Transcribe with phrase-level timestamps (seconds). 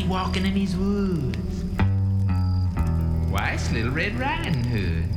[0.00, 1.64] see walking in these woods?
[3.30, 5.09] Why, it's Little Red Riding Hood.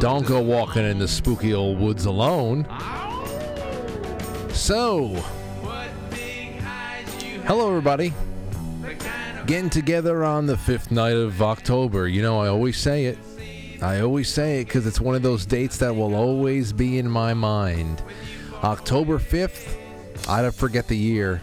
[0.00, 2.64] Don't go walking in the spooky old woods alone.
[4.48, 5.08] So,
[7.44, 8.14] hello everybody.
[9.46, 12.08] Getting together on the fifth night of October.
[12.08, 13.18] You know, I always say it.
[13.82, 17.10] I always say it because it's one of those dates that will always be in
[17.10, 18.02] my mind.
[18.64, 19.76] October 5th,
[20.26, 21.42] I don't forget the year.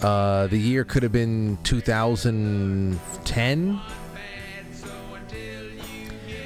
[0.00, 3.80] Uh, the year could have been 2010.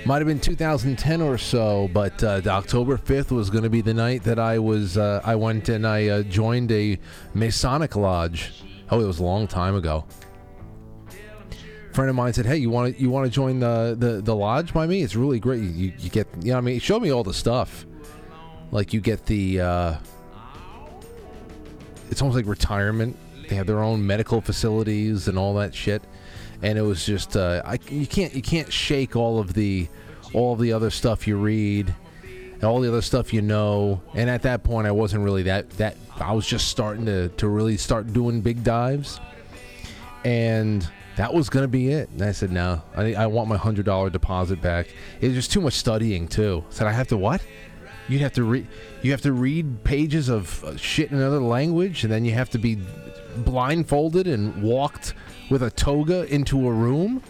[0.09, 3.93] Might have been 2010 or so, but uh, October 5th was going to be the
[3.93, 4.97] night that I was.
[4.97, 6.99] Uh, I went and I uh, joined a
[7.35, 8.65] Masonic lodge.
[8.91, 10.07] Oh, it was a long time ago.
[11.93, 14.35] Friend of mine said, "Hey, you want to you want to join the, the the
[14.35, 15.03] lodge by me?
[15.03, 15.61] It's really great.
[15.61, 16.73] You, you, get you know I mean.
[16.73, 17.85] He showed me all the stuff.
[18.71, 19.61] Like you get the.
[19.61, 19.97] Uh,
[22.11, 23.15] it's almost like retirement.
[23.47, 26.03] They have their own medical facilities and all that shit.
[26.63, 29.89] And it was just uh, I you can't you can't shake all of the
[30.33, 31.95] all of the other stuff you read,
[32.55, 34.01] and all the other stuff you know.
[34.15, 37.49] And at that point, I wasn't really that that I was just starting to to
[37.49, 39.21] really start doing big dives,
[40.25, 42.09] and that was gonna be it.
[42.11, 44.89] And I said, no, I, I want my hundred dollar deposit back.
[45.21, 46.65] It was just too much studying too.
[46.69, 47.43] I said I have to what?
[48.09, 48.67] You'd have to read.
[49.03, 52.51] You have to read pages of uh, shit in another language, and then you have
[52.51, 52.79] to be
[53.37, 55.15] blindfolded and walked
[55.51, 57.23] with a toga into a room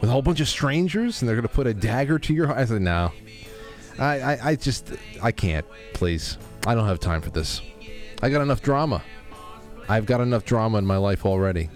[0.00, 2.58] with a whole bunch of strangers, and they're gonna put a dagger to your heart.
[2.58, 3.12] I said, no.
[3.98, 4.92] I, I, I just,
[5.22, 5.66] I can't.
[5.92, 7.60] Please, I don't have time for this.
[8.22, 9.02] I got enough drama.
[9.88, 11.68] I've got enough drama in my life already.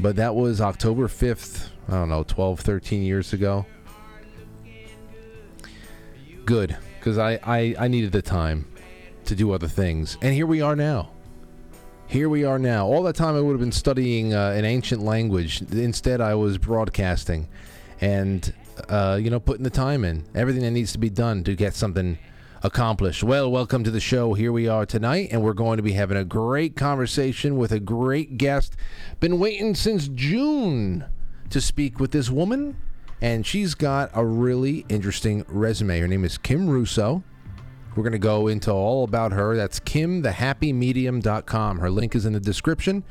[0.00, 3.66] But that was October 5th, I don't know, 12, 13 years ago.
[6.44, 8.66] Good, because I, I, I needed the time
[9.26, 10.16] to do other things.
[10.22, 11.10] And here we are now.
[12.08, 12.86] Here we are now.
[12.86, 15.60] All that time I would have been studying uh, an ancient language.
[15.60, 17.48] Instead, I was broadcasting
[18.00, 18.50] and,
[18.88, 20.24] uh, you know, putting the time in.
[20.34, 22.18] Everything that needs to be done to get something
[22.62, 23.22] accomplished.
[23.22, 24.32] Well, welcome to the show.
[24.32, 27.78] Here we are tonight, and we're going to be having a great conversation with a
[27.78, 28.74] great guest.
[29.20, 31.04] Been waiting since June
[31.50, 32.78] to speak with this woman,
[33.20, 36.00] and she's got a really interesting resume.
[36.00, 37.22] Her name is Kim Russo.
[37.98, 39.56] We're going to go into all about her.
[39.56, 41.80] That's kimthehappymedium.com.
[41.80, 43.02] Her link is in the description.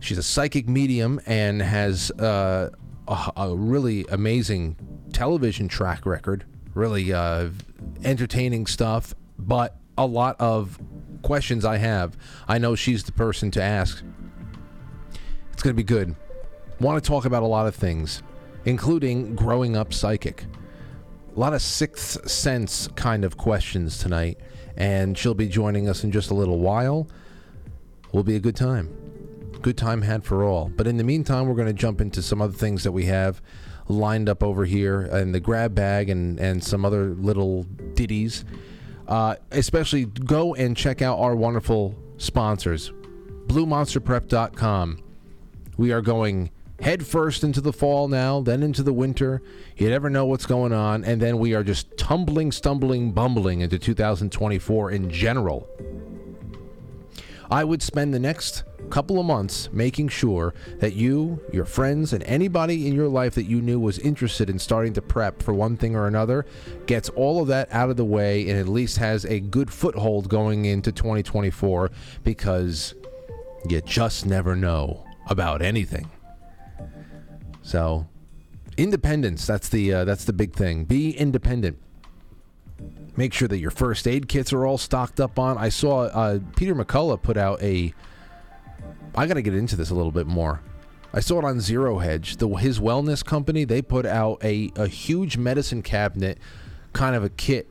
[0.00, 2.70] She's a psychic medium and has uh,
[3.06, 4.76] a, a really amazing
[5.12, 6.44] television track record,
[6.74, 7.50] really uh,
[8.02, 10.80] entertaining stuff, but a lot of
[11.22, 12.16] questions I have.
[12.48, 14.02] I know she's the person to ask.
[15.52, 16.16] It's going to be good.
[16.80, 18.24] Want to talk about a lot of things,
[18.64, 20.46] including growing up psychic
[21.34, 24.38] a lot of sixth sense kind of questions tonight,
[24.76, 27.08] and she'll be joining us in just a little while.
[28.12, 28.88] Will be a good time.
[29.60, 30.68] Good time had for all.
[30.68, 33.42] But in the meantime, we're going to jump into some other things that we have
[33.88, 37.64] lined up over here and the grab bag and, and some other little
[37.94, 38.44] ditties.
[39.08, 42.92] Uh, especially go and check out our wonderful sponsors,
[43.48, 45.02] BlueMonsterPrep.com.
[45.76, 49.42] We are going head first into the fall now, then into the winter.
[49.76, 53.78] You never know what's going on, and then we are just tumbling, stumbling, bumbling into
[53.78, 55.68] 2024 in general.
[57.50, 62.22] I would spend the next couple of months making sure that you, your friends, and
[62.24, 65.76] anybody in your life that you knew was interested in starting to prep for one
[65.76, 66.46] thing or another
[66.86, 70.28] gets all of that out of the way and at least has a good foothold
[70.28, 71.90] going into 2024
[72.22, 72.94] because
[73.68, 76.10] you just never know about anything.
[77.64, 78.06] So,
[78.76, 80.84] independence, that's the uh, that's the big thing.
[80.84, 81.78] Be independent.
[83.16, 85.56] Make sure that your first aid kits are all stocked up on.
[85.56, 87.94] I saw uh, Peter McCullough put out a
[89.14, 90.60] I got to get into this a little bit more.
[91.14, 93.64] I saw it on Zero Hedge, the his wellness company.
[93.64, 96.38] They put out a a huge medicine cabinet,
[96.92, 97.68] kind of a kit,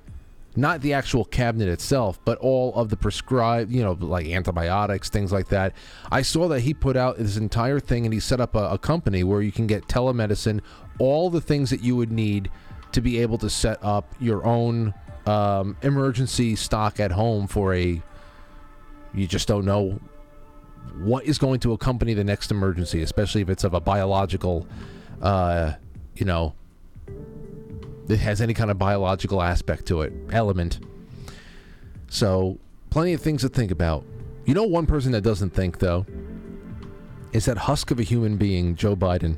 [0.55, 5.31] not the actual cabinet itself, but all of the prescribed, you know, like antibiotics, things
[5.31, 5.73] like that.
[6.11, 8.77] I saw that he put out this entire thing, and he set up a, a
[8.77, 10.61] company where you can get telemedicine,
[10.99, 12.49] all the things that you would need
[12.91, 14.93] to be able to set up your own
[15.25, 18.01] um, emergency stock at home for a.
[19.15, 19.99] You just don't know
[20.97, 24.67] what is going to accompany the next emergency, especially if it's of a biological,
[25.21, 25.73] uh,
[26.15, 26.53] you know,
[28.09, 30.79] it has any kind of biological aspect to it, element.
[32.09, 32.59] So,
[32.89, 34.03] plenty of things to think about.
[34.45, 36.05] You know, one person that doesn't think, though,
[37.31, 39.37] is that husk of a human being, Joe Biden.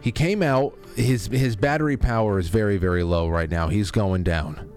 [0.00, 3.68] He came out, his, his battery power is very, very low right now.
[3.68, 4.70] He's going down.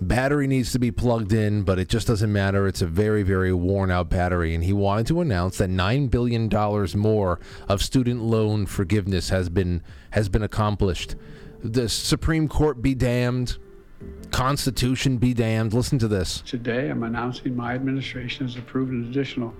[0.00, 2.68] Battery needs to be plugged in, but it just doesn't matter.
[2.68, 4.54] It's a very, very worn out battery.
[4.54, 6.50] And he wanted to announce that $9 billion
[7.00, 11.16] more of student loan forgiveness has been, has been accomplished.
[11.62, 13.58] The Supreme Court be damned.
[14.30, 15.72] Constitution be damned.
[15.72, 16.42] Listen to this.
[16.42, 19.54] Today, I'm announcing my administration has approved an additional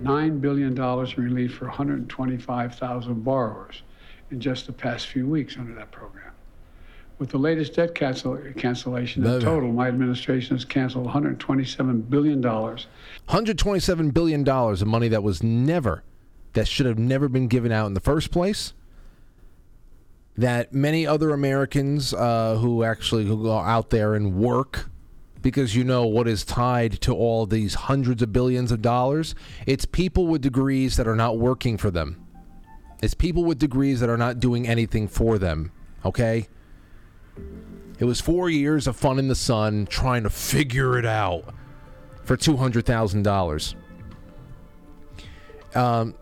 [0.00, 3.82] $9 billion in relief for 125,000 borrowers
[4.30, 6.32] in just the past few weeks under that program.
[7.18, 12.42] With the latest debt cancel- cancellation, in total, my administration has canceled $127 billion.
[12.42, 16.02] $127 billion of money that was never,
[16.54, 18.72] that should have never been given out in the first place
[20.36, 24.88] that many other Americans uh, who actually who go out there and work
[25.42, 29.34] because you know what is tied to all these hundreds of billions of dollars.
[29.66, 32.24] It's people with degrees that are not working for them.
[33.02, 35.72] It's people with degrees that are not doing anything for them.
[36.04, 36.48] Okay?
[37.98, 41.52] It was four years of fun in the sun trying to figure it out
[42.24, 43.74] for $200,000.
[45.74, 46.14] Um,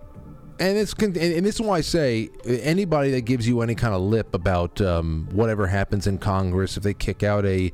[0.60, 1.14] and it's and
[1.46, 5.26] this is why I say anybody that gives you any kind of lip about um,
[5.32, 7.72] whatever happens in Congress, if they kick out a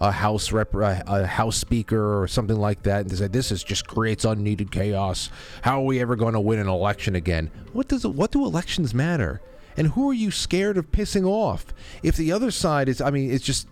[0.00, 3.64] a house rep, a house speaker or something like that, and they say this is
[3.64, 5.30] just creates unneeded chaos.
[5.62, 7.50] How are we ever going to win an election again?
[7.72, 9.40] What does what do elections matter?
[9.76, 11.66] And who are you scared of pissing off?
[12.04, 13.66] If the other side is, I mean, it's just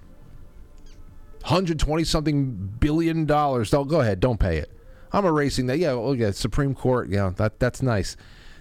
[1.43, 3.71] 120 something billion dollars.
[3.71, 4.73] Don't go ahead, don't pay it.
[5.13, 5.79] I'm erasing that.
[5.79, 7.09] Yeah, oh yeah, Supreme Court.
[7.09, 8.17] Yeah, that that's nice.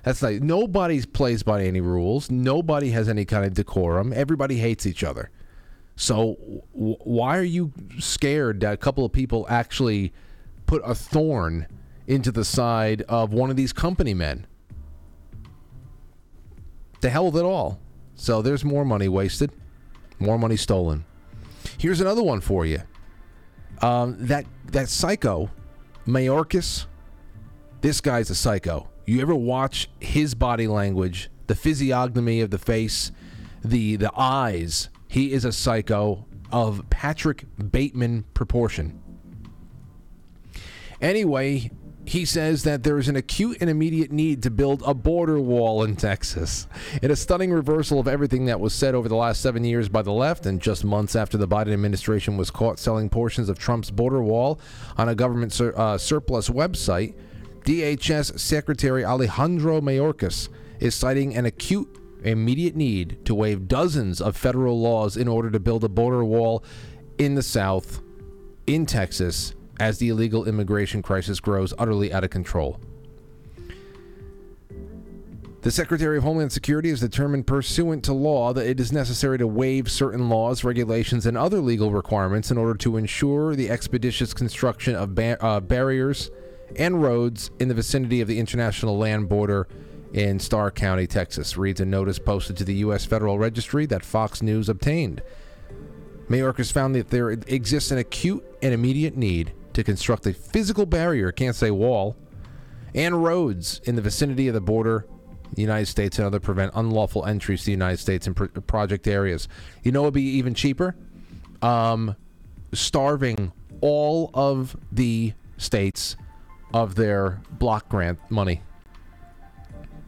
[0.06, 2.30] That's like nobody plays by any rules.
[2.30, 4.14] Nobody has any kind of decorum.
[4.14, 5.32] Everybody hates each other.
[5.96, 6.38] So
[6.76, 10.14] w- why are you scared that a couple of people actually
[10.68, 11.66] put a thorn
[12.06, 14.46] into the side of one of these company men?
[17.02, 17.80] The hell with it all.
[18.14, 19.50] So there's more money wasted,
[20.20, 21.04] more money stolen.
[21.80, 22.84] Here's another one for you.
[23.82, 25.50] Um, that that psycho,
[26.06, 26.86] Mayorkas.
[27.82, 28.88] This guy's a psycho.
[29.06, 33.12] You ever watch his body language, the physiognomy of the face,
[33.64, 34.90] the the eyes?
[35.08, 39.00] He is a psycho of Patrick Bateman proportion.
[41.02, 41.70] Anyway,
[42.06, 45.84] he says that there is an acute and immediate need to build a border wall
[45.84, 46.68] in Texas.
[47.02, 50.02] In a stunning reversal of everything that was said over the last seven years by
[50.02, 53.92] the left, and just months after the Biden administration was caught selling portions of Trump's
[53.92, 54.60] border wall
[54.98, 57.16] on a government sur- uh, surplus website,
[57.66, 60.50] DHS Secretary Alejandro Mayorkas
[60.80, 65.60] is citing an acute, immediate need to waive dozens of federal laws in order to
[65.60, 66.64] build a border wall
[67.18, 68.04] in the South,
[68.68, 72.80] in Texas, as the illegal immigration crisis grows utterly out of control.
[75.62, 79.48] The Secretary of Homeland Security has determined, pursuant to law, that it is necessary to
[79.48, 84.94] waive certain laws, regulations, and other legal requirements in order to ensure the expeditious construction
[84.94, 86.30] of uh, barriers
[86.76, 89.68] and roads in the vicinity of the international land border
[90.14, 93.06] in Starr County, Texas, reads a notice posted to the U.S.
[93.06, 95.22] Federal Registry that Fox News obtained.
[96.30, 101.32] Mayorkas found that there exists an acute and immediate need to construct a physical barrier,
[101.32, 102.16] can't say wall,
[102.94, 105.06] and roads in the vicinity of the border,
[105.54, 109.08] the United States, and other prevent unlawful entries to the United States and pr- project
[109.08, 109.48] areas.
[109.84, 110.96] You know, it'd be even cheaper.
[111.62, 112.16] Um,
[112.74, 116.16] starving all of the states
[116.76, 118.62] of their block grant money.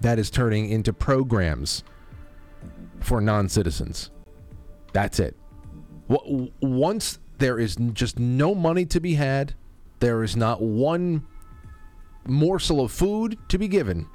[0.01, 1.83] That is turning into programs
[2.99, 4.11] for non citizens.
[4.91, 5.35] That's it.
[6.09, 9.53] Once there is just no money to be had,
[9.99, 11.25] there is not one
[12.25, 14.05] morsel of food to be given,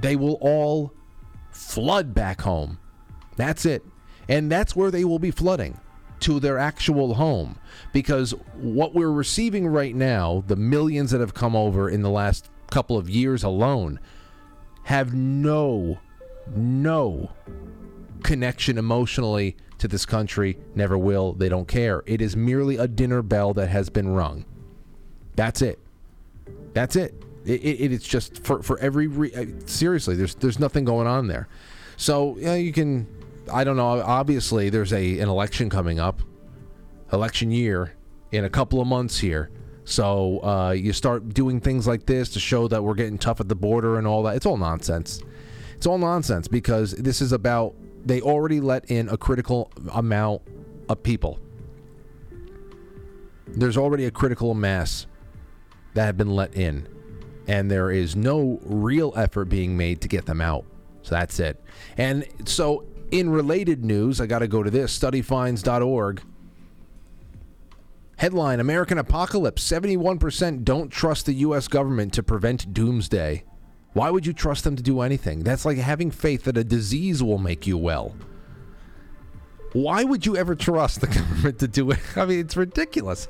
[0.00, 0.92] they will all
[1.50, 2.78] flood back home.
[3.36, 3.82] That's it.
[4.28, 5.80] And that's where they will be flooding
[6.20, 7.58] to their actual home
[7.92, 12.50] because what we're receiving right now, the millions that have come over in the last
[12.70, 13.98] couple of years alone,
[14.84, 15.98] have no,
[16.54, 17.30] no
[18.22, 22.02] connection emotionally to this country, never will, they don't care.
[22.06, 24.44] It is merely a dinner bell that has been rung.
[25.36, 25.78] That's it.
[26.74, 27.14] That's it.
[27.44, 31.28] it, it it's just for, for every re- uh, seriously, there's there's nothing going on
[31.28, 31.48] there.
[31.96, 33.06] So yeah, you can
[33.52, 34.02] I don't know.
[34.02, 36.22] Obviously, there's a an election coming up,
[37.12, 37.94] election year
[38.32, 39.50] in a couple of months here.
[39.84, 43.48] So uh, you start doing things like this to show that we're getting tough at
[43.48, 44.36] the border and all that.
[44.36, 45.20] It's all nonsense.
[45.74, 50.42] It's all nonsense because this is about they already let in a critical amount
[50.88, 51.38] of people.
[53.46, 55.06] There's already a critical mass
[55.94, 56.86] that have been let in,
[57.48, 60.64] and there is no real effort being made to get them out.
[61.02, 61.62] So that's it.
[61.96, 66.22] And so, in related news, I got to go to this studyfinds.org.
[68.16, 71.68] Headline American Apocalypse 71% don't trust the U.S.
[71.68, 73.44] government to prevent doomsday.
[73.92, 75.42] Why would you trust them to do anything?
[75.42, 78.14] That's like having faith that a disease will make you well.
[79.72, 81.98] Why would you ever trust the government to do it?
[82.16, 83.26] I mean, it's ridiculous.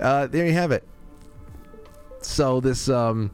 [0.00, 0.82] Uh, there you have it.
[2.20, 3.30] So this, um,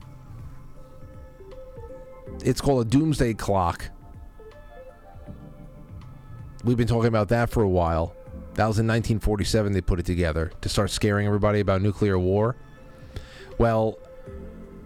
[2.44, 3.90] it's called a doomsday clock.
[6.62, 8.14] We've been talking about that for a while.
[8.54, 9.72] That was in 1947.
[9.72, 12.56] They put it together to start scaring everybody about nuclear war.
[13.58, 13.98] Well,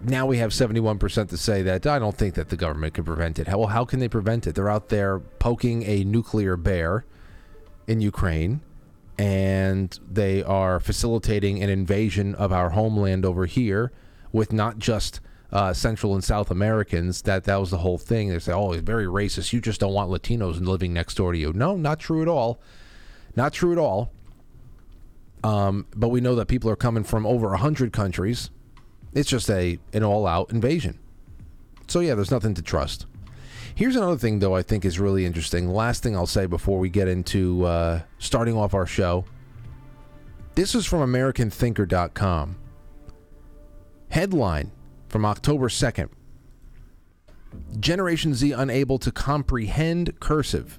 [0.03, 3.39] now we have 71% to say that I don't think that the government can prevent
[3.39, 3.47] it.
[3.47, 4.55] How, well, how can they prevent it?
[4.55, 7.05] They're out there poking a nuclear bear
[7.87, 8.61] in Ukraine,
[9.17, 13.91] and they are facilitating an invasion of our homeland over here
[14.31, 15.19] with not just
[15.55, 17.21] uh, Central and South Americans.
[17.21, 18.27] That that was the whole thing.
[18.27, 19.53] They say, "Oh, he's very racist.
[19.53, 22.59] You just don't want Latinos living next door to you." No, not true at all.
[23.37, 24.11] Not true at all.
[25.45, 28.49] Um, but we know that people are coming from over hundred countries.
[29.13, 30.99] It's just a an all-out invasion.
[31.87, 33.05] So yeah, there's nothing to trust.
[33.75, 35.69] Here's another thing, though, I think is really interesting.
[35.69, 39.25] Last thing I'll say before we get into uh, starting off our show.
[40.55, 42.55] This is from AmericanThinker.com.
[44.09, 44.71] Headline
[45.15, 46.09] from October 2nd
[47.79, 50.77] Generation Z unable to comprehend cursive.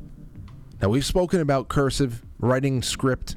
[0.82, 3.36] Now, we've spoken about cursive, writing script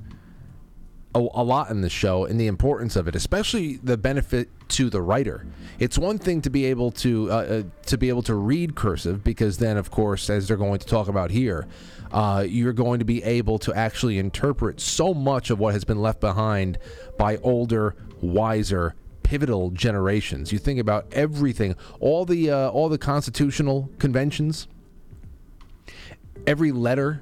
[1.15, 4.89] a, a lot in the show and the importance of it, especially the benefit to
[4.89, 5.47] the writer.
[5.79, 9.23] It's one thing to be able to uh, uh, to be able to read cursive
[9.23, 11.65] because then, of course, as they're going to talk about here,
[12.11, 16.01] uh, you're going to be able to actually interpret so much of what has been
[16.01, 16.77] left behind
[17.17, 18.95] by older, wiser,
[19.29, 20.51] pivotal generations.
[20.51, 24.67] You think about everything, all the uh, all the constitutional conventions,
[26.47, 27.21] every letter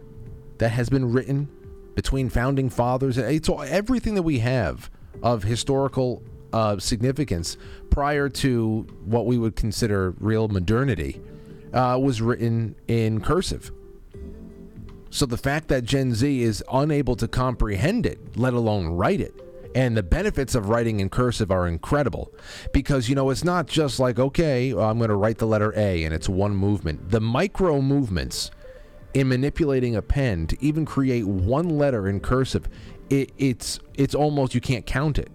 [0.59, 1.49] that has been written
[1.95, 3.17] between founding fathers.
[3.17, 4.89] It's all, everything that we have
[5.21, 6.23] of historical
[6.53, 7.57] uh, significance
[7.89, 11.19] prior to what we would consider real modernity
[11.73, 13.69] uh, was written in cursive.
[15.09, 19.33] So the fact that Gen Z is unable to comprehend it, let alone write it,
[19.77, 22.33] and the benefits of writing in cursive are incredible
[22.73, 26.03] because, you know, it's not just like, okay, I'm going to write the letter A
[26.03, 27.11] and it's one movement.
[27.11, 28.49] The micro movements
[29.13, 32.67] in manipulating a pen to even create one letter in cursive,
[33.11, 35.29] it, it's it's almost you can't count it.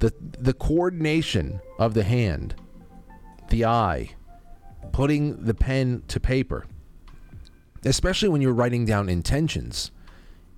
[0.00, 2.56] The the coordination of the hand,
[3.50, 4.10] the eye,
[4.90, 6.66] putting the pen to paper,
[7.84, 9.92] especially when you're writing down intentions,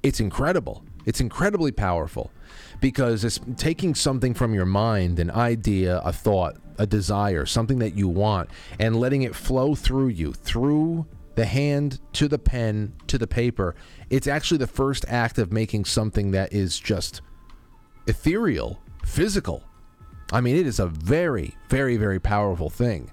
[0.02, 0.84] it's incredible.
[1.04, 2.30] It's incredibly powerful
[2.80, 7.94] because it's taking something from your mind, an idea, a thought, a desire, something that
[7.94, 13.18] you want, and letting it flow through you, through the hand to the pen to
[13.18, 13.74] the paper.
[14.10, 17.20] It's actually the first act of making something that is just
[18.06, 19.62] ethereal, physical.
[20.32, 23.10] I mean, it is a very, very, very powerful thing.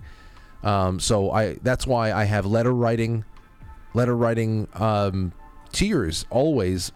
[0.64, 3.24] Um, so I that's why I have letter writing,
[3.94, 5.32] letter writing um,
[6.30, 6.92] always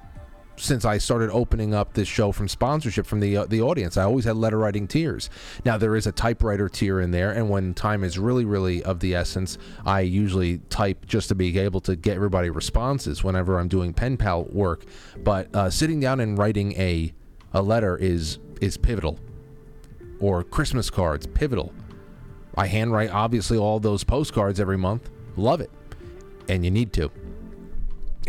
[0.60, 3.98] since I started opening up this show from sponsorship from the uh, the audience.
[3.98, 5.30] I always had letter writing tiers.
[5.66, 9.00] Now there is a typewriter tier in there, and when time is really really of
[9.00, 13.68] the essence, I usually type just to be able to get everybody responses whenever I'm
[13.68, 14.86] doing pen pal work.
[15.18, 17.14] But uh, sitting down and writing a
[17.54, 19.20] a letter is is pivotal,
[20.20, 21.74] or Christmas cards pivotal.
[22.56, 25.10] I handwrite obviously all those postcards every month.
[25.38, 25.72] Love it,
[26.50, 27.10] and you need to.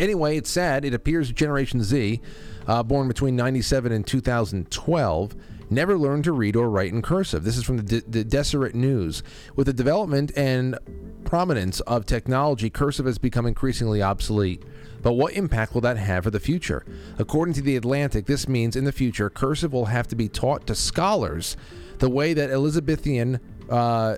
[0.00, 0.86] Anyway, it's sad.
[0.86, 2.22] It appears Generation Z,
[2.66, 5.36] uh, born between 97 and 2012,
[5.68, 7.44] never learned to read or write in cursive.
[7.44, 9.22] This is from the, De- the Deseret News.
[9.56, 10.78] With the development and
[11.24, 14.62] prominence of technology, cursive has become increasingly obsolete.
[15.02, 16.86] But what impact will that have for the future?
[17.18, 20.66] According to The Atlantic, this means in the future, cursive will have to be taught
[20.68, 21.58] to scholars
[21.98, 23.38] the way that Elizabethan
[23.68, 24.16] uh,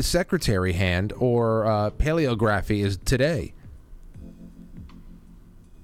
[0.00, 3.52] secretary hand or uh, paleography is today.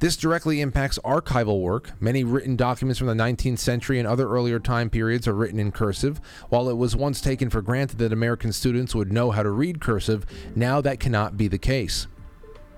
[0.04, 1.92] This directly impacts archival work.
[1.99, 5.73] Many written documents from the 19th century and other earlier time periods are written in
[5.73, 6.20] cursive.
[6.50, 9.80] While it was once taken for granted that American students would know how to read
[9.80, 12.06] cursive, now that cannot be the case.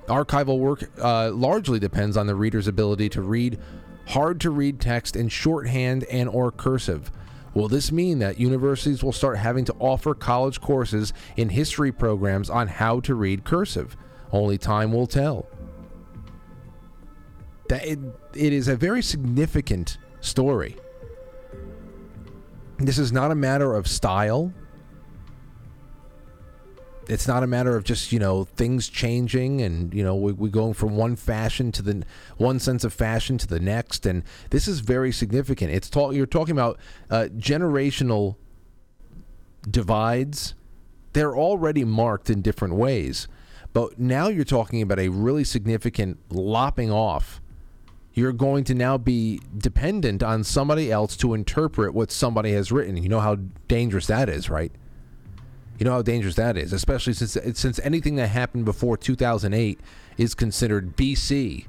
[0.06, 3.58] Archival work uh, largely depends on the reader's ability to read
[4.06, 7.10] hard to read text in shorthand and or cursive.
[7.54, 12.48] Will this mean that universities will start having to offer college courses in history programs
[12.48, 13.96] on how to read cursive?
[14.30, 15.48] Only time will tell.
[17.68, 17.98] That it,
[18.34, 20.76] it is a very significant story.
[22.78, 24.52] This is not a matter of style.
[27.08, 30.50] It's not a matter of just you know things changing and you know we, we
[30.50, 32.02] going from one fashion to the
[32.36, 35.72] one sense of fashion to the next, and this is very significant.
[35.72, 38.36] It's you're talking about uh, generational
[39.70, 40.54] divides.
[41.12, 43.28] They're already marked in different ways,
[43.72, 47.40] but now you're talking about a really significant lopping off
[48.16, 52.96] you're going to now be dependent on somebody else to interpret what somebody has written.
[52.96, 53.36] You know how
[53.68, 54.72] dangerous that is, right?
[55.78, 59.78] You know how dangerous that is, especially since since anything that happened before 2008
[60.16, 61.66] is considered BC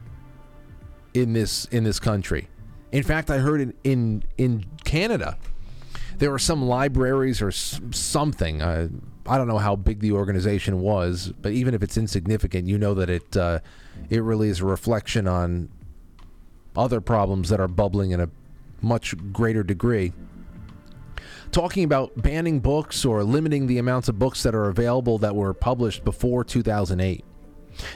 [1.13, 2.47] in this in this country.
[2.93, 5.37] In fact, I heard in in, in Canada
[6.17, 8.61] there were some libraries or something.
[8.61, 8.87] Uh,
[9.27, 12.93] I don't know how big the organization was, but even if it's insignificant, you know
[12.93, 13.59] that it uh,
[14.09, 15.67] it really is a reflection on
[16.77, 18.29] other problems that are bubbling in a
[18.81, 20.13] much greater degree.
[21.51, 25.53] Talking about banning books or limiting the amounts of books that are available that were
[25.53, 27.23] published before 2008.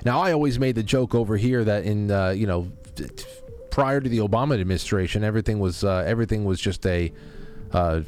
[0.06, 2.72] Now, I always made the joke over here that in uh, you know
[3.72, 7.12] prior to the Obama administration, everything was uh, everything was just a,
[7.74, 8.02] uh,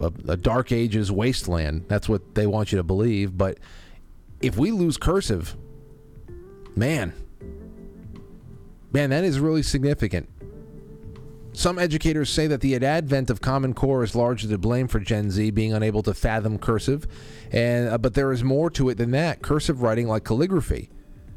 [0.00, 1.86] a a dark ages wasteland.
[1.88, 3.36] That's what they want you to believe.
[3.36, 3.58] But
[4.40, 5.56] if we lose cursive,
[6.76, 7.14] man,
[8.94, 10.28] Man, that is really significant.
[11.52, 15.32] Some educators say that the advent of Common Core is largely to blame for Gen
[15.32, 17.08] Z being unable to fathom cursive,
[17.50, 19.42] and uh, but there is more to it than that.
[19.42, 20.90] Cursive writing, like calligraphy,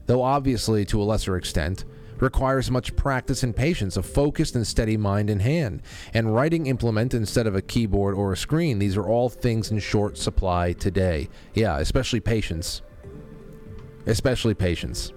[0.06, 1.84] though obviously to a lesser extent,
[2.20, 5.82] requires much practice and patience, a focused and steady mind and hand,
[6.14, 8.78] and writing implement instead of a keyboard or a screen.
[8.78, 11.28] These are all things in short supply today.
[11.56, 12.84] Yeah, especially patience.
[14.06, 15.12] Especially patience.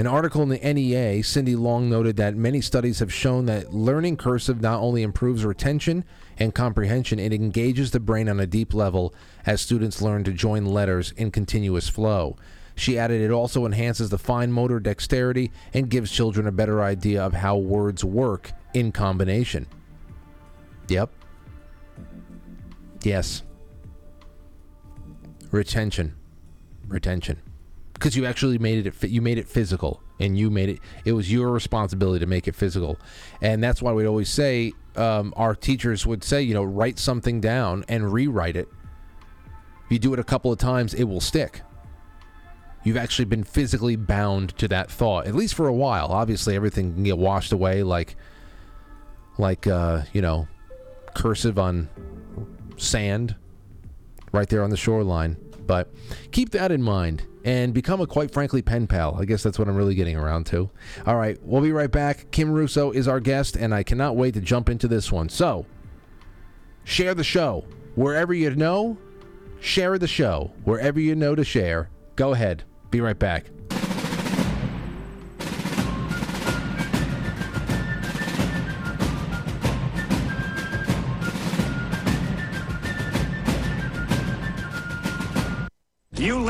[0.00, 4.16] An article in the NEA, Cindy Long noted that many studies have shown that learning
[4.16, 6.06] cursive not only improves retention
[6.38, 10.64] and comprehension, it engages the brain on a deep level as students learn to join
[10.64, 12.38] letters in continuous flow.
[12.74, 17.22] She added it also enhances the fine motor dexterity and gives children a better idea
[17.22, 19.66] of how words work in combination.
[20.88, 21.10] Yep.
[23.02, 23.42] Yes.
[25.50, 26.14] Retention.
[26.88, 27.42] Retention
[28.00, 31.30] because you actually made it you made it physical and you made it it was
[31.30, 32.98] your responsibility to make it physical.
[33.42, 37.42] And that's why we'd always say um, our teachers would say you know write something
[37.42, 38.68] down and rewrite it.
[39.84, 41.60] If you do it a couple of times it will stick.
[42.84, 46.06] You've actually been physically bound to that thought at least for a while.
[46.06, 48.16] Obviously everything can get washed away like
[49.36, 50.48] like uh, you know
[51.12, 51.90] cursive on
[52.78, 53.36] sand
[54.32, 55.36] right there on the shoreline
[55.70, 55.88] but
[56.32, 59.14] keep that in mind and become a quite frankly pen pal.
[59.14, 60.68] I guess that's what I'm really getting around to.
[61.06, 62.32] All right, we'll be right back.
[62.32, 65.28] Kim Russo is our guest, and I cannot wait to jump into this one.
[65.28, 65.66] So,
[66.82, 68.98] share the show wherever you know.
[69.60, 71.88] Share the show wherever you know to share.
[72.16, 72.64] Go ahead.
[72.90, 73.46] Be right back.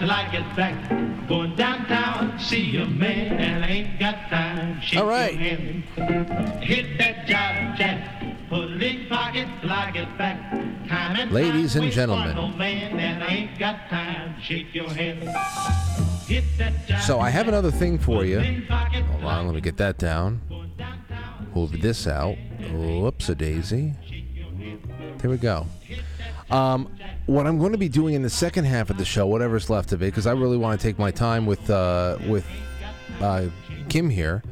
[0.00, 1.28] Till I get back.
[1.28, 4.80] Going downtown, see a man, and I ain't got time.
[4.80, 5.34] Shake All right.
[5.34, 8.48] Hit that job, Jack.
[8.48, 10.40] Put it in pocket till I get back.
[10.88, 12.34] Time and Ladies and gentlemen.
[12.34, 14.40] No man, and I ain't got time.
[14.40, 15.22] Shake your hand.
[16.26, 18.40] Hit that job, So I have another thing for you.
[18.40, 20.40] Hold on, let me get that down.
[21.54, 22.36] Move this out.
[22.72, 23.92] Whoops a daisy.
[25.18, 25.66] There we go.
[26.50, 26.90] Um,
[27.26, 29.92] what I'm going to be doing in the second half of the show, whatever's left
[29.92, 32.46] of it, because I really want to take my time with uh, with
[33.20, 33.46] uh,
[33.88, 34.42] Kim here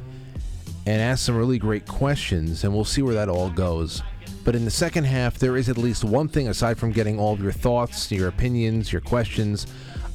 [0.87, 4.03] and ask some really great questions, and we'll see where that all goes.
[4.45, 7.35] But in the second half, there is at least one thing aside from getting all
[7.35, 9.67] of your thoughts, your opinions, your questions.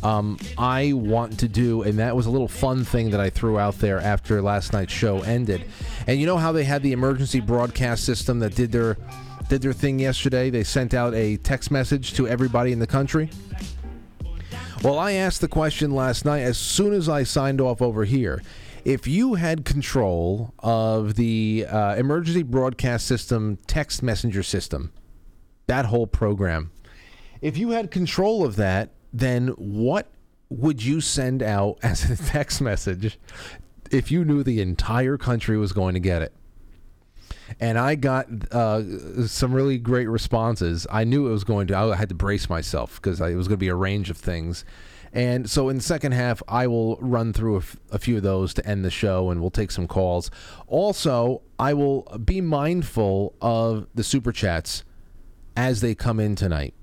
[0.01, 3.59] Um, I want to do, and that was a little fun thing that I threw
[3.59, 5.65] out there after last night's show ended.
[6.07, 8.97] And you know how they had the emergency broadcast system that did their
[9.53, 10.49] did their thing yesterday?
[10.49, 13.29] They sent out a text message to everybody in the country.
[14.83, 18.41] Well, I asked the question last night as soon as I signed off over here.
[18.83, 24.91] If you had control of the uh, emergency broadcast system text messenger system,
[25.67, 26.71] that whole program,
[27.39, 30.09] if you had control of that, then what
[30.49, 33.19] would you send out as a text message
[33.91, 36.33] if you knew the entire country was going to get it?
[37.59, 40.87] And I got uh, some really great responses.
[40.89, 41.77] I knew it was going to.
[41.77, 44.65] I had to brace myself because it was going to be a range of things.
[45.13, 48.23] And so in the second half, I will run through a, f- a few of
[48.23, 50.31] those to end the show, and we'll take some calls.
[50.65, 54.83] Also, I will be mindful of the super chats
[55.55, 56.73] as they come in tonight.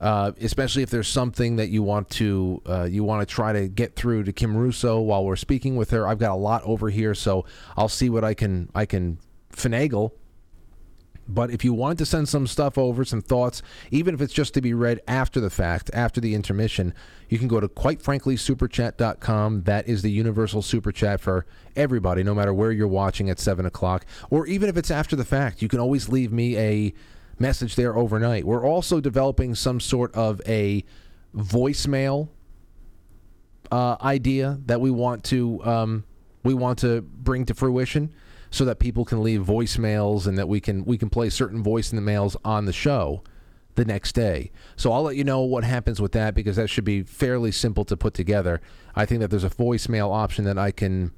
[0.00, 3.68] Uh, especially if there's something that you want to uh, you want to try to
[3.68, 6.08] get through to Kim Russo while we're speaking with her.
[6.08, 7.44] I've got a lot over here, so
[7.76, 9.18] I'll see what I can I can
[9.52, 10.12] finagle.
[11.32, 14.52] But if you want to send some stuff over, some thoughts, even if it's just
[14.54, 16.92] to be read after the fact, after the intermission,
[17.28, 19.62] you can go to quitefranklysuperchat.com.
[19.62, 23.64] That is the universal super chat for everybody, no matter where you're watching at 7
[23.64, 24.04] o'clock.
[24.28, 26.92] Or even if it's after the fact, you can always leave me a
[27.38, 28.44] message there overnight.
[28.44, 30.84] We're also developing some sort of a
[31.34, 32.28] voicemail
[33.70, 36.04] uh, idea that we want to um,
[36.42, 38.12] we want to bring to fruition
[38.50, 41.90] so that people can leave voicemails and that we can we can play certain voice
[41.90, 43.22] in the mails on the show
[43.76, 44.50] the next day.
[44.76, 47.84] So I'll let you know what happens with that because that should be fairly simple
[47.86, 48.60] to put together.
[48.94, 51.12] I think that there's a voicemail option that I can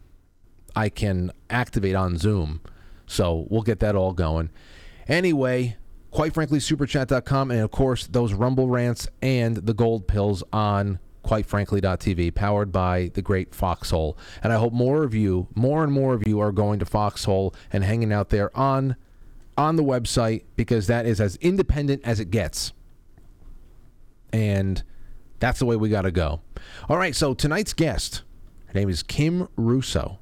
[0.77, 2.61] I can activate on Zoom.
[3.07, 4.51] So we'll get that all going.
[5.09, 5.77] Anyway,
[6.11, 11.47] quite frankly superchat.com and of course those rumble rants and the gold pills on quite
[11.47, 14.17] frankly.tv, powered by the great Foxhole.
[14.43, 17.55] And I hope more of you, more and more of you, are going to Foxhole
[17.73, 18.97] and hanging out there on
[19.57, 22.73] on the website because that is as independent as it gets.
[24.33, 24.83] And
[25.41, 26.41] that's the way we got to go.
[26.89, 28.23] All right, so tonight's guest,
[28.67, 30.19] her name is Kim Russo.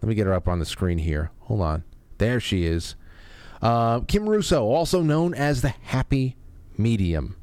[0.00, 1.32] Let me get her up on the screen here.
[1.40, 1.84] Hold on.
[2.18, 2.94] There she is.
[3.60, 6.36] Uh, Kim Russo, also known as the Happy
[6.76, 7.36] Medium.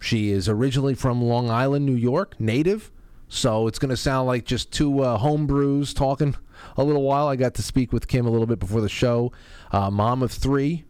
[0.00, 2.90] She is originally from Long Island, New York, native.
[3.28, 6.34] So it's going to sound like just two uh, homebrews talking
[6.76, 7.28] a little while.
[7.28, 9.32] I got to speak with Kim a little bit before the show.
[9.70, 10.84] Uh, mom of three,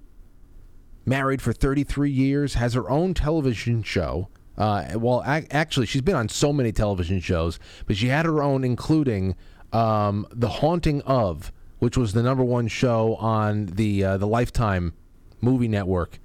[1.04, 4.28] married for 33 years, has her own television show.
[4.56, 8.42] Uh, well, ac- actually, she's been on so many television shows, but she had her
[8.42, 9.34] own, including
[9.72, 14.94] um, The Haunting of, which was the number one show on the uh, the Lifetime
[15.40, 16.18] movie network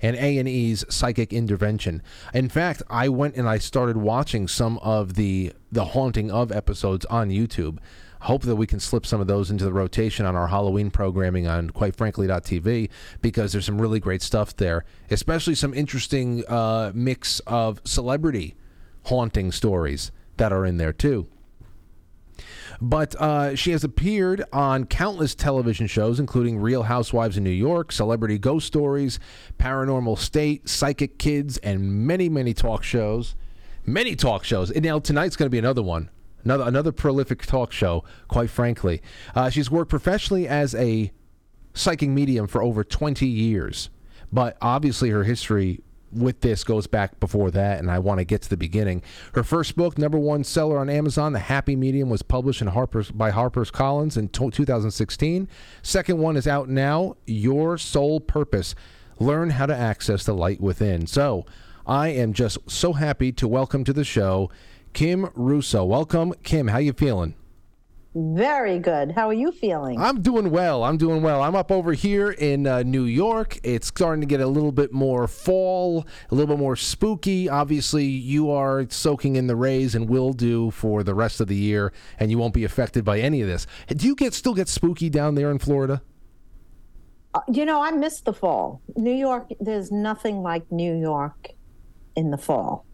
[0.00, 2.02] and A&E's Psychic Intervention.
[2.32, 7.04] In fact, I went and I started watching some of the the Haunting of episodes
[7.06, 7.78] on YouTube.
[8.22, 11.46] Hope that we can slip some of those into the rotation on our Halloween programming
[11.46, 17.80] on quitefrankly.tv because there's some really great stuff there, especially some interesting uh, mix of
[17.84, 18.56] celebrity
[19.04, 21.28] haunting stories that are in there too.
[22.80, 27.90] But uh, she has appeared on countless television shows, including Real Housewives in New York,
[27.90, 29.18] Celebrity Ghost Stories,
[29.58, 33.34] Paranormal State, Psychic Kids, and many, many talk shows.
[33.84, 34.70] Many talk shows.
[34.70, 36.10] And now tonight's going to be another one.
[36.44, 39.02] Another, another prolific talk show, quite frankly.
[39.34, 41.10] Uh, she's worked professionally as a
[41.74, 43.90] psychic medium for over 20 years.
[44.32, 45.80] But obviously, her history
[46.12, 49.02] with this goes back before that, and I want to get to the beginning.
[49.34, 53.10] Her first book, number one seller on Amazon, The Happy Medium, was published in Harper's
[53.10, 55.48] by Harper's Collins in to 2016.
[55.82, 58.74] Second one is out now, Your Soul Purpose.
[59.18, 61.06] Learn how to access the light within.
[61.06, 61.44] So,
[61.86, 64.50] I am just so happy to welcome to the show
[64.92, 65.84] Kim Russo.
[65.84, 66.68] Welcome, Kim.
[66.68, 67.34] How you feeling?
[68.14, 69.12] Very good.
[69.12, 70.00] How are you feeling?
[70.00, 70.82] I'm doing well.
[70.82, 71.42] I'm doing well.
[71.42, 73.58] I'm up over here in uh, New York.
[73.62, 77.50] It's starting to get a little bit more fall, a little bit more spooky.
[77.50, 81.54] Obviously, you are soaking in the rays and will do for the rest of the
[81.54, 83.66] year, and you won't be affected by any of this.
[83.88, 86.00] Do you get still get spooky down there in Florida?
[87.34, 88.80] Uh, you know, I miss the fall.
[88.96, 91.50] New York, there's nothing like New York
[92.16, 92.86] in the fall.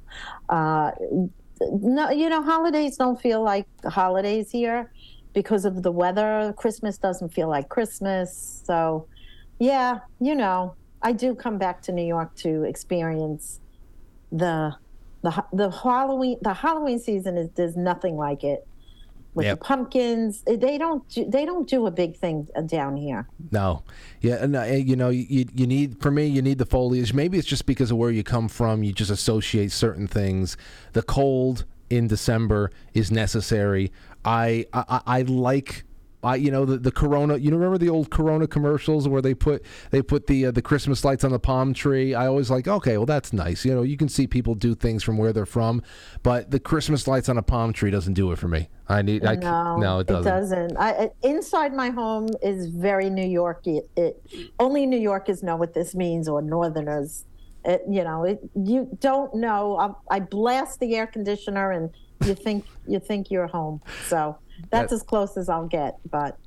[0.48, 0.90] Uh,
[1.60, 4.90] no, you know, holidays don't feel like holidays here
[5.34, 6.54] because of the weather.
[6.56, 8.62] Christmas doesn't feel like Christmas.
[8.64, 9.06] So
[9.58, 13.60] Yeah, you know, I do come back to New York to experience
[14.32, 14.74] the
[15.22, 18.66] the the Halloween the Halloween season is there's nothing like it.
[19.34, 19.58] With Yep.
[19.58, 23.26] the pumpkins, eh, they don't do, they don't do a big thing down here.
[23.50, 23.82] No,
[24.20, 27.12] yeah, and uh, you know, you you need for me, you need the foliage.
[27.12, 28.84] Maybe it's just because of where you come from.
[28.84, 30.56] You just associate certain things.
[30.92, 33.90] The cold in December is necessary.
[34.24, 35.84] I I, I- like.
[36.22, 37.36] I, you know the, the Corona.
[37.36, 41.04] You remember the old Corona commercials where they put they put the uh, the Christmas
[41.04, 42.14] lights on the palm tree.
[42.14, 43.62] I always like, okay, well that's nice.
[43.62, 45.82] You know, you can see people do things from where they're from,
[46.22, 48.70] but the Christmas lights on a palm tree doesn't do it for me.
[48.88, 49.22] I need.
[49.26, 50.26] I, No, no, it doesn't.
[50.26, 50.76] It doesn't.
[50.78, 53.66] I, I- inside my home is very New York.
[53.66, 54.22] It, it
[54.58, 57.26] only New Yorkers know what this means, or Northerners.
[57.66, 59.76] It, you know, it, you don't know.
[60.10, 61.90] I, I blast the air conditioner, and
[62.24, 63.80] you think you think you're home.
[64.06, 64.38] So
[64.70, 65.96] that's That- as close as I'll get.
[66.10, 66.38] But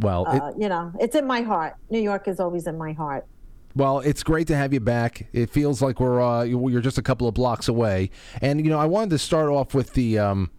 [0.00, 1.74] Well, it, uh, you know, it's in my heart.
[1.90, 3.26] New York is always in my heart.
[3.76, 5.28] Well, it's great to have you back.
[5.32, 8.78] It feels like we're uh, you're just a couple of blocks away, and you know
[8.78, 10.50] I wanted to start off with the um,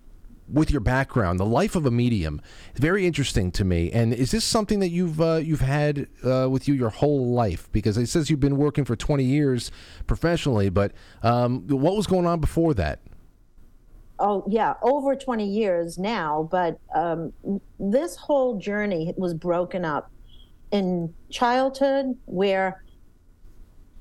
[0.51, 2.41] with your background, the life of a medium.
[2.71, 3.91] It's very interesting to me.
[3.91, 7.69] And is this something that you've uh, you've had uh, with you your whole life?
[7.71, 9.71] Because it says you've been working for 20 years
[10.07, 10.91] professionally, but
[11.23, 12.99] um, what was going on before that?
[14.19, 17.34] Oh yeah over 20 years now but um,
[17.79, 20.12] this whole journey was broken up
[20.71, 22.84] in childhood where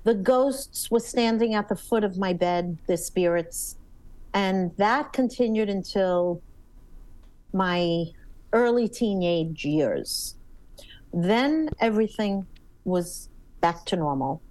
[0.05, 3.77] the ghosts were standing at the foot of my bed the spirits
[4.35, 6.43] and that continued until
[7.53, 8.05] my
[8.53, 10.37] early teenage years.
[11.13, 12.47] Then everything
[12.85, 13.29] was
[13.61, 14.43] back to normal.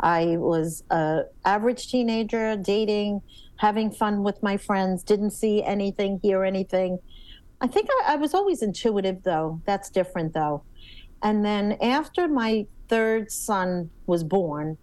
[0.00, 3.22] I was a average teenager dating
[3.58, 6.98] having fun with my friends, didn't see anything, hear anything.
[7.60, 9.60] I think I, I was always intuitive, though.
[9.64, 10.62] That's different, though.
[11.22, 14.76] And then after my third son was born,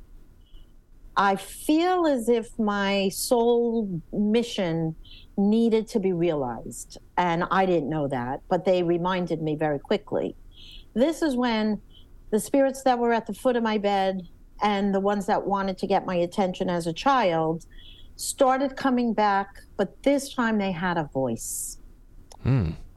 [1.16, 4.96] I feel as if my soul mission
[5.38, 6.98] needed to be realized.
[7.18, 10.36] And I didn't know that, but they reminded me very quickly.
[10.96, 11.82] This is when
[12.32, 14.28] the spirits that were at the foot of my bed
[14.62, 17.66] and the ones that wanted to get my attention as a child
[18.16, 19.48] started coming back,
[19.78, 21.80] but this time they had a voice.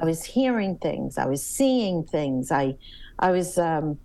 [0.01, 1.19] I was hearing things.
[1.19, 2.51] I was seeing things.
[2.51, 2.77] I,
[3.19, 3.99] I was um,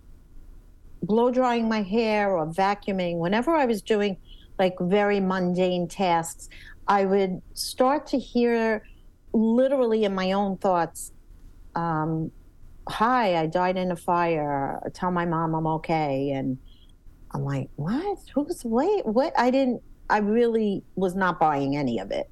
[1.02, 3.18] blow drying my hair or vacuuming.
[3.18, 4.16] Whenever I was doing
[4.58, 6.48] like very mundane tasks,
[6.88, 8.84] I would start to hear,
[9.32, 11.12] literally in my own thoughts,
[11.74, 12.30] um,
[12.88, 14.80] "Hi, I died in a fire.
[14.94, 16.58] Tell my mom I'm okay." And
[17.32, 18.18] I'm like, "What?
[18.34, 19.06] Who's wait?
[19.06, 19.32] What?
[19.38, 22.30] I didn't." I really was not buying any of it.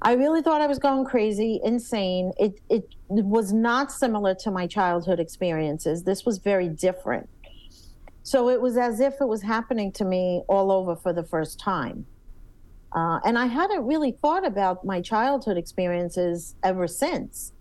[0.00, 2.32] I really thought I was going crazy, insane.
[2.38, 6.04] It it was not similar to my childhood experiences.
[6.04, 7.28] This was very different.
[8.22, 11.58] So it was as if it was happening to me all over for the first
[11.60, 12.06] time.
[12.92, 17.52] Uh, and I hadn't really thought about my childhood experiences ever since.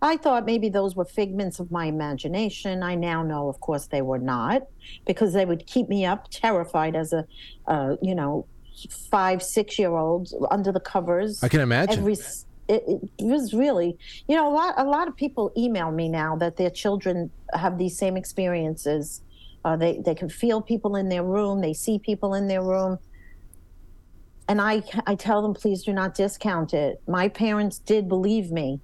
[0.00, 2.82] I thought maybe those were figments of my imagination.
[2.82, 4.62] I now know, of course, they were not,
[5.06, 7.24] because they would keep me up, terrified as a,
[7.68, 8.46] uh, you know,
[9.10, 11.42] five, six year olds under the covers.
[11.42, 12.00] I can imagine.
[12.00, 12.16] Every,
[12.68, 12.84] it,
[13.18, 14.74] it was really, you know, a lot.
[14.78, 19.22] A lot of people email me now that their children have these same experiences.
[19.64, 21.60] Uh, they they can feel people in their room.
[21.60, 22.98] They see people in their room.
[24.48, 27.00] And I I tell them, please do not discount it.
[27.06, 28.80] My parents did believe me.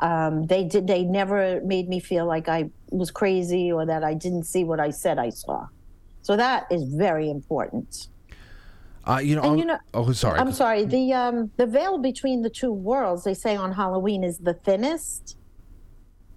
[0.00, 0.86] Um, they did.
[0.86, 4.80] They never made me feel like I was crazy or that I didn't see what
[4.80, 5.66] I said I saw.
[6.22, 8.08] So that is very important.
[9.06, 10.38] Uh, you know, And you know- oh, sorry.
[10.38, 10.84] I'm sorry.
[10.84, 15.36] The um, the veil between the two worlds, they say on Halloween, is the thinnest.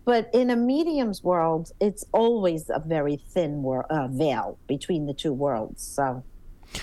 [0.05, 5.13] But in a medium's world, it's always a very thin wor- uh, veil between the
[5.13, 5.81] two worlds.
[5.81, 6.23] So,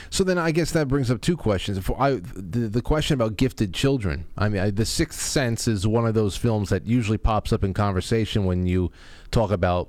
[0.09, 1.77] So then, I guess that brings up two questions.
[1.77, 4.25] If I, the the question about gifted children.
[4.39, 7.63] I mean, I, The Sixth Sense is one of those films that usually pops up
[7.65, 8.91] in conversation when you
[9.31, 9.89] talk about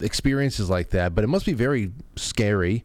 [0.00, 1.14] experiences like that.
[1.14, 2.84] But it must be very scary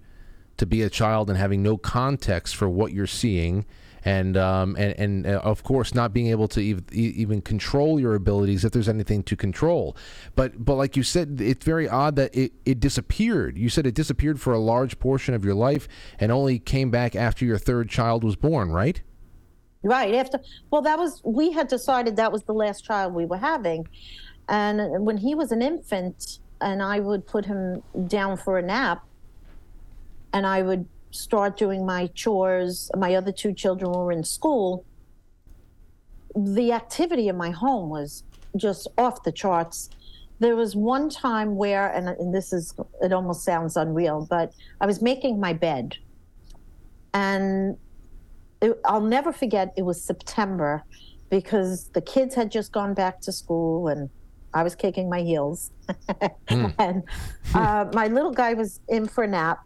[0.62, 3.65] to be a child and having no context for what you're seeing,
[4.06, 8.13] and um, and and uh, of course not being able to ev- even control your
[8.13, 9.97] abilities if there's anything to control.
[10.36, 13.58] But but like you said, it's very odd that it, it disappeared.
[13.58, 15.88] You said it disappeared for a large portion of your life
[16.19, 19.02] and only came back after your third child was born, right?
[19.84, 23.38] right after, well, that was we had decided that was the last child we were
[23.38, 23.88] having,
[24.47, 29.04] and when he was an infant, and I would put him down for a nap,
[30.34, 32.89] and I would start doing my chores.
[32.96, 34.86] My other two children were in school.
[36.36, 38.24] The activity in my home was
[38.56, 39.89] just off the charts.
[40.39, 44.88] there was one time where, and, and this is, it almost sounds unreal, but I
[44.88, 45.98] was making my bed.
[47.13, 47.78] And
[48.62, 50.84] it, I'll never forget, it was September
[51.30, 54.10] because the kids had just gone back to school and
[54.54, 55.72] I was kicking my heels.
[56.48, 57.04] and
[57.54, 59.60] uh, my little guy was in for a nap.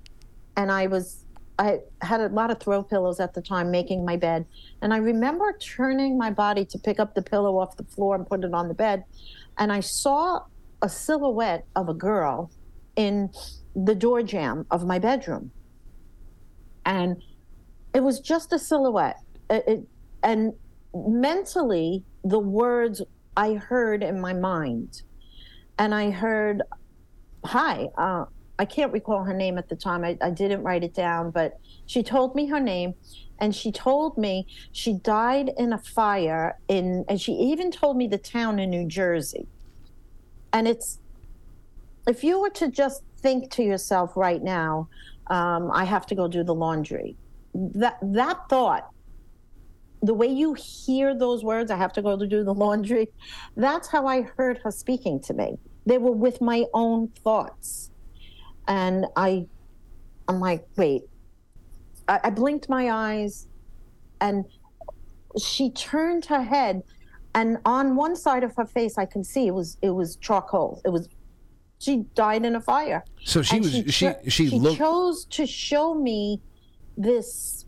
[0.57, 1.25] And I was,
[1.59, 4.45] I had a lot of throw pillows at the time making my bed.
[4.81, 8.27] And I remember turning my body to pick up the pillow off the floor and
[8.27, 9.03] put it on the bed.
[9.57, 10.41] And I saw
[10.81, 12.51] a silhouette of a girl
[12.95, 13.29] in
[13.75, 15.51] the door jamb of my bedroom.
[16.85, 17.21] And
[17.93, 19.19] it was just a silhouette.
[19.49, 19.87] It, it,
[20.23, 20.53] and
[20.93, 23.01] mentally, the words
[23.37, 25.01] I heard in my mind,
[25.77, 26.61] and I heard,
[27.43, 28.25] "Hi." Uh,
[28.57, 30.03] I can't recall her name at the time.
[30.03, 32.93] I, I didn't write it down, but she told me her name,
[33.39, 38.07] and she told me she died in a fire in, and she even told me
[38.07, 39.47] the town in New Jersey.
[40.53, 40.99] And it's,
[42.07, 44.87] if you were to just think to yourself right now,
[45.27, 47.17] um, I have to go do the laundry.
[47.53, 48.89] That that thought
[50.05, 53.09] the way you hear those words, I have to go to do the laundry.
[53.55, 55.57] That's how I heard her speaking to me.
[55.85, 57.89] They were with my own thoughts.
[58.67, 59.45] And I,
[60.27, 61.03] I'm like, wait.
[62.07, 63.47] I, I blinked my eyes
[64.21, 64.45] and
[65.41, 66.83] she turned her head
[67.33, 70.81] and on one side of her face I can see it was it was charcoal.
[70.85, 71.09] It was
[71.79, 73.03] she died in a fire.
[73.25, 76.41] So she And was she cho- she, she looked chose to show me
[76.97, 77.65] this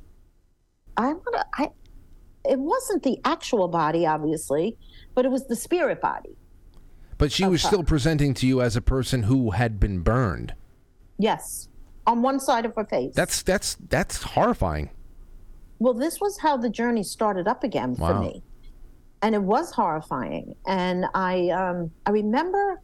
[0.95, 1.69] i want to i
[2.45, 4.77] it wasn't the actual body obviously
[5.13, 6.37] but it was the spirit body
[7.17, 7.67] but she was her.
[7.67, 10.53] still presenting to you as a person who had been burned.
[11.17, 11.69] Yes.
[12.05, 13.13] On one side of her face.
[13.13, 14.89] That's that's that's horrifying.
[15.79, 18.43] well this was how the journey started up again for me.
[19.21, 20.55] And it was horrifying.
[20.65, 22.81] And i um i remember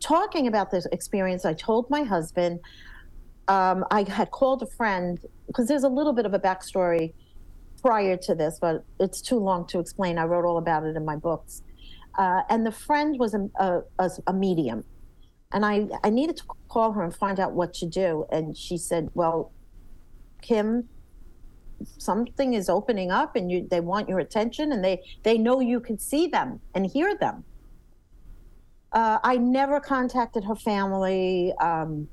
[0.00, 1.44] talking about this experience.
[1.44, 2.60] I told my husband.
[3.48, 5.18] Um, i had called a friend
[5.48, 7.12] because there's a little bit of a backstory
[7.82, 10.18] prior to this but it's too long to explain.
[10.18, 11.62] I wrote all about it in my books.
[12.18, 13.48] Uh, and the friend was a,
[13.98, 14.84] a, a medium
[15.52, 18.26] and I, I needed to call her and find out what to do.
[18.30, 19.52] And she said well
[20.42, 20.88] kim
[21.98, 25.80] something is opening up and you they want your attention and they they know you
[25.80, 27.44] can see them and hear them.
[28.92, 31.52] Uh, i never contacted her family.
[31.60, 32.08] Um,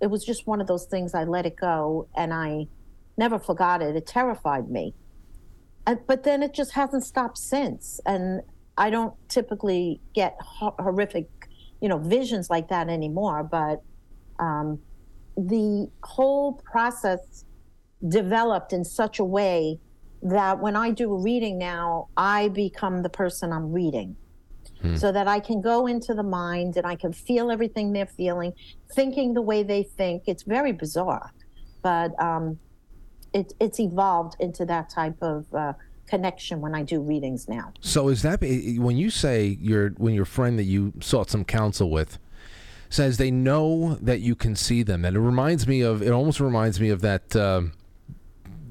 [0.00, 2.66] it was just one of those things i let it go and i
[3.16, 3.96] never forgot it.
[3.96, 4.94] It terrified me.
[5.86, 8.00] And, but then it just hasn't stopped since.
[8.06, 8.42] And
[8.76, 11.28] i don't typically get ho- horrific
[11.80, 13.82] you know visions like that anymore but
[14.38, 14.78] um,
[15.36, 17.44] the whole process
[18.06, 19.78] developed in such a way
[20.22, 24.16] that when I do a reading now, I become the person I'm reading.
[24.96, 28.52] So that I can go into the mind and I can feel everything they're feeling,
[28.94, 30.24] thinking the way they think.
[30.26, 31.32] It's very bizarre,
[31.82, 32.60] but um,
[33.34, 35.72] it, it's evolved into that type of uh,
[36.08, 37.72] connection when I do readings now.
[37.80, 41.90] So is that when you say your when your friend that you sought some counsel
[41.90, 42.18] with
[42.90, 46.40] says they know that you can see them, and it reminds me of it almost
[46.40, 47.72] reminds me of that um,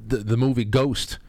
[0.08, 1.20] the the movie Ghost.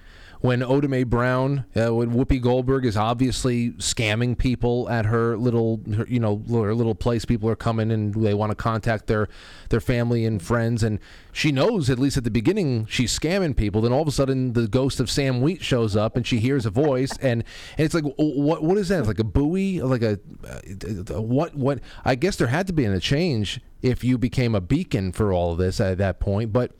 [0.40, 5.80] When Oda Mae Brown, uh, when Whoopi Goldberg is obviously scamming people at her little,
[5.96, 9.28] her, you know, her little place, people are coming and they want to contact their
[9.70, 11.00] their family and friends, and
[11.32, 13.80] she knows at least at the beginning she's scamming people.
[13.80, 16.66] Then all of a sudden, the ghost of Sam Wheat shows up, and she hears
[16.66, 17.42] a voice, and,
[17.76, 19.00] and it's like, what what is that?
[19.00, 19.82] It's Like a buoy?
[19.82, 21.80] Like a uh, what what?
[22.04, 25.52] I guess there had to be a change if you became a beacon for all
[25.52, 26.72] of this at that point, but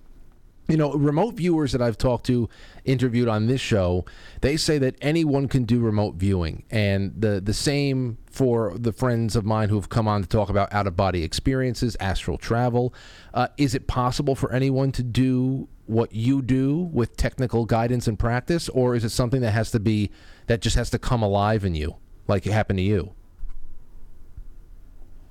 [0.68, 2.48] you know, remote viewers that I've talked to,
[2.84, 4.04] interviewed on this show,
[4.42, 9.34] they say that anyone can do remote viewing, and the the same for the friends
[9.34, 12.94] of mine who've come on to talk about out of body experiences, astral travel.
[13.34, 18.18] Uh, is it possible for anyone to do what you do with technical guidance and
[18.18, 20.10] practice, or is it something that has to be
[20.46, 21.96] that just has to come alive in you,
[22.26, 23.14] like it happened to you?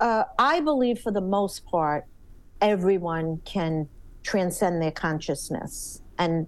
[0.00, 2.06] uh, I believe for the most part,
[2.60, 3.88] everyone can
[4.28, 6.46] transcend their consciousness and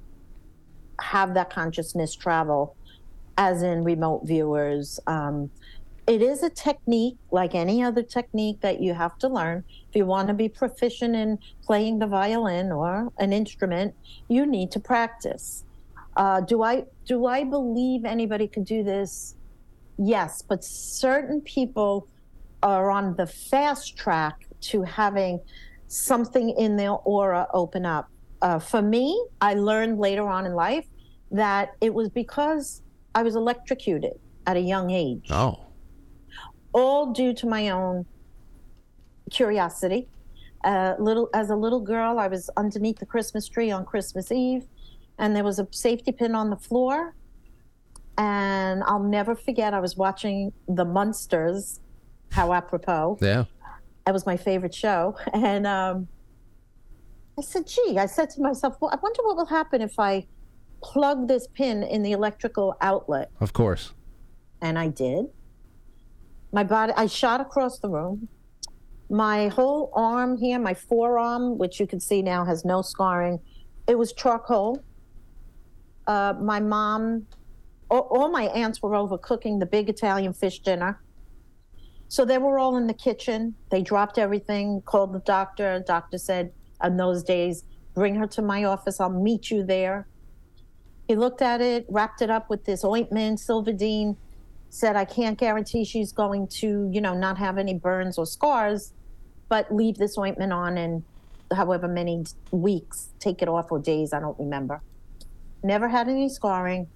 [1.01, 2.77] have that consciousness travel,
[3.39, 5.01] as in remote viewers.
[5.07, 5.51] Um,
[6.07, 9.65] it is a technique like any other technique that you have to learn.
[9.89, 13.95] If you want to be proficient in playing the violin or an instrument,
[14.29, 15.65] you need to practice.
[16.17, 19.37] Uh, do I do I believe anybody can do this?
[19.97, 22.09] Yes, but certain people
[22.63, 25.41] are on the fast track to having
[25.91, 28.09] something in their aura open up.
[28.41, 30.87] Uh, for me, I learned later on in life
[31.33, 32.83] that it was because
[33.15, 35.27] I was electrocuted at a young age.
[35.31, 35.59] Oh,
[36.73, 38.07] all due to my own
[39.31, 40.09] curiosity.
[40.63, 44.67] Uh, little as a little girl, I was underneath the Christmas tree on Christmas Eve,
[45.19, 47.15] and there was a safety pin on the floor.
[48.17, 49.73] And I'll never forget.
[49.73, 51.81] I was watching The Munsters.
[52.31, 53.19] How apropos!
[53.21, 53.45] Yeah.
[54.07, 56.09] That was my favorite show, and um,
[57.39, 60.27] I said, "Gee," I said to myself, "Well, I wonder what will happen if I
[60.83, 63.93] plug this pin in the electrical outlet." Of course.
[64.63, 65.27] and I did.
[66.53, 68.29] My body, I shot across the room.
[69.09, 73.39] My whole arm here, my forearm, which you can see now has no scarring,
[73.87, 74.83] it was charcoal.
[76.07, 77.27] Uh, my mom,
[77.91, 81.01] all, all my aunts were over cooking the big Italian fish dinner.
[82.11, 83.55] So they were all in the kitchen.
[83.71, 85.81] They dropped everything, called the doctor.
[85.87, 86.53] Doctor said,
[86.83, 87.63] in those days,
[87.95, 88.99] bring her to my office.
[88.99, 90.09] I'll meet you there.
[91.07, 94.17] He looked at it, wrapped it up with this ointment, Silvadene,
[94.71, 98.93] said, I can't guarantee she's going to, you know, not have any burns or scars,
[99.49, 101.05] but leave this ointment on and
[101.55, 104.83] however many weeks, take it off or days, I don't remember.
[105.63, 106.89] Never had any scarring.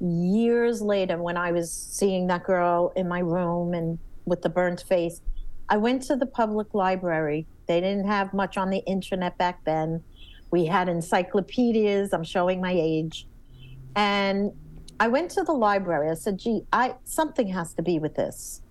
[0.00, 4.82] Years later, when I was seeing that girl in my room and with the burnt
[4.88, 5.20] face,
[5.68, 7.46] I went to the public library.
[7.66, 10.02] They didn't have much on the internet back then.
[10.50, 12.12] We had encyclopedias.
[12.12, 13.26] I'm showing my age.
[13.94, 14.52] And
[14.98, 16.10] I went to the library.
[16.10, 18.62] I said, gee, I something has to be with this.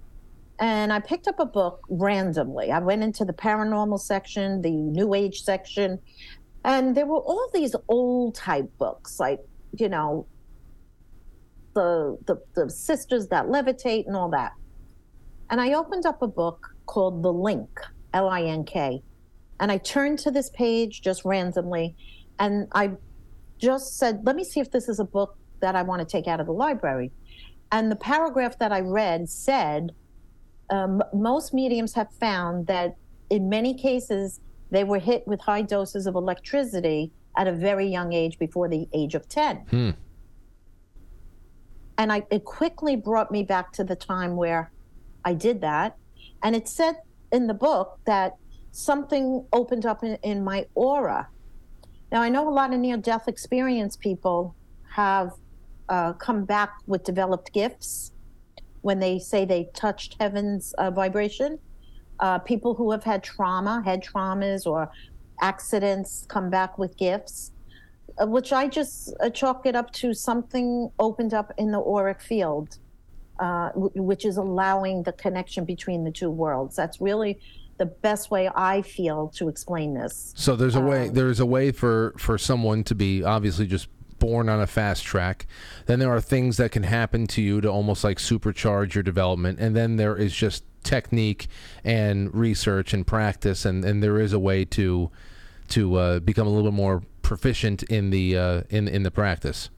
[0.59, 2.69] And I picked up a book randomly.
[2.71, 5.99] I went into the paranormal section, the new age section,
[6.65, 9.39] and there were all these old type books, like,
[9.77, 10.27] you know,
[11.73, 14.51] the the, the sisters that levitate and all that.
[15.49, 17.79] And I opened up a book called The Link,
[18.13, 19.01] L I N K.
[19.59, 21.95] And I turned to this page just randomly
[22.39, 22.91] and I
[23.57, 26.27] just said, let me see if this is a book that I want to take
[26.27, 27.11] out of the library.
[27.71, 29.91] And the paragraph that I read said
[30.69, 32.95] um, most mediums have found that
[33.29, 34.39] in many cases
[34.71, 38.87] they were hit with high doses of electricity at a very young age before the
[38.93, 39.57] age of 10.
[39.69, 39.89] Hmm.
[41.97, 44.71] And I, it quickly brought me back to the time where
[45.29, 45.95] I did that.
[46.43, 46.95] And it said
[47.31, 48.29] in the book that
[48.71, 51.27] something opened up in, in my aura.
[52.11, 54.55] Now, I know a lot of near death experience people
[55.01, 55.29] have
[55.87, 58.11] uh, come back with developed gifts
[58.81, 61.59] when they say they touched heaven's uh, vibration.
[62.19, 64.89] Uh, people who have had trauma, head traumas, or
[65.41, 67.51] accidents come back with gifts,
[68.21, 72.21] uh, which I just uh, chalk it up to something opened up in the auric
[72.21, 72.79] field,
[73.39, 76.75] uh, w- which is allowing the connection between the two worlds.
[76.75, 77.39] That's really
[77.77, 80.33] the best way I feel to explain this.
[80.35, 83.87] So there's a way there's a way for for someone to be obviously just
[84.19, 85.47] born on a fast track.
[85.85, 89.59] Then there are things that can happen to you to almost like supercharge your development,
[89.59, 91.47] and then there is just technique
[91.83, 95.09] and research and practice, and and there is a way to
[95.69, 99.69] to uh, become a little bit more proficient in the uh, in in the practice.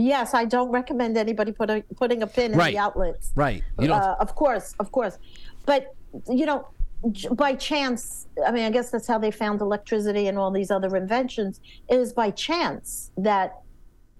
[0.00, 3.32] Yes, I don't recommend anybody put a, putting a pin in the outlets.
[3.34, 3.64] Right.
[3.80, 4.00] You don't.
[4.00, 5.18] uh, of course, of course.
[5.66, 5.92] But
[6.30, 6.68] you know,
[7.32, 10.96] by chance, I mean, I guess that's how they found electricity and all these other
[10.96, 11.60] inventions.
[11.88, 13.60] It was by chance that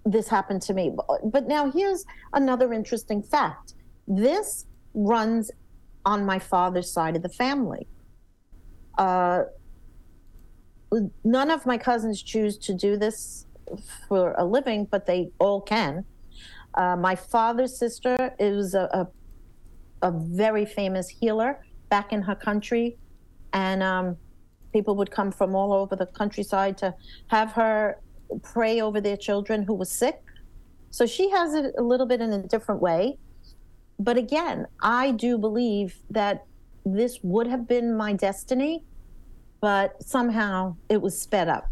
[0.05, 0.89] this happened to me.
[0.95, 2.03] But- But now here's
[2.33, 3.75] another interesting fact.
[4.07, 5.49] This runs
[6.05, 7.87] on my father's side of the family.
[8.97, 9.43] Uh,
[11.23, 13.45] none of my cousins choose to do this
[14.07, 16.05] for a living, but they all can.
[16.75, 19.07] Uh, my father's sister is a,
[20.01, 22.97] a, a very famous healer back in her country,
[23.53, 24.17] and um,
[24.71, 26.93] people would come from all over the countryside to
[27.27, 27.99] have her
[28.43, 30.21] pray over their children who were sick.
[30.91, 33.17] So she has it a little bit in a different way.
[33.99, 36.45] But again, I do believe that
[36.85, 38.83] this would have been my destiny,
[39.61, 41.69] but somehow it was sped up.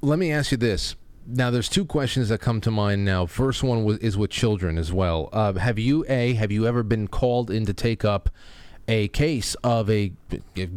[0.00, 0.94] Let me ask you this.
[1.26, 3.26] Now, there's two questions that come to mind now.
[3.26, 5.28] First one was, is with children as well.
[5.32, 8.30] Uh, have you a have you ever been called in to take up
[8.86, 10.12] a case of a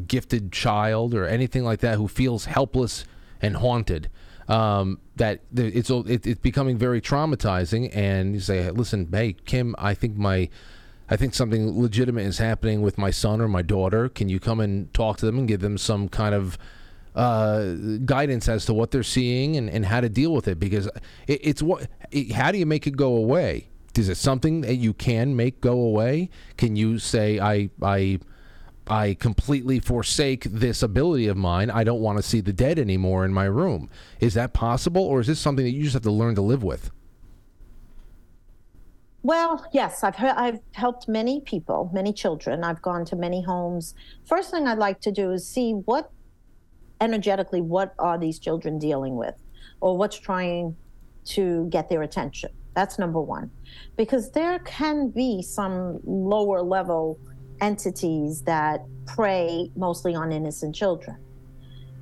[0.08, 3.06] gifted child or anything like that who feels helpless
[3.42, 4.10] and haunted?
[4.50, 9.94] Um, that it's it, it's becoming very traumatizing, and you say, "Listen, hey Kim, I
[9.94, 10.50] think my
[11.10, 14.10] I think something legitimate is happening with my son or my daughter.
[14.10, 16.58] Can you come and talk to them and give them some kind of
[17.16, 17.74] uh,
[18.06, 20.60] guidance as to what they're seeing and, and how to deal with it?
[20.60, 20.88] Because
[21.28, 21.88] it, it's what.
[22.12, 23.70] It, how do you make it go away?
[23.98, 26.30] Is it something that you can make go away?
[26.58, 28.20] Can you say I I
[28.88, 31.70] I completely forsake this ability of mine.
[31.70, 33.90] I don't want to see the dead anymore in my room.
[34.20, 36.64] Is that possible, or is this something that you just have to learn to live
[36.64, 36.92] with?
[39.24, 42.64] Well, yes, I've I've helped many people, many children.
[42.64, 43.94] I've gone to many homes.
[44.26, 46.12] First thing I'd like to do is see what
[47.02, 49.36] energetically what are these children dealing with
[49.82, 50.76] or what's trying
[51.26, 52.52] to get their attention.
[52.74, 53.52] That's number 1.
[53.98, 57.20] Because there can be some lower level
[57.60, 61.18] entities that prey mostly on innocent children.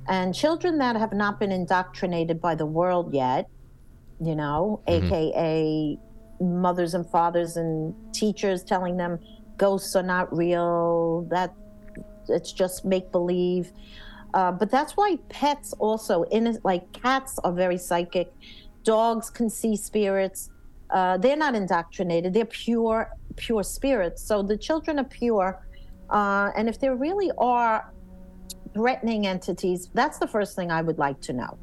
[0.08, 3.48] And children that have not been indoctrinated by the world yet,
[4.20, 5.06] you know, mm-hmm.
[5.06, 5.98] aka
[6.40, 9.18] mothers and fathers and teachers telling them
[9.56, 11.54] ghosts are not real, that
[12.28, 13.72] it's just make believe.
[14.34, 18.32] Uh, but that's why pets also, in like cats, are very psychic.
[18.84, 20.50] Dogs can see spirits.
[20.90, 22.34] Uh, they're not indoctrinated.
[22.34, 24.22] They're pure, pure spirits.
[24.22, 25.66] So the children are pure.
[26.08, 27.92] Uh, and if there really are
[28.74, 31.58] threatening entities, that's the first thing I would like to know.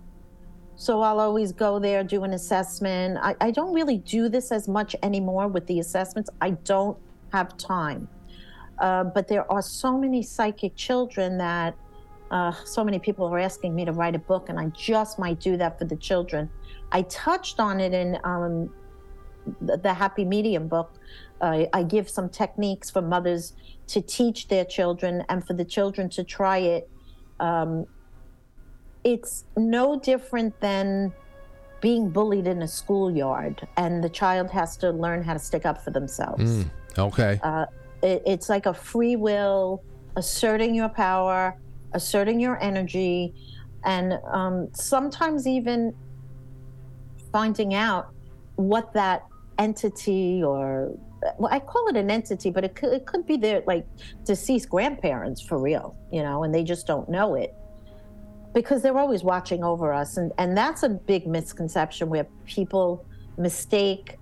[0.75, 3.17] So I'll always go there, do an assessment.
[3.21, 6.29] I, I don't really do this as much anymore with the assessments.
[6.39, 6.97] I don't
[7.33, 8.07] have time.
[8.79, 11.75] Uh, but there are so many psychic children that
[12.31, 15.39] uh, so many people are asking me to write a book, and I just might
[15.39, 16.49] do that for the children.
[16.91, 18.73] I touched on it in um,
[19.61, 20.93] the, the Happy Medium book.
[21.39, 23.53] Uh, I give some techniques for mothers
[23.87, 26.89] to teach their children and for the children to try it.
[27.39, 27.85] Um,
[29.03, 31.13] it's no different than
[31.79, 35.83] being bullied in a schoolyard, and the child has to learn how to stick up
[35.83, 36.65] for themselves.
[36.97, 37.39] Okay.
[37.43, 37.67] Uh,
[38.01, 39.83] it, it's like a free will,
[40.15, 41.55] asserting your power,
[41.93, 43.33] asserting your energy,
[43.85, 45.93] and um, sometimes even
[47.31, 48.13] finding out
[48.55, 49.25] what that
[49.57, 50.97] entity or
[51.37, 53.85] well, I call it an entity, but it could, it could be their like
[54.23, 57.53] deceased grandparents for real, you know, and they just don't know it.
[58.53, 63.05] Because they're always watching over us, and and that's a big misconception where people
[63.37, 64.17] mistake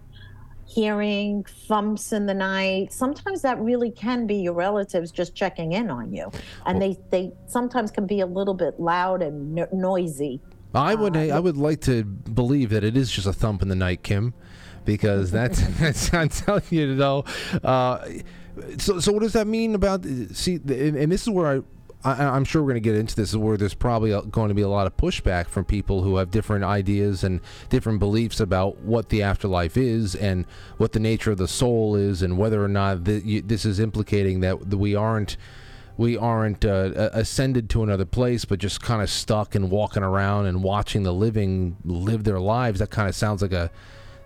[0.67, 5.89] hearing thumps in the night sometimes that really can be your relatives just checking in
[5.89, 6.29] on you
[6.65, 10.41] and they they sometimes can be a little bit loud and no- noisy
[10.75, 13.75] I would I would like to believe that it is just a thump in the
[13.75, 14.33] night, Kim,
[14.83, 17.25] because that's that's I'm telling you though.
[17.63, 18.05] Uh,
[18.77, 20.55] so so what does that mean about see?
[20.55, 21.61] And, and this is where I.
[22.05, 24.61] I, I'm sure we're going to get into this, where there's probably going to be
[24.61, 29.09] a lot of pushback from people who have different ideas and different beliefs about what
[29.09, 30.45] the afterlife is and
[30.77, 33.79] what the nature of the soul is, and whether or not th- you, this is
[33.79, 35.35] implicating that we aren't
[35.97, 40.45] we aren't uh, ascended to another place, but just kind of stuck and walking around
[40.45, 42.79] and watching the living live their lives.
[42.79, 43.71] That kind of sounds like a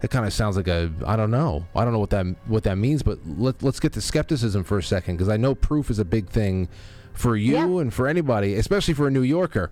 [0.02, 1.66] that kind of sounds like a I don't know.
[1.76, 4.78] I don't know what that what that means, but let, let's get to skepticism for
[4.78, 6.68] a second because I know proof is a big thing
[7.14, 7.82] for you Yeah.
[7.82, 9.72] and for anybody, especially for a New Yorker.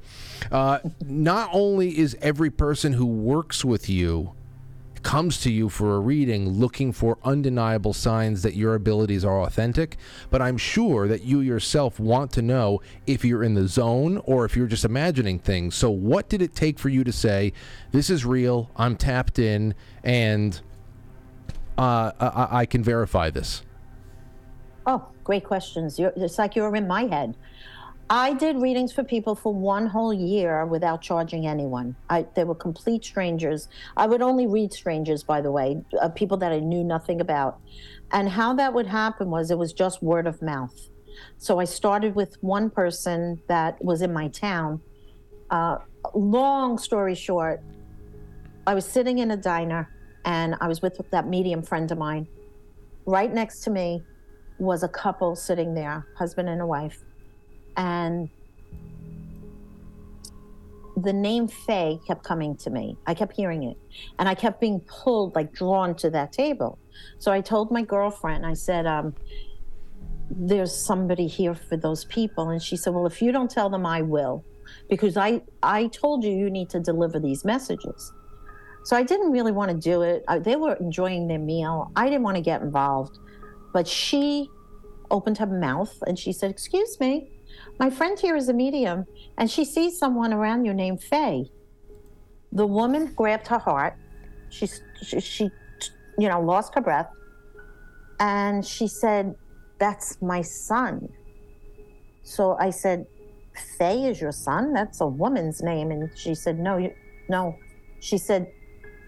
[0.51, 4.33] Uh, not only is every person who works with you
[5.03, 9.95] comes to you for a reading looking for undeniable signs that your abilities are authentic,
[10.29, 14.43] but I'm sure that you yourself want to know if you're in the zone or
[14.43, 15.75] if you're just imagining things.
[15.75, 17.53] So, what did it take for you to say,
[17.91, 20.59] This is real, I'm tapped in, and
[21.77, 23.61] uh, I, I can verify this?
[24.85, 25.99] Oh, great questions.
[25.99, 27.35] You're, it's like you're in my head.
[28.09, 31.97] I did readings for people for one whole year without charging anyone.
[32.09, 33.67] I, they were complete strangers.
[33.97, 37.59] I would only read strangers, by the way, uh, people that I knew nothing about.
[38.13, 40.77] And how that would happen was it was just word of mouth.
[41.37, 44.79] So I started with one person that was in my town.
[45.49, 45.79] Uh,
[46.13, 47.61] long story short,
[48.65, 49.89] I was sitting in a diner
[50.23, 52.27] and I was with that medium friend of mine.
[53.05, 54.03] Right next to me
[54.59, 56.99] was a couple sitting there, husband and a wife.
[57.75, 58.29] And
[60.95, 62.97] the name Faye kept coming to me.
[63.05, 63.77] I kept hearing it.
[64.17, 66.79] And I kept being pulled, like drawn to that table.
[67.19, 69.13] So I told my girlfriend, I said, um,
[70.29, 72.49] there's somebody here for those people.
[72.49, 74.43] And she said, Well, if you don't tell them, I will.
[74.89, 78.11] Because I, I told you you need to deliver these messages.
[78.83, 80.23] So I didn't really want to do it.
[80.27, 81.91] I, they were enjoying their meal.
[81.95, 83.19] I didn't want to get involved.
[83.73, 84.49] But she
[85.11, 87.29] opened her mouth and she said, Excuse me,
[87.79, 89.05] my friend here is a medium
[89.37, 91.49] and she sees someone around you named Faye.
[92.51, 93.95] The woman grabbed her heart.
[94.49, 94.67] She,
[95.03, 95.49] she, she,
[96.17, 97.09] you know, lost her breath.
[98.19, 99.35] And she said,
[99.79, 101.09] That's my son.
[102.23, 103.05] So I said,
[103.77, 104.73] Faye is your son?
[104.73, 105.91] That's a woman's name.
[105.91, 106.93] And she said, No, you,
[107.29, 107.55] no.
[107.99, 108.51] She said,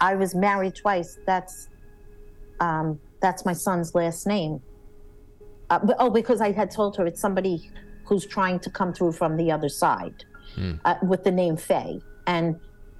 [0.01, 1.17] I was married twice.
[1.25, 1.69] That's
[2.59, 4.61] um, that's my son's last name.
[5.69, 7.69] Uh, but, oh, because I had told her it's somebody
[8.05, 10.25] who's trying to come through from the other side
[10.85, 12.59] uh, with the name Faye, and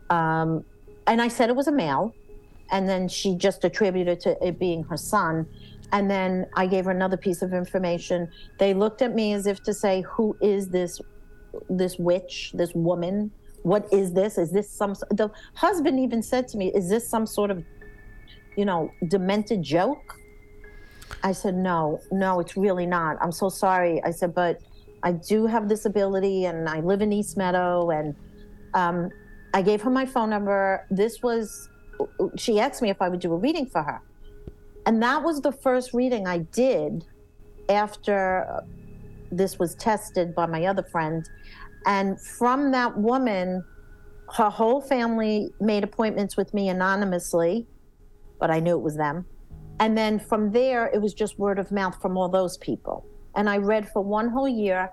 [0.09, 0.63] um,
[1.07, 2.13] and I said it was a male,
[2.71, 5.47] and then she just attributed to it being her son.
[5.91, 8.29] And then I gave her another piece of information.
[8.59, 11.01] They looked at me as if to say, "Who is this
[11.67, 13.31] this witch, this woman?
[13.63, 14.37] What is this?
[14.37, 17.63] Is this some?" The husband even said to me, "Is this some sort of,
[18.55, 20.15] you know, demented joke?"
[21.23, 23.17] I said, "No, no, it's really not.
[23.21, 24.61] I'm so sorry." I said, "But
[25.03, 28.15] I do have this ability, and I live in East Meadow, and
[28.73, 29.09] um,
[29.53, 30.85] I gave her my phone number.
[30.89, 31.69] This was."
[32.37, 34.01] She asked me if I would do a reading for her.
[34.85, 37.05] And that was the first reading I did
[37.69, 38.63] after
[39.31, 41.29] this was tested by my other friend.
[41.85, 43.63] And from that woman,
[44.35, 47.67] her whole family made appointments with me anonymously,
[48.39, 49.25] but I knew it was them.
[49.79, 53.05] And then from there, it was just word of mouth from all those people.
[53.35, 54.91] And I read for one whole year,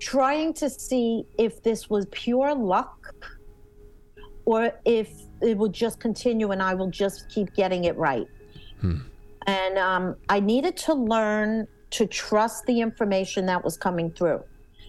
[0.00, 3.14] trying to see if this was pure luck
[4.44, 8.26] or if it would just continue and I will just keep getting it right.
[9.46, 14.42] And um, I needed to learn to trust the information that was coming through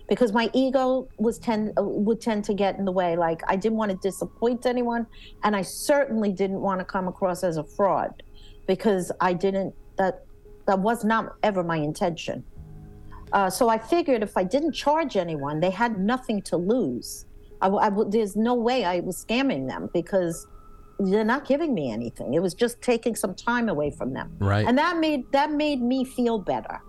[0.08, 3.56] because my ego was tend uh, would tend to get in the way like I
[3.56, 5.06] didn't want to disappoint anyone
[5.44, 8.24] and I certainly didn't want to come across as a fraud
[8.68, 10.24] because I didn't that
[10.66, 12.44] that was not ever my intention.
[13.34, 17.26] Uh, so I figured if I didn't charge anyone, they had nothing to lose.
[17.62, 20.48] I, I there's no way I was scamming them because
[21.00, 22.34] they're not giving me anything.
[22.34, 24.66] It was just taking some time away from them, Right.
[24.66, 26.82] and that made that made me feel better.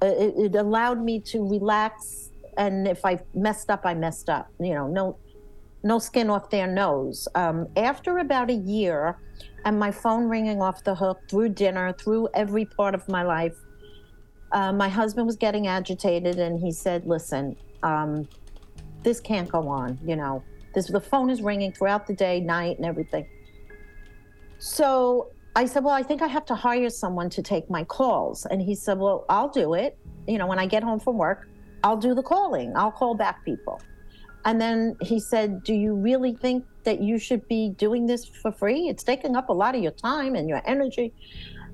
[0.00, 2.27] Uh, It, it allowed me to relax,
[2.58, 4.50] and if I messed up, I messed up.
[4.60, 5.16] You know, no
[5.84, 7.28] no skin off their nose.
[7.34, 9.16] Um, after about a year,
[9.64, 13.56] and my phone ringing off the hook through dinner, through every part of my life,
[14.50, 18.28] uh, my husband was getting agitated, and he said, "Listen, um,
[19.04, 19.98] this can't go on.
[20.04, 20.42] You know,
[20.74, 23.26] this the phone is ringing throughout the day, night, and everything."
[24.58, 28.46] So I said, "Well, I think I have to hire someone to take my calls,"
[28.46, 29.96] and he said, "Well, I'll do it.
[30.26, 31.48] You know, when I get home from work,
[31.88, 32.76] I'll do the calling.
[32.76, 33.80] I'll call back people."
[34.44, 38.50] And then he said, Do you really think that you should be doing this for
[38.50, 38.88] free?
[38.88, 41.12] It's taking up a lot of your time and your energy.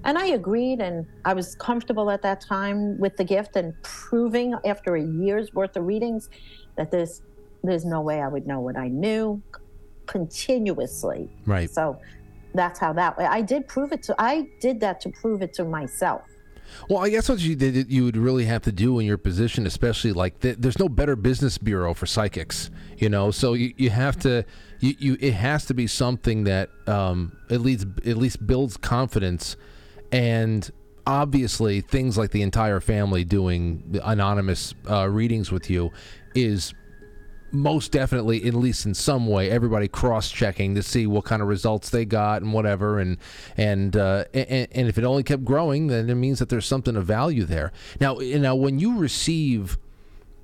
[0.04, 4.54] And I agreed, and I was comfortable at that time with the gift and proving
[4.64, 6.28] after a year's worth of readings
[6.76, 7.22] that there's
[7.62, 9.40] there's no way I would know what I knew
[10.06, 11.30] continuously.
[11.46, 11.70] Right.
[11.70, 11.98] So
[12.54, 15.54] that's how that way I did prove it to I did that to prove it
[15.54, 16.22] to myself.
[16.88, 19.66] Well, I guess what you did, you would really have to do in your position,
[19.66, 23.30] especially like th- there's no better business bureau for psychics, you know.
[23.30, 24.44] So you, you have to,
[24.80, 29.56] you, you it has to be something that um, at least at least builds confidence,
[30.12, 30.70] and
[31.06, 35.92] obviously things like the entire family doing anonymous uh, readings with you
[36.34, 36.72] is
[37.55, 41.90] most definitely, at least in some way, everybody cross-checking to see what kind of results
[41.90, 43.18] they got and whatever, and
[43.57, 46.96] and uh, and, and if it only kept growing, then it means that there's something
[46.96, 47.72] of value there.
[48.00, 49.78] Now, now when you receive,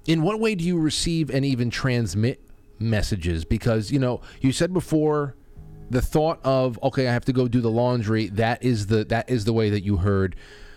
[0.06, 2.40] in what way do you receive and even transmit
[2.78, 3.44] messages?
[3.44, 5.34] Because you know, you said before,
[5.90, 8.28] the thought of okay, I have to go do the laundry.
[8.28, 10.36] That is the that is the way that you heard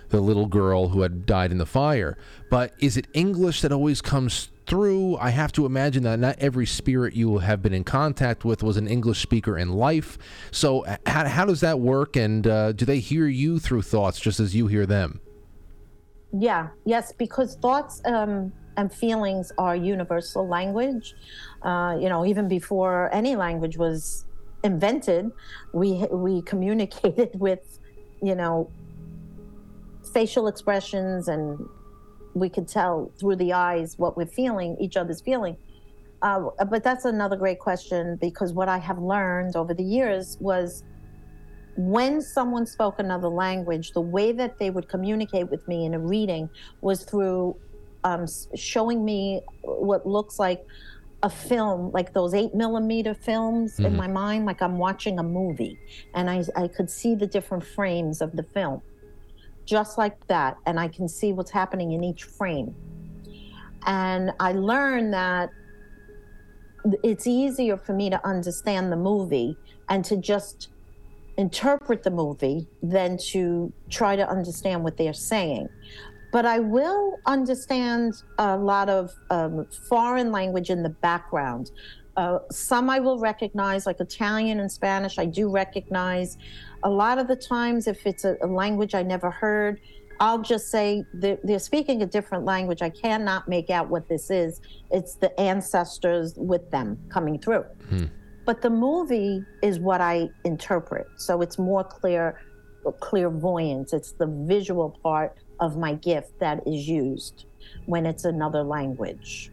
[0.09, 2.17] the little girl who had died in the fire.
[2.49, 5.17] But is it English that always comes through?
[5.17, 8.77] I have to imagine that not every spirit you have been in contact with was
[8.77, 10.17] an English speaker in life.
[10.51, 12.15] So, how, how does that work?
[12.15, 15.21] And uh, do they hear you through thoughts just as you hear them?
[16.31, 21.13] Yeah, yes, because thoughts um, and feelings are universal language.
[21.61, 24.25] Uh, you know, even before any language was
[24.63, 25.31] invented,
[25.73, 27.79] we we communicated with,
[28.21, 28.69] you know,
[30.13, 31.59] facial expressions, and
[32.33, 35.57] we could tell through the eyes what we're feeling, each other's feeling.
[36.21, 40.83] Uh, but that's another great question because what I have learned over the years was
[41.75, 45.99] when someone spoke another language, the way that they would communicate with me in a
[45.99, 46.49] reading
[46.81, 47.57] was through
[48.03, 48.25] um,
[48.55, 50.65] showing me what looks like
[51.23, 55.79] a film, like those eight millimeter films in my mind, like I'm watching a movie,
[56.13, 58.81] and I, I could see the different frames of the film,
[59.65, 62.75] just like that, and I can see what's happening in each frame.
[63.85, 65.49] And I learned that
[67.03, 69.57] it's easier for me to understand the movie
[69.89, 70.69] and to just
[71.37, 75.67] interpret the movie than to try to understand what they're saying.
[76.31, 81.71] But I will understand a lot of um, foreign language in the background.
[82.17, 86.37] Uh, some I will recognize, like Italian and Spanish, I do recognize.
[86.83, 89.79] A lot of the times, if it's a, a language I never heard,
[90.19, 92.81] I'll just say they're, they're speaking a different language.
[92.81, 94.61] I cannot make out what this is.
[94.91, 97.65] It's the ancestors with them coming through.
[97.89, 98.05] Hmm.
[98.45, 101.07] but the movie is what I interpret.
[101.17, 102.41] So it's more clear,
[102.99, 103.93] clairvoyance.
[103.93, 107.45] It's the visual part of my gift that is used
[107.85, 109.51] when it's another language.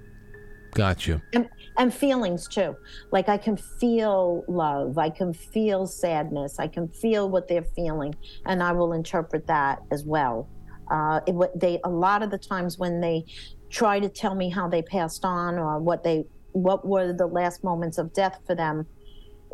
[0.73, 1.21] Got you.
[1.33, 2.77] And, and feelings too.
[3.11, 8.14] Like I can feel love, I can feel sadness, I can feel what they're feeling,
[8.47, 10.49] and I will interpret that as well.
[10.91, 13.25] Uh, it, they a lot of the times when they
[13.71, 17.62] try to tell me how they passed on or what they what were the last
[17.62, 18.87] moments of death for them,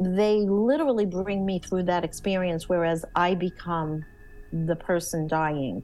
[0.00, 4.04] they literally bring me through that experience, whereas I become
[4.52, 5.82] the person dying.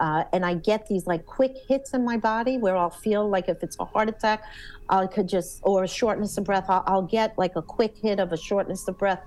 [0.00, 3.48] Uh, and I get these like quick hits in my body where I'll feel like
[3.48, 4.42] if it's a heart attack,
[4.88, 8.32] I could just, or shortness of breath, I'll, I'll get like a quick hit of
[8.32, 9.22] a shortness of breath.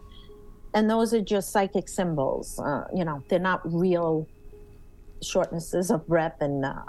[0.74, 2.60] And those are just psychic symbols.
[2.60, 4.28] Uh, you know, they're not real
[5.22, 6.82] shortnesses of breath and uh,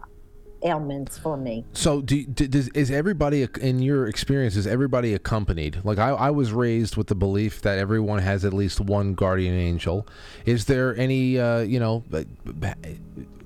[0.64, 1.64] ailments for me.
[1.72, 5.78] So, do, do, does, is everybody in your experience is everybody accompanied?
[5.84, 9.54] Like I, I was raised with the belief that everyone has at least one guardian
[9.54, 10.06] angel.
[10.46, 12.02] Is there any, uh, you know,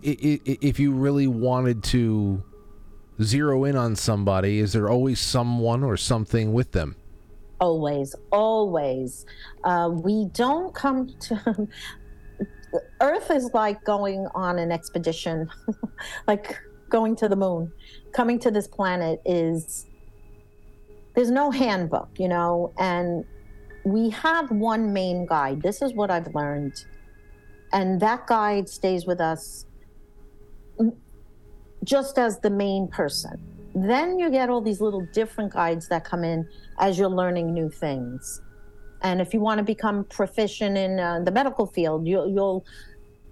[0.03, 2.43] if you really wanted to
[3.23, 6.97] zero in on somebody, is there always someone or something with them?
[7.61, 9.27] Always, always.
[9.65, 11.69] Uh, we don't come to.
[13.01, 15.49] Earth is like going on an expedition,
[16.29, 17.73] like going to the moon.
[18.13, 19.87] Coming to this planet is.
[21.15, 23.25] There's no handbook, you know, and
[23.85, 25.63] we have one main guide.
[25.63, 26.85] This is what I've learned.
[27.73, 29.67] And that guide stays with us
[31.85, 33.43] just as the main person.
[33.75, 37.71] Then you get all these little different guides that come in as you're learning new
[37.71, 38.43] things.
[39.03, 42.67] And if you want to become proficient in uh, the medical field, you'll, you'll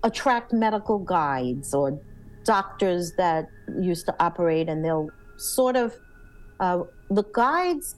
[0.02, 1.98] attract medical guides or
[2.46, 5.94] doctors that used to operate, and they'll sort of,
[6.60, 7.96] uh, the guides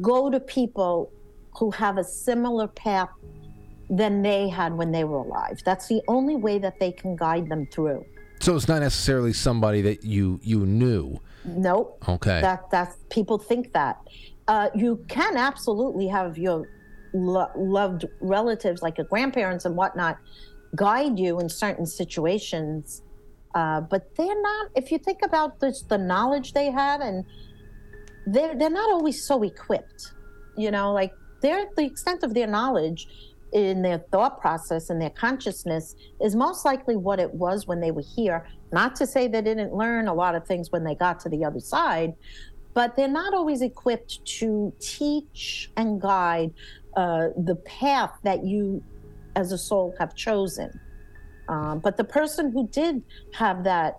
[0.00, 1.10] go to people
[1.58, 3.08] who have a similar path
[3.88, 5.60] than they had when they were alive.
[5.64, 8.04] That's the only way that they can guide them through.
[8.40, 11.18] So it's not necessarily somebody that you you knew.
[11.44, 12.02] Nope.
[12.08, 12.40] Okay.
[12.40, 13.96] That that's people think that.
[14.48, 16.68] Uh, you can absolutely have your
[17.14, 20.18] lo- loved relatives, like your grandparents and whatnot,
[20.74, 23.00] guide you in certain situations.
[23.54, 24.70] Uh, but they're not.
[24.74, 27.24] If you think about this, the knowledge they had, and
[28.26, 30.12] they're they're not always so equipped.
[30.56, 33.06] You know, like they're the extent of their knowledge
[33.52, 37.92] in their thought process and their consciousness is most likely what it was when they
[37.92, 38.46] were here.
[38.72, 41.44] Not to say they didn't learn a lot of things when they got to the
[41.44, 42.14] other side,
[42.74, 46.52] but they're not always equipped to teach and guide
[46.96, 48.82] uh, the path that you
[49.36, 50.80] as a soul have chosen.
[51.48, 53.02] Um, but the person who did
[53.34, 53.98] have that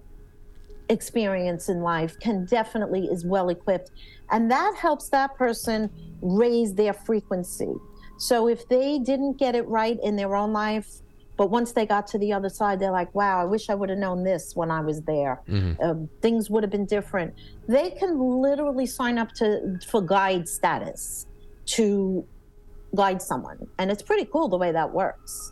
[0.89, 3.89] experience in life can definitely is well equipped
[4.29, 5.89] and that helps that person
[6.21, 7.73] raise their frequency
[8.17, 10.87] so if they didn't get it right in their own life,
[11.37, 13.89] but once they got to the other side, they're like, wow, I wish I would
[13.89, 15.41] have known this when I was there.
[15.49, 15.83] Mm-hmm.
[15.83, 17.33] Uh, things would have been different.
[17.67, 21.27] They can literally sign up to for guide status
[21.67, 22.25] to
[22.95, 23.67] guide someone.
[23.79, 25.51] And it's pretty cool the way that works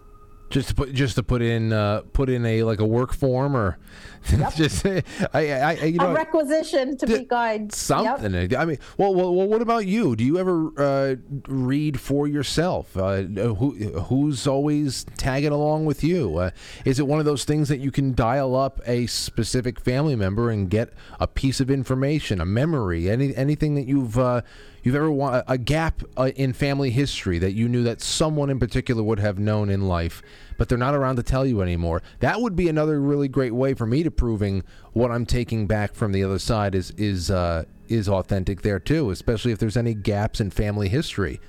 [0.54, 3.56] just to put just to put in uh, put in a like a work form
[3.56, 3.80] or
[4.32, 4.54] yep.
[4.54, 5.02] just I,
[5.34, 8.34] I, I you know a requisition to be guide something.
[8.34, 8.54] Yep.
[8.58, 10.16] I mean, well, well, well, what about you?
[10.16, 11.16] Do you ever uh,
[11.48, 12.96] read for yourself?
[12.96, 16.38] Uh, who who's always tagging along with you?
[16.38, 16.52] Uh,
[16.86, 20.52] is it one of those things that you can dial up a specific family member
[20.52, 24.42] and get a piece of information, a memory, any anything that you've uh,
[24.84, 28.60] you've ever want a gap uh, in family history that you knew that someone in
[28.60, 30.22] particular would have known in life,
[30.58, 32.02] but they're not around to tell you anymore.
[32.20, 35.96] That would be another really great way for me to proving what I'm taking back
[35.96, 39.94] from the other side is is uh, is authentic there too, especially if there's any
[39.94, 41.40] gaps in family history.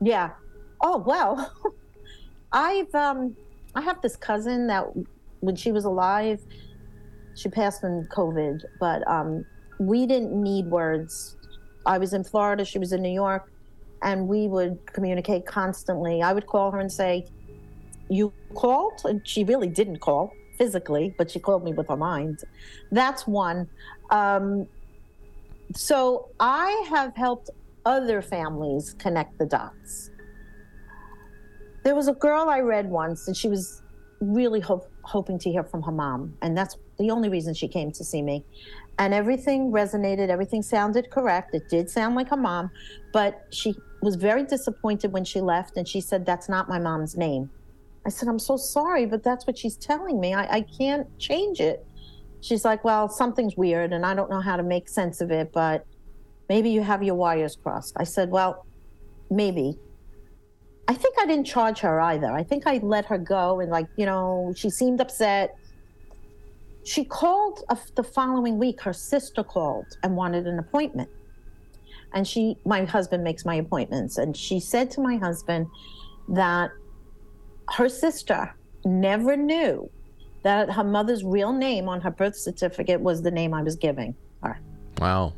[0.00, 0.30] Yeah.
[0.82, 1.52] Oh well,
[2.52, 3.36] I've um
[3.74, 4.84] I have this cousin that
[5.40, 6.40] when she was alive,
[7.34, 9.44] she passed from COVID, but um
[9.78, 11.36] we didn't need words
[11.86, 13.50] I was in Florida, she was in New York,
[14.02, 16.22] and we would communicate constantly.
[16.22, 17.26] I would call her and say,
[18.08, 19.00] You called?
[19.04, 22.40] And she really didn't call physically, but she called me with her mind.
[22.90, 23.68] That's one.
[24.10, 24.66] Um,
[25.74, 27.50] so I have helped
[27.84, 30.10] other families connect the dots.
[31.82, 33.82] There was a girl I read once, and she was
[34.20, 36.34] really ho- hoping to hear from her mom.
[36.40, 38.44] And that's the only reason she came to see me
[38.98, 42.70] and everything resonated everything sounded correct it did sound like her mom
[43.12, 47.16] but she was very disappointed when she left and she said that's not my mom's
[47.16, 47.50] name
[48.06, 51.60] i said i'm so sorry but that's what she's telling me i, I can't change
[51.60, 51.86] it
[52.40, 55.52] she's like well something's weird and i don't know how to make sense of it
[55.52, 55.86] but
[56.48, 58.66] maybe you have your wires crossed i said well
[59.30, 59.78] maybe.
[60.86, 62.30] I think I didn't charge her either.
[62.30, 65.56] I think I let her go and, like, you know, she seemed upset.
[66.84, 68.82] She called the following week.
[68.82, 71.08] Her sister called and wanted an appointment.
[72.12, 74.18] And she, my husband makes my appointments.
[74.18, 75.66] And she said to my husband
[76.28, 76.70] that
[77.72, 78.54] her sister
[78.84, 79.90] never knew
[80.42, 84.14] that her mother's real name on her birth certificate was the name I was giving
[84.42, 84.60] her.
[84.98, 85.32] Wow.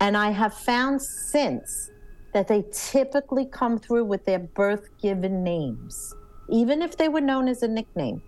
[0.00, 1.90] And I have found since
[2.32, 6.14] that they typically come through with their birth given names,
[6.48, 8.22] even if they were known as a nickname.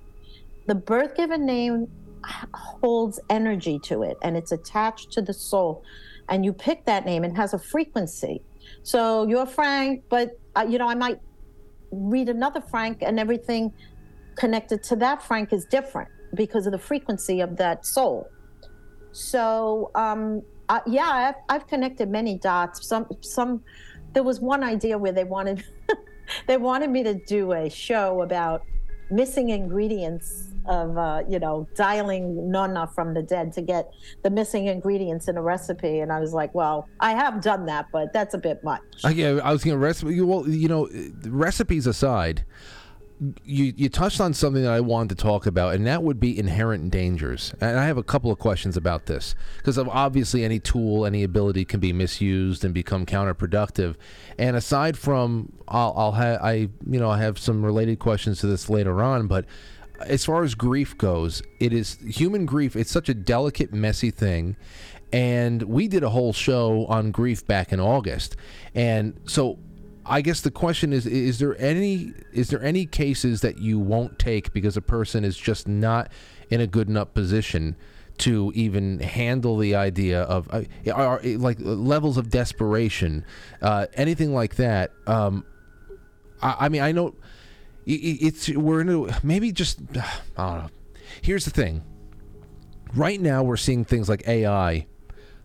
[0.67, 1.89] The birth given name
[2.55, 5.83] holds energy to it and it's attached to the soul.
[6.29, 8.43] And you pick that name and has a frequency.
[8.83, 11.19] So you're Frank, but uh, you know, I might
[11.97, 13.73] read another Frank and everything
[14.37, 18.29] connected to that Frank is different because of the frequency of that soul.
[19.13, 22.87] So, um, uh, yeah, I've, I've connected many dots.
[22.87, 23.63] Some, some,
[24.13, 25.65] there was one idea where they wanted,
[26.47, 28.63] they wanted me to do a show about
[29.11, 33.93] missing ingredients of, uh, you know, dialing Nonna from the dead to get
[34.23, 36.01] the missing ingredients in a recipe.
[36.01, 38.83] And I was like, well, I have done that, but that's a bit much.
[39.05, 40.21] Uh, yeah, I was to recipe.
[40.21, 40.89] Well, you know,
[41.25, 42.45] recipes aside,
[43.45, 46.37] you you touched on something that I wanted to talk about, and that would be
[46.37, 47.55] inherent dangers.
[47.61, 51.65] And I have a couple of questions about this because obviously any tool, any ability
[51.65, 53.95] can be misused and become counterproductive.
[54.39, 58.47] And aside from, I'll, I'll have I you know I have some related questions to
[58.47, 59.45] this later on, but
[60.07, 62.77] as far as grief goes, it is human grief.
[62.77, 64.57] It's such a delicate, messy thing.
[65.13, 68.37] And we did a whole show on grief back in August.
[68.75, 69.59] And so
[70.07, 74.19] I guess the question is: Is there any is there any cases that you won't
[74.19, 76.11] take because a person is just not
[76.51, 77.77] in a good enough position
[78.19, 83.25] to even handle the idea of uh, are, like levels of desperation,
[83.63, 84.93] uh, anything like that?
[85.07, 85.45] Um,
[86.43, 87.15] I, I, mean, I know
[87.87, 89.81] it's we're in a maybe just
[90.37, 90.71] I don't know.
[91.23, 91.83] Here's the thing.
[92.95, 94.87] Right now, we're seeing things like AI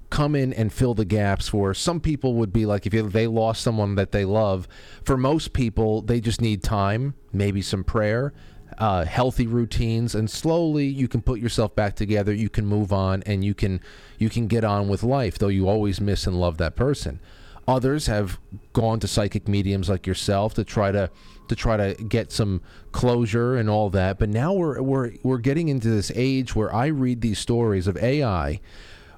[0.10, 3.62] come in and fill the gaps for some people would be like if they lost
[3.62, 4.68] someone that they love
[5.04, 8.34] for most people they just need time maybe some prayer
[8.80, 13.22] uh, healthy routines and slowly you can put yourself back together you can move on
[13.24, 13.80] and you can
[14.18, 17.20] you can get on with life though you always miss and love that person
[17.68, 18.40] others have
[18.74, 21.10] gone to psychic mediums like yourself to try to
[21.50, 25.68] to try to get some closure and all that but now we're we're we're getting
[25.68, 28.60] into this age where I read these stories of AI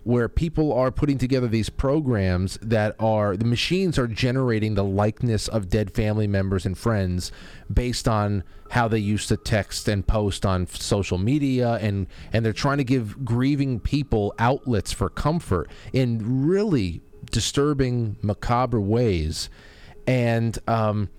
[0.04, 5.48] where people are putting together these programs that are the machines are generating the likeness
[5.48, 7.32] of dead family members and friends
[7.72, 12.54] based on how they used to text and post on social media and and they're
[12.54, 19.50] trying to give grieving people outlets for comfort in really disturbing macabre ways.
[20.08, 21.10] And um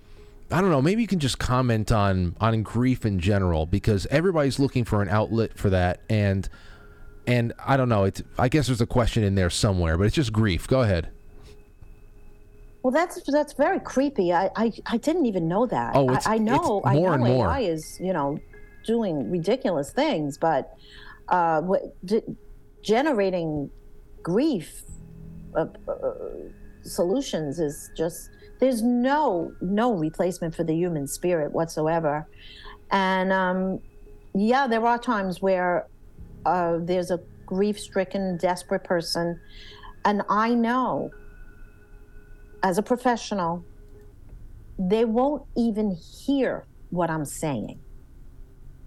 [0.53, 0.83] I don't know.
[0.83, 5.09] Maybe you can just comment on on grief in general because everybody's looking for an
[5.09, 6.47] outlet for that, and
[7.25, 8.03] and I don't know.
[8.03, 10.67] It's I guess there's a question in there somewhere, but it's just grief.
[10.67, 11.09] Go ahead.
[12.83, 14.31] Well, that's that's very creepy.
[14.31, 15.95] I I, I didn't even know that.
[15.95, 16.83] Oh, I, I know.
[16.85, 17.47] I know and more.
[17.47, 18.37] AI is you know
[18.85, 20.77] doing ridiculous things, but
[21.29, 22.21] uh, what, d-
[22.83, 23.71] generating
[24.21, 24.83] grief
[25.55, 25.93] uh, uh,
[26.83, 28.29] solutions is just
[28.63, 32.25] there's no no replacement for the human spirit whatsoever,
[32.91, 33.79] and um,
[34.33, 35.85] yeah, there are times where
[36.45, 39.37] uh, there's a grief stricken, desperate person.
[40.05, 41.11] And I know
[42.63, 43.65] as a professional,
[44.79, 45.91] they won't even
[46.25, 47.79] hear what I'm saying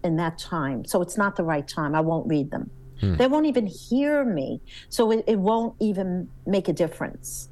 [0.03, 0.87] in that time.
[0.87, 1.95] So it's not the right time.
[1.95, 2.71] I won't read them.
[3.01, 3.17] Hmm.
[3.17, 4.63] They won't even hear me.
[4.89, 7.51] So it, it won't even make a difference.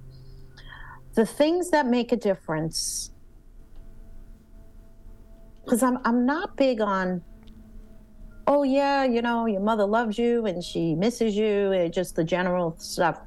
[1.15, 3.12] The things that make a difference,
[5.65, 7.23] because I'm, I'm not big on
[8.47, 12.25] oh yeah you know your mother loves you and she misses you and just the
[12.25, 13.21] general stuff.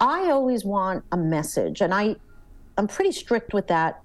[0.00, 2.16] I always want a message and i
[2.76, 4.02] i'm pretty strict with that.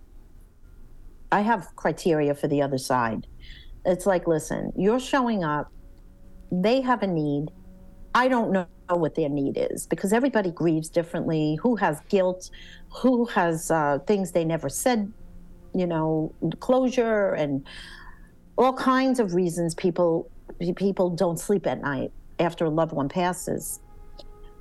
[1.31, 3.27] I have criteria for the other side.
[3.85, 5.71] It's like listen you're showing up
[6.51, 7.49] they have a need
[8.23, 12.49] i don't know what their need is because everybody grieves differently who has guilt
[12.89, 15.11] who has uh, things they never said
[15.73, 17.65] you know closure and
[18.57, 20.29] all kinds of reasons people
[20.75, 23.79] people don't sleep at night after a loved one passes,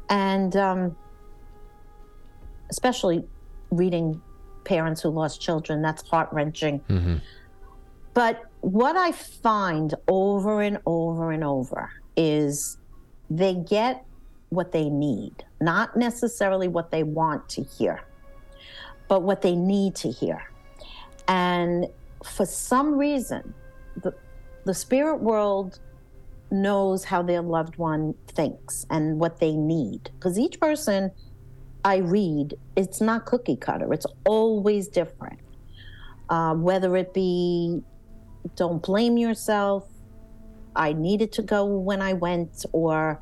[0.08, 0.96] and um,
[2.70, 3.24] especially
[3.70, 4.20] reading
[4.64, 5.82] parents who lost children.
[5.82, 6.80] That's heart wrenching.
[6.88, 7.16] Mm-hmm.
[8.14, 12.78] But what I find over and over and over is
[13.30, 14.04] they get
[14.50, 18.02] what they need, not necessarily what they want to hear.
[19.08, 20.42] but what they need to hear.
[21.28, 21.86] And
[22.24, 23.54] for some reason,
[24.02, 24.14] the,
[24.64, 25.78] the spirit world
[26.50, 30.10] knows how their loved one thinks and what they need.
[30.14, 31.10] Because each person
[31.84, 35.40] I read, it's not cookie cutter, it's always different.
[36.28, 37.82] Uh, whether it be
[38.56, 39.88] don't blame yourself,
[40.76, 43.20] I needed to go when I went, or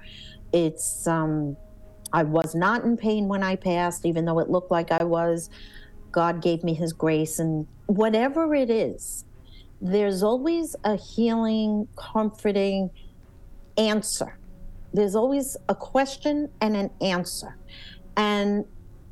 [0.52, 1.56] it's um,
[2.12, 5.50] I was not in pain when I passed, even though it looked like I was.
[6.12, 9.24] God gave me his grace, and whatever it is,
[9.80, 12.90] there's always a healing, comforting
[13.76, 14.38] answer.
[14.92, 17.56] There's always a question and an answer.
[18.16, 18.64] And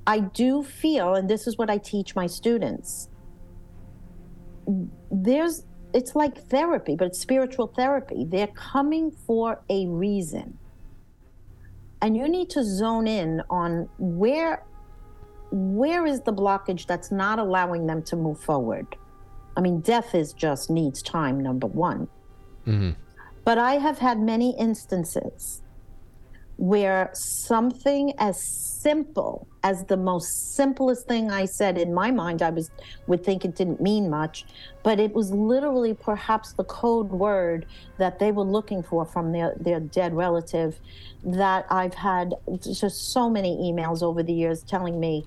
[0.06, 3.08] I do feel, and this is what I teach my students,
[5.10, 5.64] there's
[5.94, 8.24] it's like therapy, but it's spiritual therapy.
[8.24, 10.58] They're coming for a reason.
[12.00, 14.64] And you need to zone in on where
[15.52, 18.96] where is the blockage that's not allowing them to move forward?
[19.56, 22.08] I mean, death is just needs time, number one.
[22.66, 22.92] Mm-hmm.
[23.44, 25.60] But I have had many instances
[26.56, 28.40] where something as
[28.82, 32.70] simple as the most simplest thing I said in my mind, I was
[33.06, 34.44] would think it didn't mean much,
[34.82, 37.66] but it was literally perhaps the code word
[37.98, 40.80] that they were looking for from their, their dead relative
[41.24, 45.24] that I've had just so many emails over the years telling me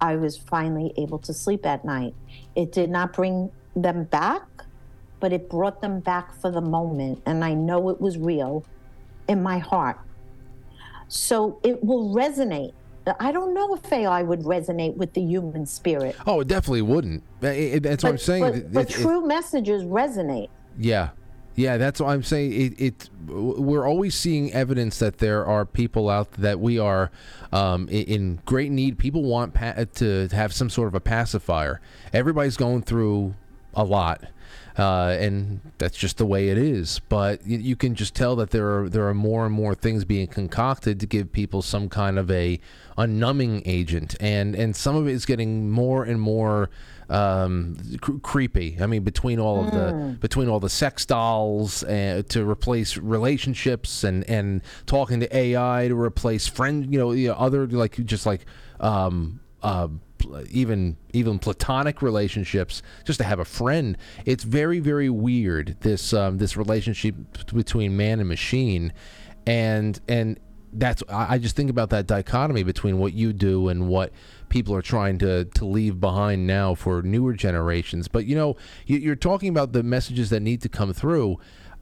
[0.00, 2.14] I was finally able to sleep at night.
[2.56, 4.42] It did not bring them back,
[5.20, 7.22] but it brought them back for the moment.
[7.26, 8.64] And I know it was real
[9.28, 9.98] in my heart.
[11.08, 12.72] So it will resonate.
[13.18, 16.14] I don't know if AI would resonate with the human spirit.
[16.26, 17.22] Oh, it definitely wouldn't.
[17.40, 18.42] It- it- that's what I'm saying.
[18.42, 20.48] But, but it- true messages resonate.
[20.78, 21.10] Yeah,
[21.56, 22.52] yeah, that's what I'm saying.
[22.52, 27.10] It, it we're always seeing evidence that there are people out that we are
[27.52, 28.98] um, i- in great need.
[28.98, 31.80] People want pa- to have some sort of a pacifier.
[32.12, 33.34] Everybody's going through
[33.74, 34.24] a lot.
[34.78, 37.00] Uh, and that's just the way it is.
[37.08, 40.04] But you, you can just tell that there are there are more and more things
[40.04, 42.60] being concocted to give people some kind of a,
[42.96, 46.70] a numbing agent, and and some of it is getting more and more
[47.10, 48.78] um, cr- creepy.
[48.80, 54.04] I mean, between all of the between all the sex dolls uh, to replace relationships
[54.04, 58.24] and and talking to AI to replace friend, you know, you know other like just
[58.24, 58.46] like
[58.78, 59.88] um, uh,
[60.50, 63.96] even even platonic relationships just to have a friend.
[64.24, 67.14] It's very very weird this um, this relationship
[67.52, 68.92] between man and machine,
[69.46, 70.38] and and
[70.72, 74.12] that's I just think about that dichotomy between what you do and what
[74.48, 78.08] people are trying to to leave behind now for newer generations.
[78.08, 78.56] But you know,
[78.86, 81.38] you're talking about the messages that need to come through.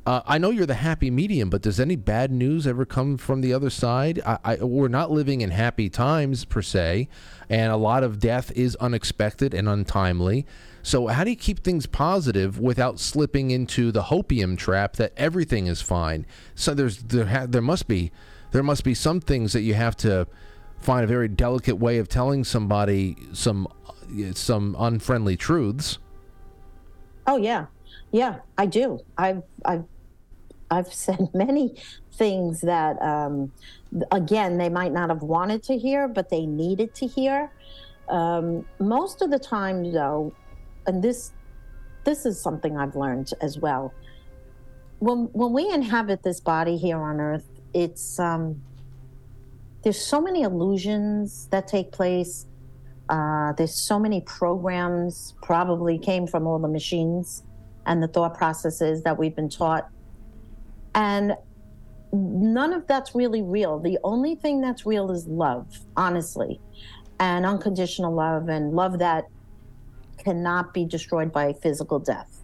[0.09, 3.43] Uh, I know you're the happy medium, but does any bad news ever come from
[3.43, 4.23] the other side?
[4.25, 7.11] I, I, we're not living in happy times per se,
[7.51, 10.47] and a lot of death is unexpected and untimely.
[10.83, 15.67] So, how do you keep things positive without slipping into the hopium trap that everything
[15.67, 16.25] is fine?
[16.55, 18.11] So, there's there ha- there must be
[18.53, 20.27] there must be some things that you have to
[20.79, 23.69] find a very delicate way of telling somebody some
[24.33, 25.99] some unfriendly truths.
[27.27, 27.67] Oh yeah,
[28.11, 29.01] yeah, I do.
[29.19, 29.85] I've I've
[30.71, 31.77] I've said many
[32.13, 33.53] things that um,
[34.11, 37.51] again they might not have wanted to hear, but they needed to hear.
[38.09, 40.33] Um, most of the time, though,
[40.87, 41.33] and this
[42.05, 43.93] this is something I've learned as well.
[44.99, 48.63] When when we inhabit this body here on Earth, it's um,
[49.83, 52.47] there's so many illusions that take place.
[53.09, 57.43] Uh, there's so many programs probably came from all the machines
[57.87, 59.89] and the thought processes that we've been taught.
[60.95, 61.35] And
[62.13, 63.79] none of that's really real.
[63.79, 65.67] The only thing that's real is love,
[65.97, 66.61] honestly,
[67.21, 69.25] and unconditional love, and love that
[70.19, 72.39] cannot be destroyed by physical death.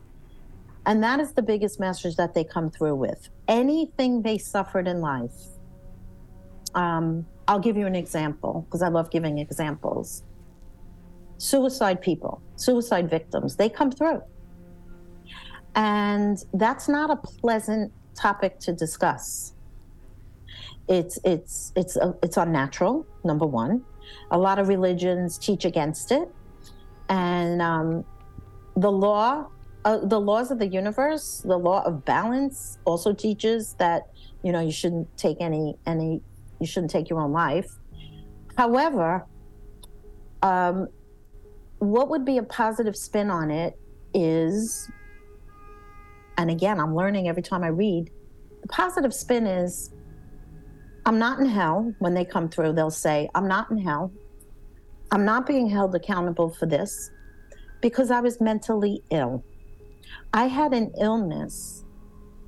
[0.87, 3.31] And that is the biggest message that they come through with.
[3.49, 5.33] Anything they suffered in life.
[6.75, 10.25] Um, I'll give you an example because I love giving examples.
[11.39, 14.23] Suicide people, suicide victims, they come through.
[15.75, 19.55] And that's not a pleasant topic to discuss.
[20.89, 23.07] It's it's it's uh, it's unnatural.
[23.25, 23.85] Number one,
[24.31, 26.29] a lot of religions teach against it,
[27.09, 28.05] and um,
[28.77, 29.49] the law,
[29.85, 34.09] uh, the laws of the universe, the law of balance, also teaches that
[34.43, 36.21] you know you shouldn't take any any
[36.61, 37.71] you shouldn't take your own life.
[38.57, 39.27] However,
[40.43, 40.89] um,
[41.79, 43.79] what would be a positive spin on it
[44.13, 44.91] is
[46.37, 48.11] and again, I'm learning every time I read.
[48.63, 49.93] The positive spin is
[51.07, 51.93] I'm not in hell.
[51.99, 54.13] When they come through, they'll say, I'm not in hell.
[55.11, 57.11] I'm not being held accountable for this
[57.81, 59.45] because I was mentally ill.
[60.33, 61.85] I had an illness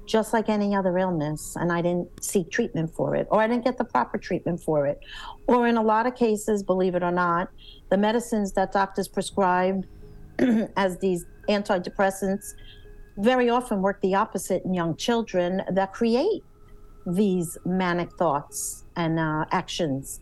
[0.07, 3.65] just like any other illness, and I didn't seek treatment for it, or I didn't
[3.65, 5.01] get the proper treatment for it.
[5.49, 7.51] Or in a lot of cases, believe it or not,
[7.91, 9.85] the medicines that doctors prescribe
[10.77, 12.55] as these antidepressants
[13.19, 16.43] very often work the opposite in young children that create
[17.07, 20.21] these manic thoughts and uh, actions.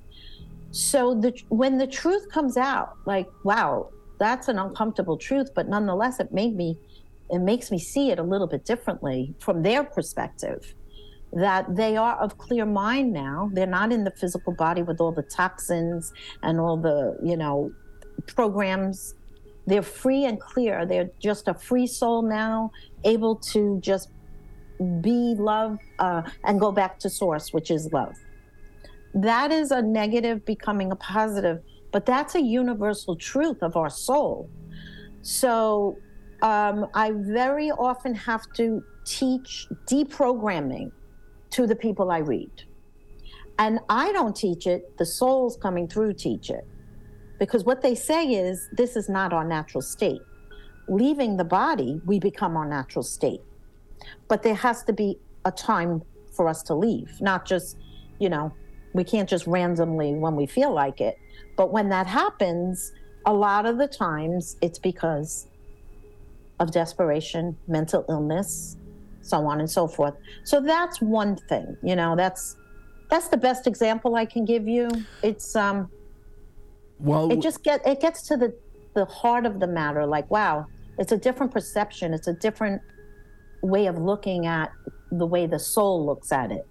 [0.71, 6.21] So the, when the truth comes out, like, wow, that's an uncomfortable truth, but nonetheless,
[6.21, 6.79] it made me,
[7.31, 10.75] it makes me see it a little bit differently from their perspective.
[11.33, 13.51] That they are of clear mind now.
[13.53, 17.73] They're not in the physical body with all the toxins and all the, you know,
[18.27, 19.15] programs.
[19.67, 20.87] They're free and clear.
[20.87, 22.71] They're just a free soul now,
[23.05, 24.11] able to just
[25.01, 28.15] be love uh, and go back to source, which is love.
[29.15, 31.63] That is a negative becoming a positive,
[31.93, 34.51] but that's a universal truth of our soul.
[35.23, 35.97] So
[36.43, 40.91] um, I very often have to teach deprogramming
[41.51, 42.65] to the people I read.
[43.59, 46.67] And I don't teach it, the souls coming through teach it.
[47.39, 50.21] Because what they say is this is not our natural state.
[50.89, 53.41] Leaving the body, we become our natural state
[54.29, 57.77] but there has to be a time for us to leave, not just,
[58.19, 58.53] you know,
[58.93, 61.17] we can't just randomly when we feel like it.
[61.57, 62.93] But when that happens,
[63.27, 65.47] a lot of the times it's because
[66.61, 68.77] of desperation, mental illness,
[69.21, 70.15] so on and so forth.
[70.45, 72.57] So that's one thing, you know, that's
[73.11, 74.89] that's the best example I can give you.
[75.23, 75.91] It's um
[76.99, 78.55] Well, it just get it gets to the
[78.95, 80.67] the heart of the matter like wow,
[80.99, 82.81] it's a different perception, it's a different
[83.63, 84.71] way of looking at
[85.11, 86.67] the way the soul looks at it.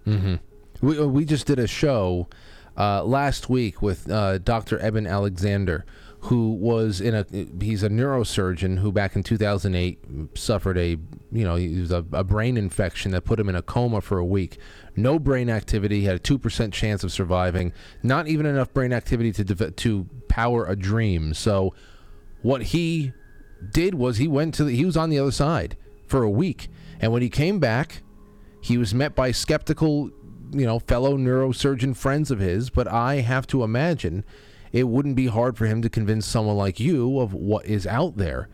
[0.80, 2.28] We, uh, we just did a show
[2.76, 4.78] uh, last week with uh, Dr.
[4.80, 5.84] Eben Alexander,
[6.24, 7.26] who was in a
[7.60, 9.98] he's a neurosurgeon who back in 2008
[10.34, 10.96] suffered a
[11.30, 14.16] you know he was a, a brain infection that put him in a coma for
[14.18, 14.56] a week.
[14.96, 17.74] No brain activity, had a two percent chance of surviving.
[18.02, 21.34] Not even enough brain activity to to power a dream.
[21.34, 21.74] So
[22.40, 23.12] what he
[23.72, 26.68] did was he went to the, he was on the other side for a week,
[27.00, 28.02] and when he came back,
[28.62, 30.10] he was met by skeptical,
[30.52, 32.70] you know, fellow neurosurgeon friends of his.
[32.70, 34.24] But I have to imagine
[34.74, 38.16] it wouldn't be hard for him to convince someone like you of what is out
[38.16, 38.48] there.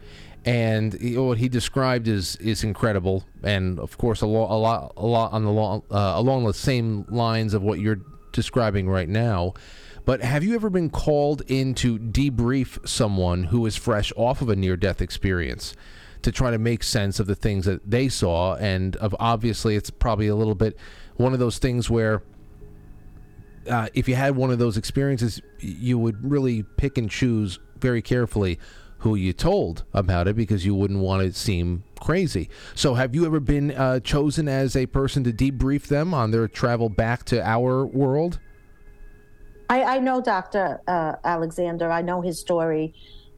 [0.45, 4.93] And you know, what he described is is incredible, and of course a, a lot
[4.97, 8.01] a lot on the uh, along the same lines of what you're
[8.33, 9.55] describing right now.
[10.05, 14.51] But have you ever been called in to debrief someone who is fresh off of
[14.51, 15.75] a near death experience
[16.23, 18.57] to try to make sense of the things that they saw?
[18.57, 20.77] And of obviously, it's probably a little bit
[21.17, 22.23] one of those things where
[23.69, 28.03] uh, if you had one of those experiences, you would really pick and choose very
[28.03, 28.59] carefully
[28.99, 32.51] who you told about it because you wouldn't want to seem crazy.
[32.75, 36.47] So, have you ever been uh, chosen as a person to debrief them on their
[36.49, 38.39] travel back to our world?
[39.71, 40.81] I, I know Dr.
[40.87, 41.91] Uh, Alexander.
[41.91, 42.93] I know his story,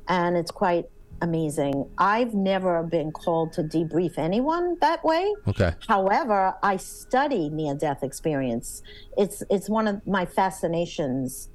[0.08, 0.86] and it's quite
[1.22, 1.88] amazing.
[1.96, 5.32] I've never been called to debrief anyone that way.
[5.48, 5.72] Okay.
[5.88, 8.82] However, I study near-death experience.
[9.16, 11.48] It's it's one of my fascinations,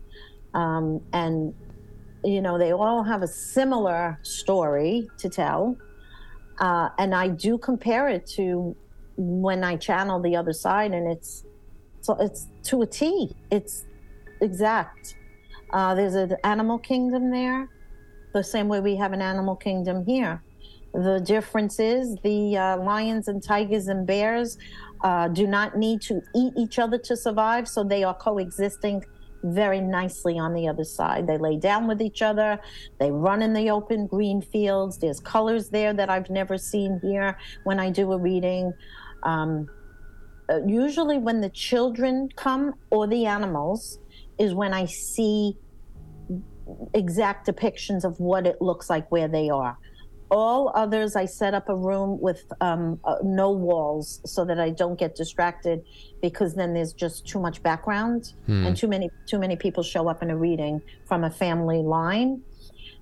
[0.53, 1.53] um, and
[2.23, 5.77] you know they all have a similar story to tell,
[6.59, 8.75] uh, and I do compare it to
[9.17, 11.43] when I channel the other side, and it's
[12.01, 13.35] so it's to a T.
[13.51, 13.85] It's
[14.41, 15.15] exact.
[15.73, 17.67] Uh, there's an animal kingdom there,
[18.33, 20.43] the same way we have an animal kingdom here.
[20.93, 24.57] The difference is the uh, lions and tigers and bears
[25.03, 29.03] uh, do not need to eat each other to survive, so they are coexisting
[29.43, 31.27] very nicely on the other side.
[31.27, 32.59] They lay down with each other,
[32.99, 34.97] they run in the open green fields.
[34.97, 38.73] There's colors there that I've never seen here when I do a reading.
[39.23, 39.67] Um,
[40.49, 43.99] uh, usually, when the children come or the animals,
[44.39, 45.57] is when I see
[46.93, 49.77] exact depictions of what it looks like where they are.
[50.29, 54.71] All others, I set up a room with um, uh, no walls so that I
[54.71, 55.85] don't get distracted,
[56.21, 58.33] because then there's just too much background
[58.65, 62.41] and too many too many people show up in a reading from a family line.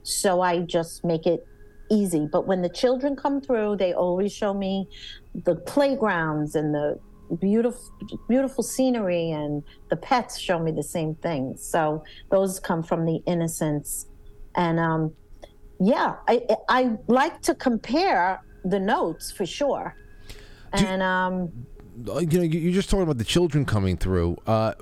[0.04, 1.48] So I just make it
[1.90, 2.28] easy.
[2.32, 4.88] But when the children come through, they always show me
[5.34, 7.00] the playgrounds and the
[7.40, 7.82] beautiful
[8.30, 11.56] beautiful scenery and the pets show me the same thing.
[11.58, 14.06] So those come from the innocence.
[14.56, 15.14] And um
[15.80, 19.96] yeah i i like to compare the notes for sure.
[20.74, 21.52] Do- and um
[22.10, 24.36] uh, you know, you- you're just talking about the children coming through.
[24.46, 24.74] Uh,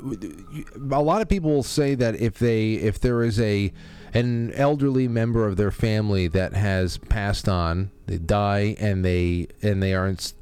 [0.91, 3.71] a lot of people will say that if they, if there is a,
[4.15, 9.83] an elderly member of their family that has passed on, they die, and they and
[9.83, 10.33] they are, in, s-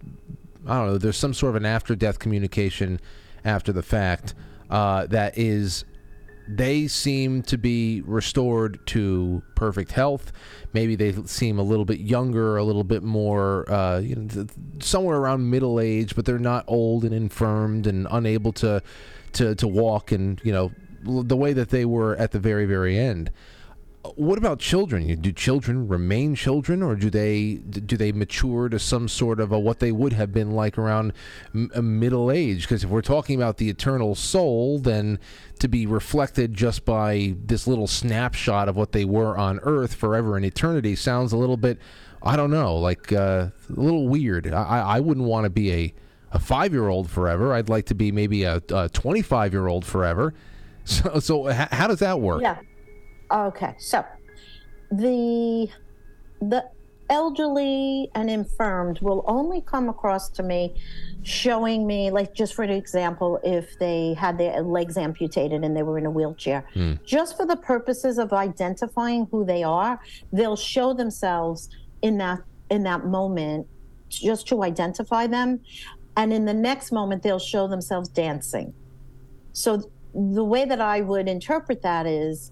[0.68, 3.00] I don't know, there's some sort of an after death communication
[3.44, 4.36] after the fact
[4.70, 5.86] uh, that is
[6.48, 10.32] they seem to be restored to perfect health.
[10.74, 14.50] Maybe they seem a little bit younger, a little bit more, uh, you know, th-
[14.80, 18.82] somewhere around middle age, but they're not old and infirmed and unable to,
[19.34, 20.72] to, to walk and you know
[21.08, 23.32] l- the way that they were at the very very end.
[24.16, 25.22] What about children?
[25.22, 29.60] Do children remain children, or do they do they mature to some sort of a
[29.60, 31.14] what they would have been like around
[31.54, 32.64] m- middle age?
[32.64, 35.20] Because if we're talking about the eternal soul, then
[35.60, 40.36] to be reflected just by this little snapshot of what they were on Earth forever
[40.36, 41.78] and eternity sounds a little bit,
[42.24, 44.52] I don't know, like uh, a little weird.
[44.52, 45.94] I, I wouldn't want to be a
[46.32, 47.54] a five year old forever.
[47.54, 50.34] I'd like to be maybe a 25 year old forever.
[50.84, 52.42] So so h- how does that work?
[52.42, 52.58] Yeah.
[53.32, 53.76] Okay.
[53.80, 54.04] So
[54.92, 55.70] the
[56.42, 56.70] the
[57.10, 60.74] elderly and infirmed will only come across to me
[61.24, 65.84] showing me like just for an example if they had their legs amputated and they
[65.84, 66.66] were in a wheelchair.
[66.74, 66.94] Hmm.
[67.06, 70.00] Just for the purposes of identifying who they are
[70.32, 71.70] they'll show themselves
[72.02, 72.40] in that
[72.70, 73.68] in that moment
[74.10, 75.60] just to identify them.
[76.16, 78.74] And in the next moment they'll show themselves dancing.
[79.54, 82.52] So the way that I would interpret that is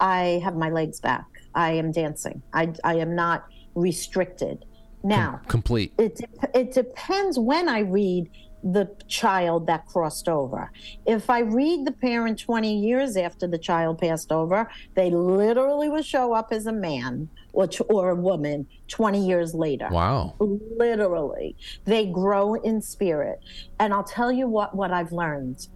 [0.00, 1.26] I have my legs back.
[1.54, 2.42] I am dancing.
[2.52, 4.64] I, I am not restricted.
[5.02, 5.92] Now, Complete.
[5.98, 6.20] it,
[6.54, 8.30] it depends when I read
[8.62, 10.72] the child that crossed over.
[11.04, 16.02] If I read the parent 20 years after the child passed over, they literally will
[16.02, 20.34] show up as a man or, t- or a woman 20 years later Wow.
[20.40, 23.38] literally they grow in spirit
[23.78, 25.68] and i'll tell you what what i've learned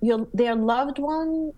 [0.00, 1.52] your their loved one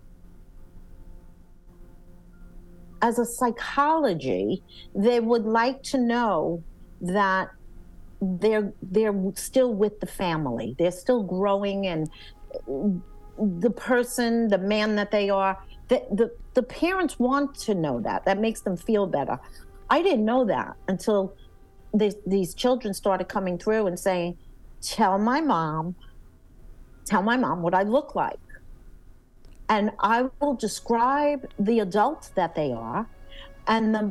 [3.01, 4.63] as a psychology
[4.93, 6.63] they would like to know
[7.01, 7.49] that
[8.21, 10.75] they're they're still with the family.
[10.77, 12.09] They're still growing and
[13.37, 15.57] the person the man that they are
[15.87, 18.25] the, the the parents want to know that.
[18.25, 19.39] That makes them feel better.
[19.89, 21.35] I didn't know that until
[21.93, 24.37] these, these children started coming through and saying
[24.81, 25.95] tell my mom
[27.05, 28.39] tell my mom what i look like
[29.71, 33.07] and i will describe the adult that they are.
[33.67, 34.05] And the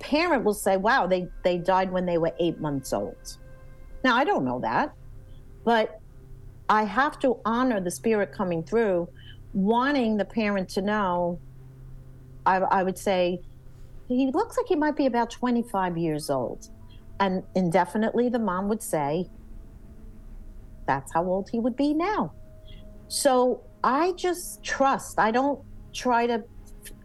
[0.00, 3.24] parent will say wow they they died when they were eight months old.
[4.02, 4.92] Now i don't know that
[5.64, 5.86] but
[6.68, 9.08] i have to honor the spirit coming through
[9.54, 11.38] wanting the parent to know
[12.44, 13.40] i, I would say
[14.08, 16.68] he looks like he might be about 25 years old.
[17.20, 19.28] And indefinitely the mom would say
[20.86, 22.32] that's how old he would be now.
[23.08, 25.18] So i just trust.
[25.18, 25.60] I don't
[25.92, 26.42] try to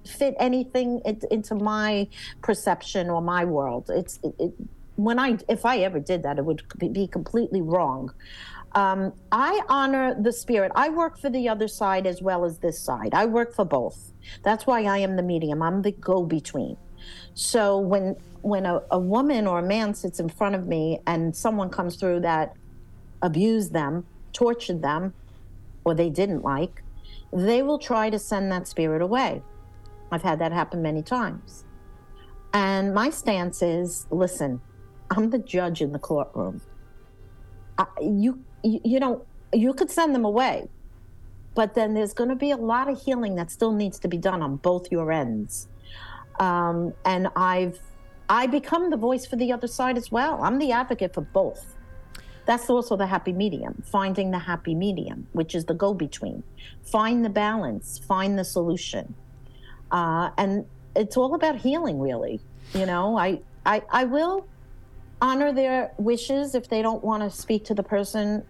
[0.07, 2.07] fit anything into my
[2.41, 3.91] perception or my world.
[3.93, 4.53] It's it, it,
[4.95, 8.13] when i if i ever did that it would be completely wrong.
[8.73, 10.71] Um, i honor the spirit.
[10.75, 13.13] I work for the other side as well as this side.
[13.13, 14.13] I work for both.
[14.43, 15.61] That's why i am the medium.
[15.61, 16.77] I'm the go-between.
[17.33, 21.35] So when when a, a woman or a man sits in front of me and
[21.35, 22.55] someone comes through that
[23.21, 25.13] abused them, tortured them,
[25.89, 26.83] or they didn't like,
[27.33, 29.41] they will try to send that spirit away.
[30.11, 31.65] I've had that happen many times.
[32.53, 34.61] And my stance is listen,
[35.11, 36.61] I'm the judge in the courtroom.
[37.77, 40.67] I, you, you, you know, you could send them away,
[41.55, 44.17] but then there's going to be a lot of healing that still needs to be
[44.17, 45.67] done on both your ends.
[46.39, 47.79] Um, and I've
[48.29, 50.41] I become the voice for the other side as well.
[50.43, 51.75] I'm the advocate for both.
[52.45, 56.43] That's also the happy medium, finding the happy medium, which is the go between.
[56.83, 59.13] Find the balance, find the solution.
[59.91, 62.39] Uh, and it's all about healing, really.
[62.73, 64.47] You know, I, I, I will
[65.21, 68.43] honor their wishes if they don't want to speak to the person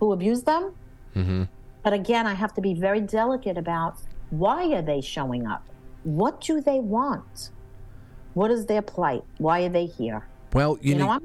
[0.00, 0.74] who abused them.
[1.14, 1.44] Mm-hmm.
[1.82, 3.98] But again, I have to be very delicate about
[4.30, 5.66] why are they showing up?
[6.02, 7.50] What do they want?
[8.34, 9.24] What is their plight?
[9.38, 10.26] Why are they here?
[10.52, 11.20] Well, you, You, know, know,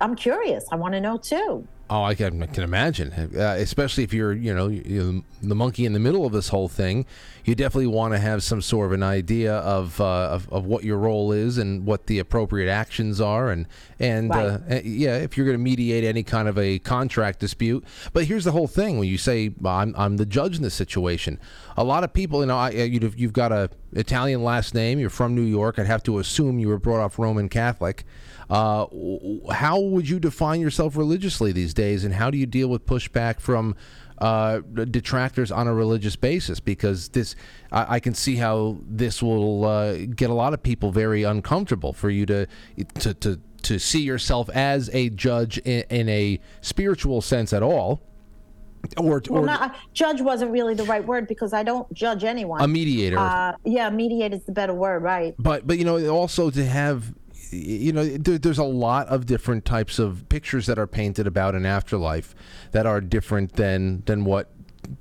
[0.00, 0.64] I'm curious.
[0.72, 1.66] I want to know too.
[1.90, 5.84] oh, I can, I can imagine, uh, especially if you're, you know, you the monkey
[5.84, 7.04] in the middle of this whole thing.
[7.44, 10.82] You definitely want to have some sort of an idea of, uh, of of what
[10.82, 13.66] your role is and what the appropriate actions are, and
[14.00, 14.78] and uh, Right.
[14.78, 17.84] uh, yeah, if you're going to mediate any kind of a contract dispute.
[18.14, 21.38] But here's the whole thing: when you say I'm I'm the judge in this situation,
[21.76, 24.98] a lot of people, you know, I, uh, you've you've got a Italian last name.
[24.98, 25.78] You're from New York.
[25.78, 28.04] I'd have to assume you were brought up Roman Catholic.
[28.54, 28.86] Uh,
[29.52, 33.40] how would you define yourself religiously these days, and how do you deal with pushback
[33.40, 33.74] from
[34.18, 36.60] uh, detractors on a religious basis?
[36.60, 37.34] Because this,
[37.72, 41.92] I, I can see how this will uh, get a lot of people very uncomfortable
[41.92, 42.46] for you to
[43.00, 48.02] to to, to see yourself as a judge in, in a spiritual sense at all.
[48.98, 52.60] Or, Well, or not, judge wasn't really the right word because I don't judge anyone.
[52.60, 53.18] a mediator.
[53.18, 55.34] uh, yeah, mediate is the better word, right?
[55.40, 57.14] but but you know also to have
[57.50, 61.54] you know there, there's a lot of different types of pictures that are painted about
[61.54, 62.34] an afterlife
[62.72, 64.50] that are different than than what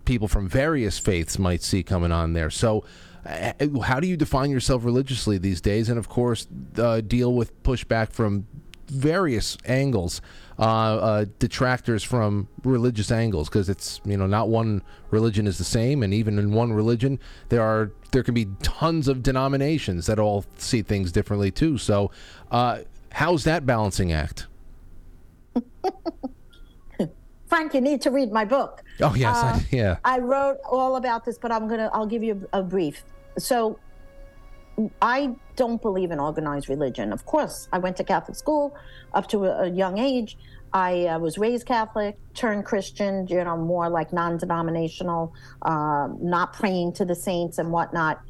[0.06, 2.49] people from various faiths might see coming on there.
[2.49, 2.86] So
[3.26, 3.53] uh,
[3.84, 5.90] how do you define yourself religiously these days?
[5.90, 6.48] And of course
[6.78, 8.48] uh, deal with pushback from
[8.94, 10.22] various angles
[10.60, 15.64] uh, uh, detractors from religious angles because it's you know not one religion is the
[15.64, 20.20] same and even in one religion there are there can be tons of denominations that
[20.20, 22.11] all see things differently too so
[22.52, 22.80] uh,
[23.14, 24.48] how's that balancing act
[27.48, 28.82] Frank, you need to read my book.
[29.02, 32.24] oh yes Uh, I, yeah I wrote all about this, but I'm gonna I'll give
[32.24, 33.03] you a, a brief.
[33.38, 33.78] So
[35.02, 37.14] I don't believe in organized religion.
[37.14, 38.76] Of course, I went to Catholic school
[39.14, 40.38] up to a, a young age.
[40.74, 46.94] I uh, was raised Catholic, turned Christian, you know, more like non-denominational, uh, not praying
[46.94, 48.22] to the saints and whatnot,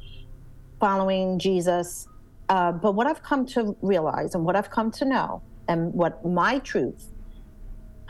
[0.78, 2.06] following Jesus.
[2.50, 6.22] Uh, but what I've come to realize and what I've come to know, and what
[6.26, 7.10] my truth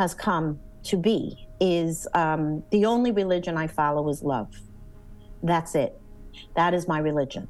[0.01, 4.53] has come to be, is um, the only religion I follow is love.
[5.45, 5.97] That's it.
[6.57, 7.49] That is my religion.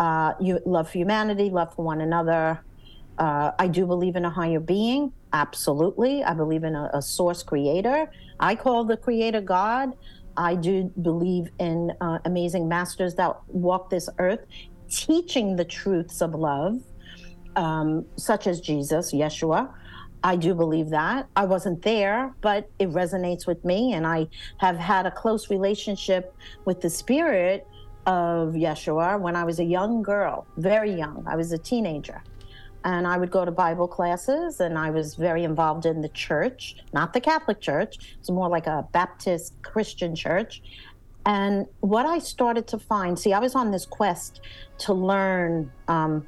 [0.00, 2.64] Uh, you love for humanity, love for one another.
[3.18, 6.24] Uh, I do believe in a higher being, absolutely.
[6.24, 8.10] I believe in a, a source creator.
[8.40, 9.90] I call the creator God.
[10.38, 14.40] I do believe in uh, amazing masters that walk this earth,
[14.88, 16.80] teaching the truths of love,
[17.56, 19.70] um, such as Jesus, Yeshua.
[20.22, 21.28] I do believe that.
[21.36, 26.34] I wasn't there, but it resonates with me, and I have had a close relationship
[26.64, 27.66] with the spirit
[28.10, 31.24] of Yeshua when I was a young girl, very young.
[31.28, 32.20] I was a teenager.
[32.82, 36.76] And I would go to Bible classes, and I was very involved in the church,
[36.92, 38.16] not the Catholic church.
[38.18, 40.62] It's more like a Baptist Christian church.
[41.26, 44.40] And what I started to find see, I was on this quest
[44.78, 46.26] to learn um,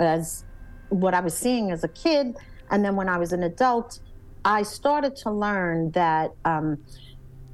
[0.00, 0.44] as
[0.88, 2.36] what I was seeing as a kid.
[2.70, 4.00] And then when I was an adult,
[4.44, 6.78] I started to learn that um,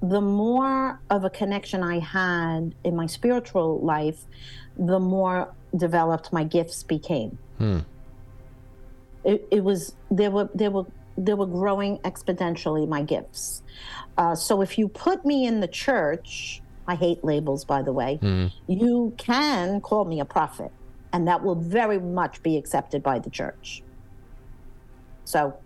[0.03, 4.25] the more of a connection I had in my spiritual life,
[4.77, 7.39] the more developed my gifts became.
[9.25, 10.85] It, it was there were there were
[11.17, 13.63] they were growing exponentially my gifts.
[14.19, 18.19] Uh, so if you put me in the church, I hate labels by the way.
[18.67, 20.73] You can call me a prophet,
[21.13, 23.83] and that will very much be accepted by the church.
[25.25, 25.57] So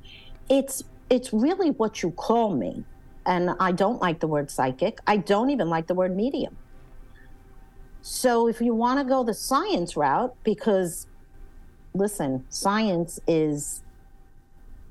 [0.50, 2.84] it's it's really what you call me.
[3.26, 5.00] And I don't like the word psychic.
[5.06, 6.56] I don't even like the word medium.
[8.02, 11.08] So if you want to go the science route, because
[11.92, 13.82] listen, science is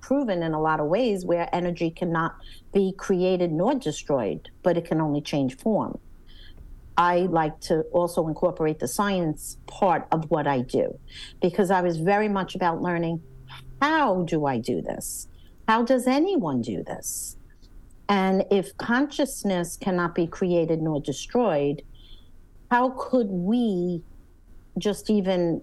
[0.02, 2.36] proven in a lot of ways where energy cannot
[2.74, 5.98] be created nor destroyed, but it can only change form.
[6.98, 10.98] I like to also incorporate the science part of what I do
[11.42, 13.22] because I was very much about learning
[13.82, 15.28] how do I do this?
[15.68, 17.38] How does anyone do this?
[18.08, 21.82] And if consciousness cannot be created nor destroyed,
[22.70, 24.04] how could we
[24.78, 25.62] just even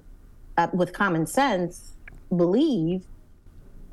[0.56, 1.97] uh, with common sense
[2.35, 3.05] believe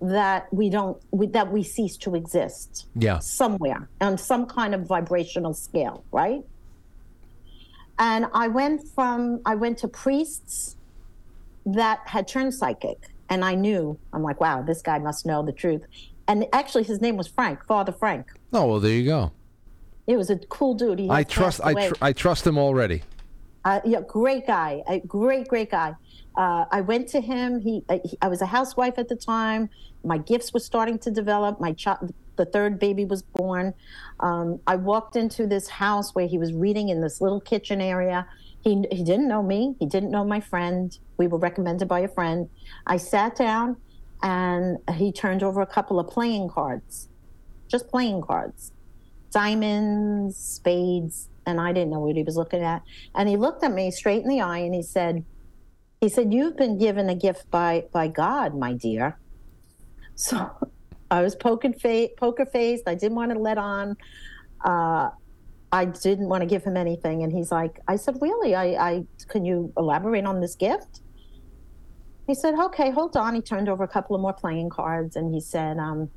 [0.02, 3.20] that we don't we, that we cease to exist yeah.
[3.20, 6.42] somewhere on some kind of vibrational scale right?
[7.98, 10.78] And i went from i went to priests
[11.66, 15.52] that had turned psychic and i knew i'm like wow this guy must know the
[15.52, 15.84] truth
[16.30, 19.32] and actually his name was frank father frank oh well there you go
[20.08, 23.02] it was a cool dude i trust I, tr- I trust him already
[23.66, 25.92] Uh, yeah, great guy, a great, great guy.
[26.44, 27.60] Uh, I went to him.
[27.60, 29.70] He, uh, he, I was a housewife at the time.
[30.14, 31.60] My gifts were starting to develop.
[31.60, 33.74] My child, the third baby was born.
[34.22, 38.26] Um, I walked into this house where he was reading in this little kitchen area.
[38.64, 39.76] He, he didn't know me.
[39.82, 40.98] He didn't know my friend.
[41.18, 42.48] We were recommended by a friend.
[42.88, 43.76] I sat down,
[44.22, 47.10] and he turned over a couple of playing cards,
[47.68, 48.72] just playing cards,
[49.32, 52.84] diamonds, spades, and I didn't know what he was looking at.
[53.16, 55.26] And he looked at me straight in the eye and he said,
[56.02, 59.20] he said, You've been given a gift by by God, my dear.
[60.16, 60.50] So
[61.12, 62.84] I was fa- poker faced.
[62.88, 63.98] I didn't want to let on.
[64.64, 65.10] Uh,
[65.72, 67.24] I didn't want to give him anything.
[67.24, 68.56] And he's like, I said, Really?
[68.56, 71.02] I, I can you elaborate on this gift?
[72.30, 73.34] He said, Okay, hold on.
[73.34, 76.12] He turned over a couple of more playing cards and he said, um,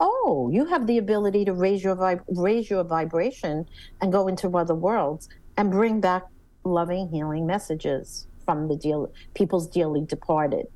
[0.00, 3.66] Oh, you have the ability to raise your vib- raise your vibration
[4.00, 6.24] and go into other worlds and bring back
[6.64, 10.66] loving, healing messages from the deal people's dearly departed.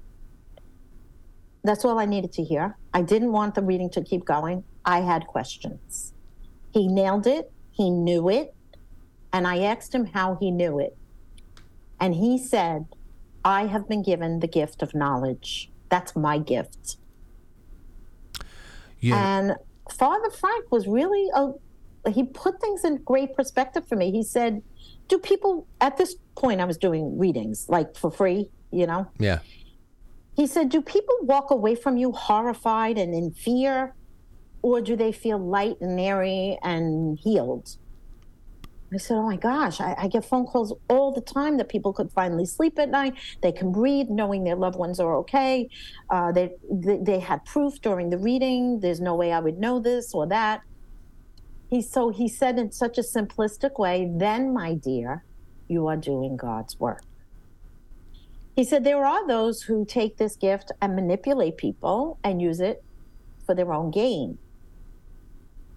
[1.64, 2.76] That's all I needed to hear.
[2.94, 4.62] I didn't want the reading to keep going.
[4.84, 6.14] I had questions.
[6.72, 7.50] He nailed it.
[7.72, 8.54] He knew it.
[9.32, 10.96] And I asked him how he knew it.
[11.98, 12.86] And he said,
[13.44, 15.70] I have been given the gift of knowledge.
[15.88, 16.96] That's my gift.
[19.00, 19.38] Yeah.
[19.38, 19.56] And
[19.90, 21.52] Father Frank was really a
[22.10, 24.10] he put things in great perspective for me.
[24.10, 24.62] He said,
[25.08, 29.40] "Do people at this point I was doing readings like for free, you know?" yeah.
[30.34, 33.94] He said, "Do people walk away from you horrified and in fear,
[34.62, 37.76] or do they feel light and airy and healed?"
[38.92, 41.92] I said, "Oh my gosh, I, I get phone calls all the time that people
[41.92, 43.14] could finally sleep at night.
[43.40, 45.68] They can breathe, knowing their loved ones are okay.
[46.08, 48.80] Uh, they, they they had proof during the reading.
[48.80, 50.62] There's no way I would know this or that."
[51.68, 55.24] He so he said in such a simplistic way, "Then, my dear,
[55.68, 57.02] you are doing God's work."
[58.56, 62.82] He said there are those who take this gift and manipulate people and use it
[63.46, 64.38] for their own gain.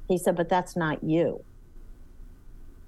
[0.08, 1.46] He said, but that's not you.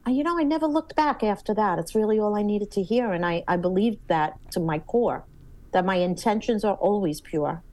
[0.08, 1.80] You know, I never looked back after that.
[1.80, 3.12] It's really all I needed to hear.
[3.12, 5.24] And I, I believed that to my core,
[5.72, 7.64] that my intentions are always pure.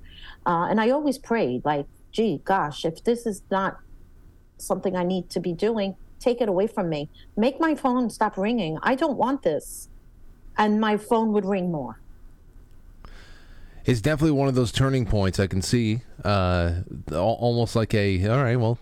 [0.47, 3.79] Uh, and I always prayed, like, gee, gosh, if this is not
[4.57, 7.11] something I need to be doing, take it away from me.
[7.37, 8.79] Make my phone stop ringing.
[8.83, 9.89] I don't want this.
[10.57, 12.01] And my phone would ring more.
[13.85, 16.03] It's definitely one of those turning points I can see.
[16.25, 16.83] Uh,
[17.13, 18.79] almost like a all right, well,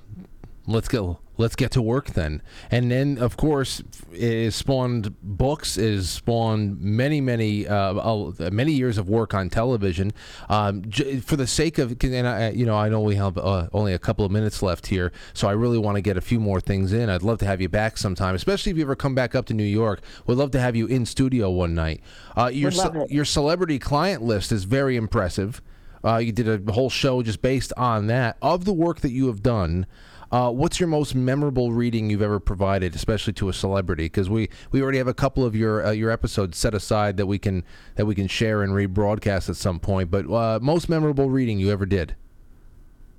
[0.66, 1.18] let's go.
[1.40, 2.42] Let's get to work then.
[2.70, 5.78] And then, of course, it has spawned books.
[5.78, 10.12] It has spawned many, many, uh, many years of work on television.
[10.48, 13.68] Um, j- for the sake of, and I, you know, I know we have uh,
[13.72, 16.40] only a couple of minutes left here, so I really want to get a few
[16.40, 17.08] more things in.
[17.08, 19.54] I'd love to have you back sometime, especially if you ever come back up to
[19.54, 20.02] New York.
[20.26, 22.02] We'd love to have you in studio one night.
[22.36, 25.62] Uh, your ce- your celebrity client list is very impressive.
[26.02, 28.36] Uh, you did a whole show just based on that.
[28.40, 29.86] Of the work that you have done,
[30.32, 34.04] uh, what's your most memorable reading you've ever provided, especially to a celebrity?
[34.04, 37.26] Because we, we already have a couple of your uh, your episodes set aside that
[37.26, 37.64] we can
[37.96, 40.10] that we can share and rebroadcast at some point.
[40.10, 42.14] But uh, most memorable reading you ever did?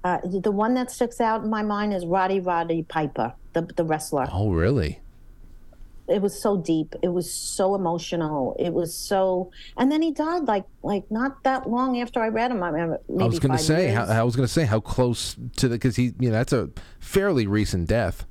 [0.03, 3.83] Uh, the one that sticks out in my mind is Roddy Roddy Piper, the, the
[3.83, 4.27] wrestler.
[4.31, 4.99] Oh, really?
[6.11, 6.95] It was so deep.
[7.01, 8.55] It was so emotional.
[8.59, 12.51] It was so, and then he died like like not that long after I read
[12.51, 12.61] him.
[12.61, 14.79] I remember maybe I was going to say, how, I was going to say how
[14.79, 16.69] close to the because he, you know, that's a
[16.99, 18.25] fairly recent death.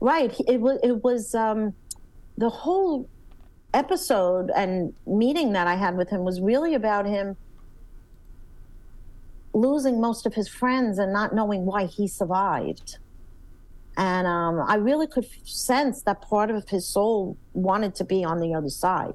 [0.00, 0.34] Right.
[0.48, 0.78] It was.
[0.82, 1.74] It was um,
[2.38, 3.08] the whole
[3.74, 7.36] episode and meeting that I had with him was really about him
[9.54, 12.98] losing most of his friends and not knowing why he survived.
[13.96, 18.40] And um, I really could sense that part of his soul wanted to be on
[18.40, 19.14] the other side.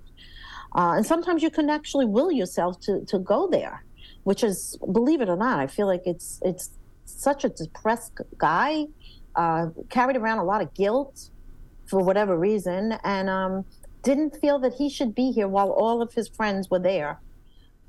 [0.75, 3.83] Uh, and sometimes you can actually will yourself to, to go there,
[4.23, 6.71] which is, believe it or not, I feel like it's it's
[7.05, 8.85] such a depressed guy,
[9.35, 11.29] uh, carried around a lot of guilt
[11.87, 13.65] for whatever reason, and um,
[14.03, 17.19] didn't feel that he should be here while all of his friends were there.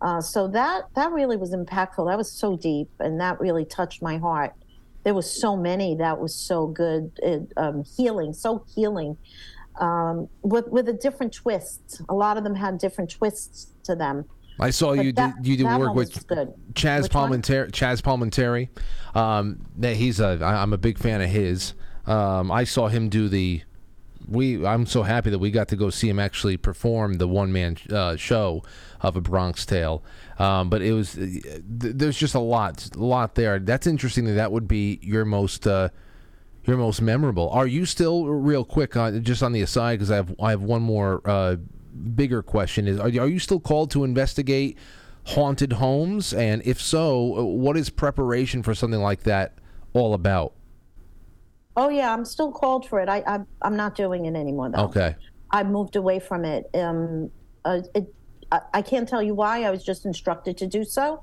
[0.01, 2.09] Uh, so that that really was impactful.
[2.09, 4.55] That was so deep, and that really touched my heart.
[5.09, 9.17] There was so many that was so good, it, um, healing, so healing,
[9.81, 12.03] um, with with a different twist.
[12.11, 14.27] A lot of them had different twists to them.
[14.61, 16.13] I saw But you that- did you did work with.
[16.75, 17.13] Chazz Which?
[17.13, 17.71] Palminteri.
[17.71, 18.69] Chazz Palminteri.
[19.17, 21.73] Um, that he's a I- I'm a big fan of his.
[22.07, 23.63] Um, I saw him do the.
[24.29, 27.51] We I'm so happy that we got to go see him actually perform the one
[27.51, 28.63] man uh, show
[29.01, 30.03] of a Bronx Tale.
[30.39, 33.59] Um, but it was uh, th- there's just a lot a lot there.
[33.59, 35.67] That's interesting that that would be your most.
[35.67, 35.89] Uh,
[36.65, 37.49] your most memorable.
[37.49, 40.61] Are you still real quick on just on the aside because I have I have
[40.61, 41.57] one more uh,
[42.15, 44.77] bigger question is are, you- are you still called to investigate
[45.25, 49.55] haunted homes and if so uh, what is preparation for something like that
[49.95, 50.53] all about?
[51.75, 53.09] Oh yeah, I'm still called for it.
[53.09, 54.85] I, I I'm not doing it anymore though.
[54.87, 55.17] Okay.
[55.51, 56.69] I moved away from it.
[56.75, 57.31] Um,
[57.65, 58.13] uh, it
[58.51, 59.65] I, I can't tell you why.
[59.65, 61.23] I was just instructed to do so.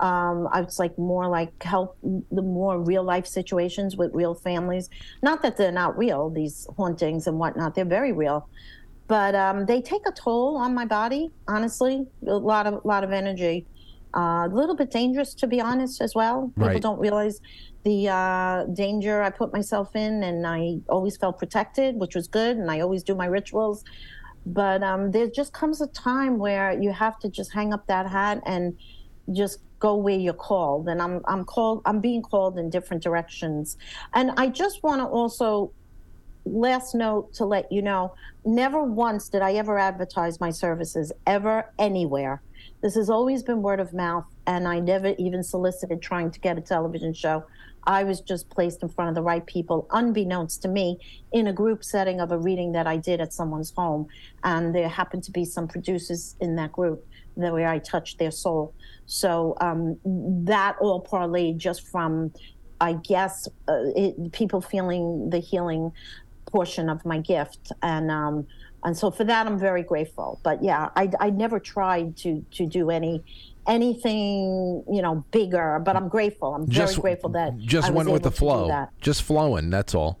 [0.00, 4.90] Um, I was like more like help the more real life situations with real families.
[5.22, 7.74] Not that they're not real, these hauntings and whatnot.
[7.74, 8.48] They're very real,
[9.06, 11.30] but um, they take a toll on my body.
[11.46, 13.66] Honestly, a lot of lot of energy.
[14.16, 16.52] Uh, a little bit dangerous, to be honest, as well.
[16.54, 16.80] People Right.
[16.82, 17.40] don't realize
[17.84, 22.56] the uh, danger I put myself in, and I always felt protected, which was good,
[22.56, 23.82] and I always do my rituals.
[24.46, 28.08] But um, there just comes a time where you have to just hang up that
[28.08, 28.78] hat and
[29.32, 30.88] just go where you're called.
[30.88, 33.76] And I'm I'm called I'm being called in different directions.
[34.14, 35.72] And I just want to also
[36.46, 38.14] last note to let you know
[38.44, 42.42] never once did I ever advertise my services ever anywhere.
[42.82, 46.58] This has always been word of mouth, and I never even solicited trying to get
[46.58, 47.44] a television show.
[47.86, 50.98] I was just placed in front of the right people, unbeknownst to me,
[51.32, 54.06] in a group setting of a reading that I did at someone's home.
[54.42, 57.06] And there happened to be some producers in that group
[57.36, 58.74] that where I touched their soul.
[59.06, 62.32] So um, that all parlayed just from,
[62.80, 65.92] I guess, uh, it, people feeling the healing
[66.46, 67.72] portion of my gift.
[67.82, 68.46] And um,
[68.84, 70.40] and so for that, I'm very grateful.
[70.42, 73.22] But yeah, I, I never tried to to do any
[73.66, 78.10] anything you know bigger but i'm grateful i'm Just- very grateful that Just I went
[78.10, 78.88] with the flow.
[79.00, 79.70] Just flowing.
[79.70, 80.18] That's all.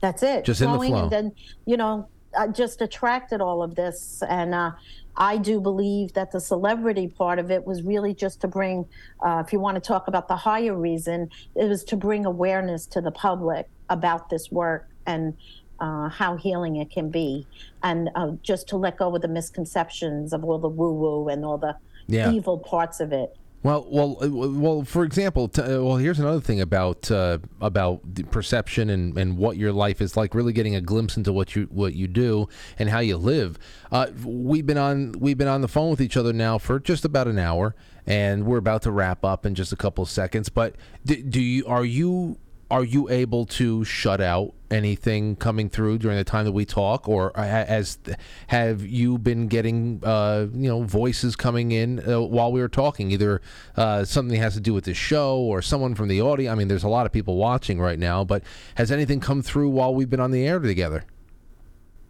[0.00, 0.44] That's it.
[0.44, 1.02] Just in the Flowing, flow.
[1.02, 1.32] And then,
[1.66, 2.08] you know,
[2.38, 4.22] I just attracted all of this.
[4.28, 4.72] And uh,
[5.16, 8.86] I do believe that the celebrity part of it was really just to bring,
[9.24, 12.86] uh, if you want to talk about the higher reason, it was to bring awareness
[12.86, 15.36] to the public about this work and
[15.80, 17.46] uh, how healing it can be.
[17.82, 21.44] And uh, just to let go of the misconceptions of all the woo woo and
[21.44, 21.76] all the
[22.10, 22.32] Yeah.
[22.32, 23.36] evil parts of it.
[23.62, 24.84] Well, well, uh, well.
[24.84, 29.36] For example, t- uh, well, here's another thing about uh, about the perception and, and
[29.36, 30.34] what your life is like.
[30.34, 33.58] Really getting a glimpse into what you what you do and how you live.
[33.92, 37.04] Uh, we've been on we've been on the phone with each other now for just
[37.04, 37.74] about an hour,
[38.06, 40.48] and we're about to wrap up in just a couple of seconds.
[40.48, 42.38] But do, do you are you
[42.70, 47.08] are you able to shut out anything coming through during the time that we talk,
[47.08, 47.98] or as
[48.46, 53.10] have you been getting uh, you know voices coming in uh, while we were talking?
[53.10, 53.42] Either
[53.76, 56.52] uh, something has to do with the show, or someone from the audience.
[56.52, 58.44] I mean, there's a lot of people watching right now, but
[58.76, 61.04] has anything come through while we've been on the air together?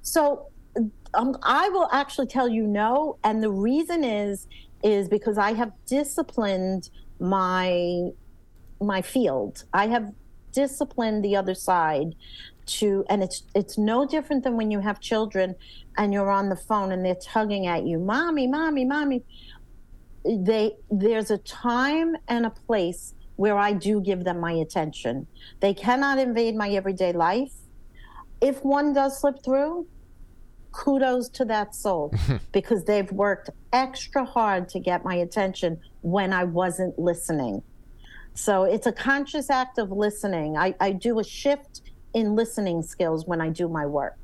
[0.03, 0.49] So
[1.15, 4.47] um, I will actually tell you no, and the reason is
[4.83, 8.11] is because I have disciplined my
[8.81, 9.65] my field.
[9.73, 10.13] I have
[10.53, 12.15] disciplined the other side
[12.67, 15.55] to, and it's it's no different than when you have children
[15.97, 19.23] and you're on the phone and they're tugging at you, mommy, mommy, mommy.
[20.25, 25.27] They there's a time and a place where I do give them my attention.
[25.61, 27.53] They cannot invade my everyday life.
[28.41, 29.87] If one does slip through,
[30.73, 32.15] kudos to that soul
[32.53, 37.63] because they've worked extra hard to get my attention when I wasn't listening.
[38.41, 40.57] So it's a conscious act of listening.
[40.57, 41.83] I, I do a shift
[42.15, 44.17] in listening skills when I do my work.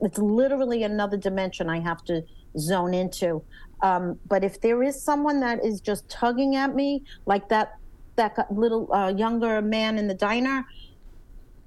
[0.00, 2.24] It's literally another dimension I have to
[2.58, 3.44] zone into.
[3.80, 7.76] Um, but if there is someone that is just tugging at me, like that
[8.16, 10.64] that little uh, younger man in the diner,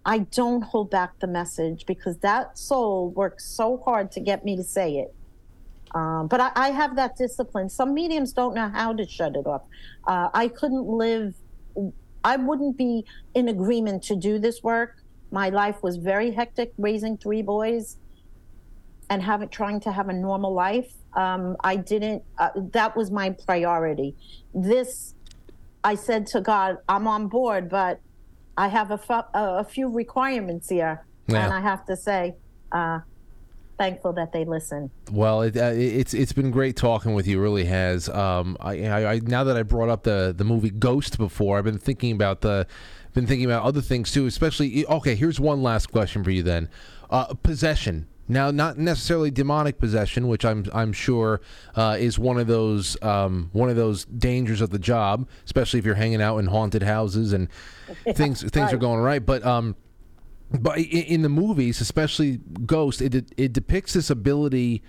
[0.06, 4.58] I don't hold back the message because that soul works so hard to get me
[4.58, 5.16] to say it.
[5.96, 7.70] Um, but I, I have that discipline.
[7.70, 9.64] Some mediums don't know how to shut it off.
[10.06, 11.34] Uh, I couldn't live,
[12.28, 14.92] I wouldn't be in agreement to do this work.
[15.32, 17.98] My life was very hectic raising three boys
[19.10, 20.92] and having trying to have a normal life.
[21.14, 24.10] Um, I didn't, uh, that was my priority.
[24.54, 25.16] This,
[25.86, 28.02] I said to God, I'm on board, but
[28.58, 31.46] I have a, fu- a few requirements here, Yeah.
[31.46, 32.36] and I have to say,
[32.74, 33.00] uh,
[33.78, 34.92] thankful that they listen.
[35.12, 37.42] Well, it, uh, it's it's been great talking with you.
[37.42, 38.10] Really has.
[38.10, 41.64] Um, I, I, I now that I brought up the the movie Ghost before, I've
[41.64, 42.68] been thinking about the
[43.14, 44.26] been thinking about other things too.
[44.26, 46.70] Especially okay, here's one last question for you then.
[47.10, 48.08] Uh, possession.
[48.30, 51.40] Now, not necessarily demonic possession, which I'm I'm sure
[51.76, 55.86] uh, is one of those um, one of those dangers of the job, especially if
[55.86, 57.48] you're hanging out in haunted houses and
[58.14, 59.26] things things are going right.
[59.26, 59.78] But um,
[60.52, 64.82] but in the movies, especially Ghost, it it depicts this ability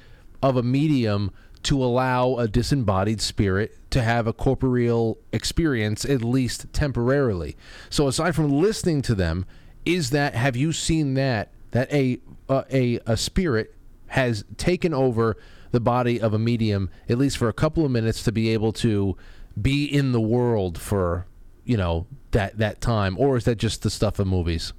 [0.43, 1.33] of a medium
[1.65, 7.57] to allow a disembodied spirit to have a corporeal experience at least temporarily.
[7.91, 9.45] So aside from listening to them,
[9.85, 13.75] is that have you seen that that a uh, a a spirit
[14.09, 15.37] has taken over
[15.71, 18.73] the body of a medium at least for a couple of minutes to be able
[18.73, 19.17] to
[19.61, 21.27] be in the world for
[21.65, 24.73] you know that that time or is that just the stuff of movies?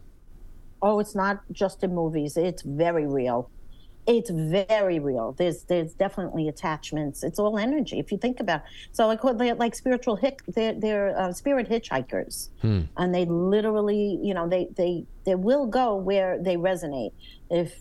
[0.82, 2.38] Oh, it's not just in movies.
[2.38, 3.50] It's very real.
[4.08, 5.34] It's very real.
[5.34, 7.24] There's there's definitely attachments.
[7.24, 8.00] It's all energy.
[8.00, 8.66] If you think about, it.
[8.92, 10.40] so I call they're like spiritual hick.
[10.48, 12.50] They're they're uh, spirit hitchhikers,
[12.98, 17.12] and they literally, you know, they they they will go where they resonate.
[17.52, 17.76] If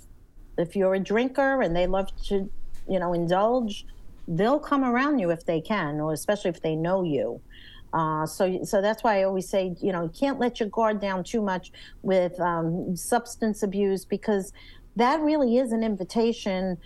[0.59, 2.51] if you're a drinker and they love to,
[2.89, 3.87] you know, indulge,
[4.27, 7.41] they'll come around you if they can, or especially if they know you.
[7.93, 11.01] Uh, so, so that's why I always say, you know, you can't let your guard
[11.01, 14.53] down too much with um, substance abuse because
[14.97, 16.79] that really is an invitation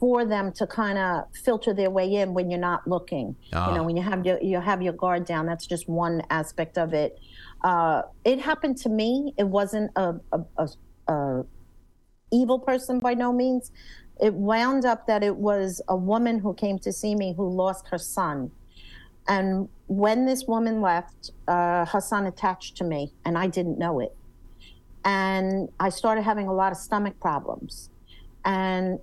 [0.00, 3.36] for them to kind of filter their way in when you're not looking.
[3.52, 3.68] Ah.
[3.68, 5.46] You know, when you have your you have your guard down.
[5.46, 7.18] That's just one aspect of it.
[7.62, 9.32] Uh, it happened to me.
[9.38, 11.44] It wasn't a, a, a, a
[12.32, 13.70] evil person by no means.
[14.20, 17.88] It wound up that it was a woman who came to see me who lost
[17.88, 18.50] her son.
[19.28, 24.00] And when this woman left, uh, her son attached to me, and I didn't know
[24.00, 24.16] it.
[25.04, 27.90] And I started having a lot of stomach problems.
[28.44, 28.98] And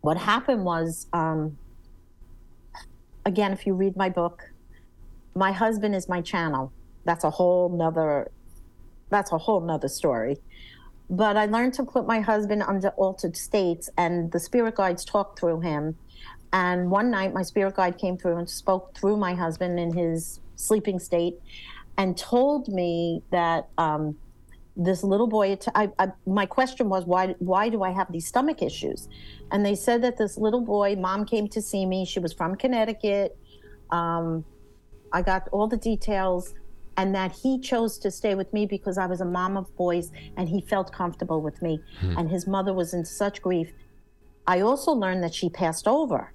[0.00, 1.58] what happened was, um,
[3.24, 4.52] again, if you read my book,
[5.34, 6.72] my husband is my channel.
[7.04, 8.30] That's a whole nother.
[9.10, 10.38] That's a whole nother story.
[11.10, 15.38] But I learned to put my husband under altered states, and the spirit guides talk
[15.38, 15.96] through him.
[16.52, 20.40] And one night, my spirit guide came through and spoke through my husband in his
[20.56, 21.34] sleeping state,
[21.96, 24.16] and told me that um,
[24.76, 25.58] this little boy.
[25.74, 27.34] I, I, my question was, why?
[27.38, 29.08] Why do I have these stomach issues?
[29.50, 32.04] And they said that this little boy, mom came to see me.
[32.04, 33.36] She was from Connecticut.
[33.90, 34.44] Um,
[35.12, 36.54] I got all the details,
[36.96, 40.12] and that he chose to stay with me because I was a mom of boys,
[40.36, 41.80] and he felt comfortable with me.
[42.16, 43.72] And his mother was in such grief.
[44.46, 46.32] I also learned that she passed over.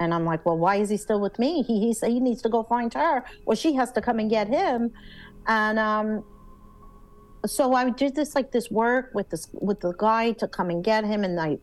[0.00, 1.62] And I'm like, well, why is he still with me?
[1.62, 4.30] He he said he needs to go find her, or she has to come and
[4.30, 4.90] get him.
[5.46, 6.24] And um,
[7.46, 10.82] so I did this like this work with this with the guy to come and
[10.82, 11.58] get him, and I,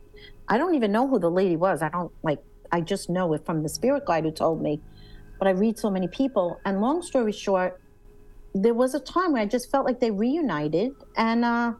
[0.47, 1.81] I don't even know who the lady was.
[1.81, 2.39] I don't like.
[2.71, 4.81] I just know it from the spirit guide who told me.
[5.39, 7.79] But I read so many people, and long story short,
[8.53, 11.73] there was a time where I just felt like they reunited, and uh,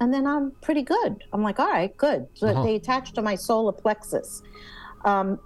[0.00, 1.24] and then I'm pretty good.
[1.32, 2.26] I'm like, all right, good.
[2.34, 2.62] So Uh-huh.
[2.62, 4.42] they attached to my solar plexus.
[5.04, 5.38] Um,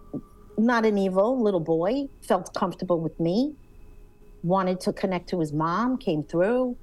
[0.56, 3.54] not an evil little boy, felt comfortable with me,
[4.42, 6.76] wanted to connect to his mom, came through.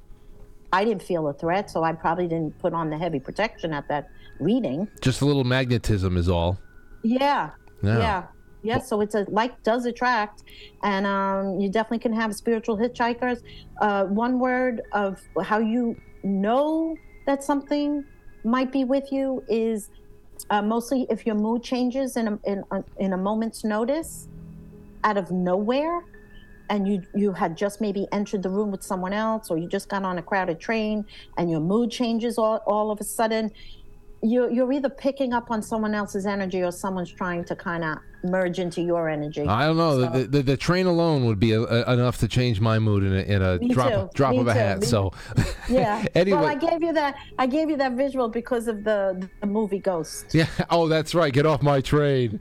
[0.72, 3.88] I didn't feel a threat, so I probably didn't put on the heavy protection at
[3.88, 4.88] that reading.
[5.02, 6.60] Just a little magnetism is all.
[7.04, 7.52] Yeah.
[7.84, 8.00] Yeah.
[8.00, 8.24] Yeah.
[8.64, 8.80] Yeah.
[8.80, 10.44] So it's a like does attract,
[10.84, 13.44] and um, you definitely can have spiritual hitchhikers.
[13.80, 16.96] Uh, one word of how you know
[17.26, 18.04] that something
[18.44, 19.90] might be with you is
[20.50, 24.28] uh, mostly if your mood changes in a, in a, in a moment's notice,
[25.04, 26.04] out of nowhere,
[26.70, 29.88] and you you had just maybe entered the room with someone else, or you just
[29.88, 31.06] got on a crowded train,
[31.38, 33.52] and your mood changes all, all of a sudden
[34.26, 37.98] you're, you're either picking up on someone else's energy or someone's trying to kind of
[38.32, 39.48] merge into your energy.
[39.48, 40.02] I don't know.
[40.02, 43.04] So- the, the, the train alone would be a, a- enough to change my mood
[43.04, 44.10] in a, in a Me drop too.
[44.14, 44.60] drop Me of a too.
[44.60, 44.80] hat.
[44.82, 45.12] Me- So
[45.70, 46.06] yeah.
[46.16, 47.16] anyway, Well, I gave you that.
[47.40, 50.26] I gave you that visual because of the, the movie Ghost.
[50.36, 50.48] Yeah.
[50.70, 51.32] Oh, that's right.
[51.34, 52.40] Get off my train.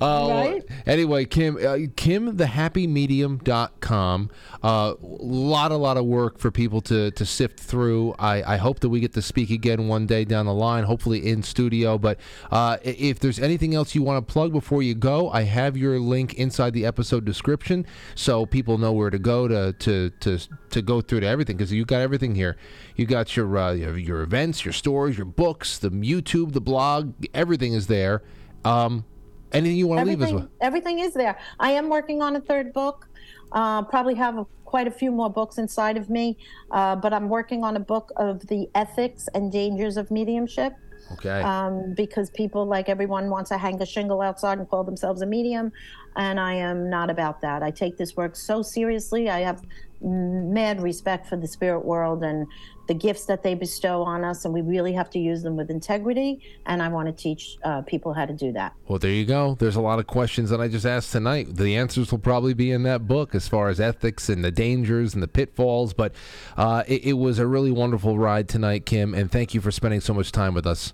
[0.00, 0.62] Uh, Right?
[0.86, 1.60] Anyway, Kim, uh,
[1.94, 4.30] KimTheHappyMedium.com.
[4.62, 8.14] A uh, lot, a lot of work for people to, to sift through.
[8.18, 11.26] I, I hope that we get to speak again one day down the line, hopefully
[11.28, 11.98] in studio.
[11.98, 12.18] But
[12.50, 15.98] uh, if there's anything else you want to plug before you go, I have your
[15.98, 20.38] link inside the episode description so people know where to go to to to,
[20.70, 22.56] to go through to everything because you've got everything here.
[22.96, 27.14] You got your, uh, your your events, your stores, your books, the YouTube, the blog,
[27.34, 28.22] everything is there.
[28.64, 29.04] Um,
[29.52, 30.48] anything you want to leave us with?
[30.60, 31.38] everything is there.
[31.60, 33.08] I am working on a third book.
[33.52, 36.36] Uh, probably have a, quite a few more books inside of me,
[36.72, 40.74] uh, but I'm working on a book of the ethics and dangers of mediumship.
[41.12, 41.42] Okay.
[41.42, 45.26] um, because people like everyone wants to hang a shingle outside and call themselves a
[45.26, 45.70] medium
[46.16, 49.62] and i am not about that i take this work so seriously i have
[50.00, 52.46] mad respect for the spirit world and
[52.86, 55.70] the gifts that they bestow on us and we really have to use them with
[55.70, 59.24] integrity and i want to teach uh, people how to do that Well, there you
[59.24, 59.56] go.
[59.58, 61.56] There's a lot of questions that I just asked tonight.
[61.56, 65.14] The answers will probably be in that book as far as ethics and the dangers
[65.14, 65.94] and the pitfalls.
[65.94, 66.12] But
[66.56, 70.00] uh, it, it was a really wonderful ride tonight, Kim, and thank you for spending
[70.00, 70.92] so much time with us.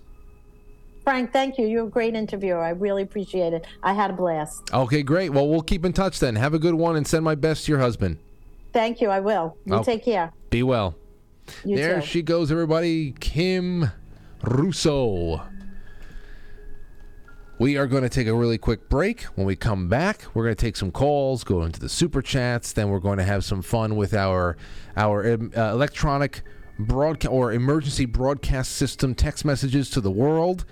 [1.03, 4.69] frank thank you you're a great interviewer i really appreciate it i had a blast
[4.73, 5.29] Okay, great.
[5.31, 6.35] Well, we'll keep in touch then.
[6.35, 8.17] Have a good one and send my best to your husband.
[8.71, 10.95] thank you i will you take care Be well.
[11.65, 12.05] You there too.
[12.05, 13.13] she goes, everybody.
[13.19, 13.91] Kim
[14.43, 15.41] Russo.
[17.59, 19.21] We are going to take a really quick break.
[19.35, 22.73] When we come back, we're going to take some calls, go into the super chats.
[22.73, 24.57] Then we're going to have some fun with our
[24.97, 26.41] our um, uh, electronic
[26.79, 30.65] broadcast or emergency broadcast system text messages to the world.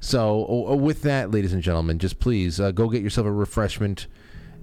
[0.00, 4.06] So, with that, ladies and gentlemen, just please uh, go get yourself a refreshment.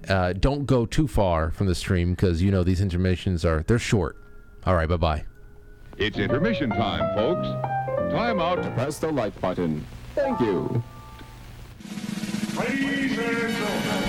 [0.08, 3.78] Uh, don't go too far from the stream because you know these intermissions are they're
[3.78, 4.16] short.
[4.66, 5.24] All right, bye bye.
[6.00, 7.46] It's intermission time, folks.
[8.10, 9.86] Time out to press the like button.
[10.14, 10.82] Thank you.
[12.58, 14.04] Ladies and gentlemen.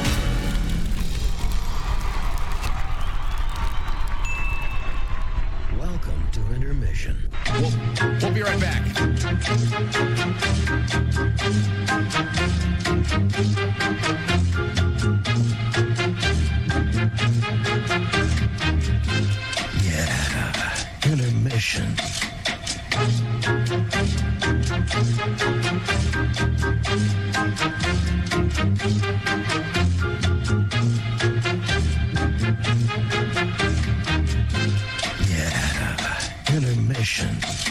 [5.78, 7.30] Welcome to intermission.
[7.60, 7.74] We'll,
[8.22, 8.88] we'll be right back.
[21.62, 21.96] Uh, intermission.
[35.30, 37.71] Yeah, intermission.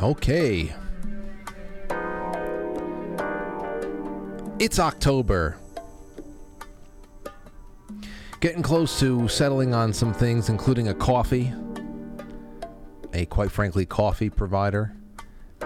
[0.00, 0.72] Okay.
[4.60, 5.58] It's October.
[8.40, 11.52] Getting close to settling on some things, including a coffee,
[13.12, 14.94] a quite frankly coffee provider,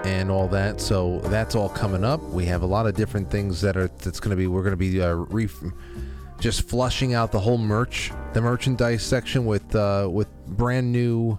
[0.05, 0.81] and all that.
[0.81, 2.23] So that's all coming up.
[2.23, 4.47] We have a lot of different things that are that's going to be.
[4.47, 5.63] We're going to be uh, ref-
[6.41, 11.39] just flushing out the whole merch, the merchandise section with uh, with brand new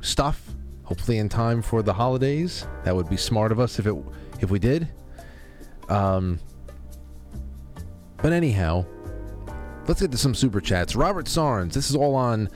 [0.00, 0.47] stuff.
[0.88, 2.66] Hopefully in time for the holidays.
[2.84, 3.94] That would be smart of us if it
[4.40, 4.88] if we did.
[5.90, 6.40] Um,
[8.16, 8.86] but anyhow,
[9.86, 10.96] let's get to some super chats.
[10.96, 12.48] Robert Sarnes, this is all on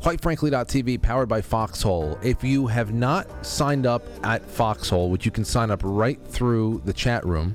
[0.00, 2.18] quitefrankly.tv powered by Foxhole.
[2.22, 6.80] If you have not signed up at Foxhole, which you can sign up right through
[6.86, 7.54] the chat room,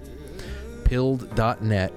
[0.85, 1.91] pilled.net.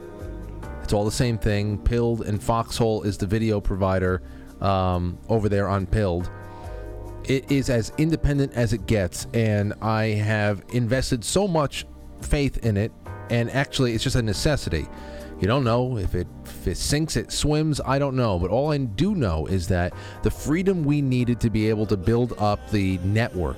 [0.82, 1.76] It's all the same thing.
[1.76, 4.22] Pilled and Foxhole is the video provider
[4.62, 6.30] um, over there on Pilled.
[7.24, 11.86] It is as independent as it gets, and I have invested so much
[12.20, 12.92] faith in it,
[13.30, 14.88] and actually, it's just a necessity.
[15.40, 17.80] You don't know if it if it sinks, it swims.
[17.84, 19.92] I don't know, but all I do know is that
[20.22, 23.56] the freedom we needed to be able to build up the network,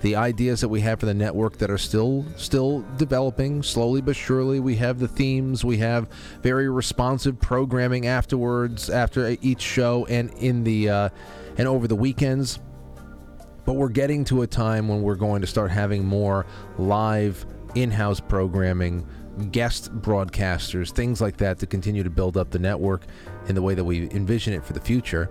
[0.00, 4.14] the ideas that we have for the network that are still still developing slowly but
[4.14, 4.60] surely.
[4.60, 6.08] We have the themes, we have
[6.42, 11.08] very responsive programming afterwards, after each show, and in the uh,
[11.58, 12.60] and over the weekends.
[13.64, 16.46] But we're getting to a time when we're going to start having more
[16.78, 19.06] live in-house programming
[19.50, 23.06] guest broadcasters, things like that, to continue to build up the network
[23.48, 25.30] in the way that we envision it for the future.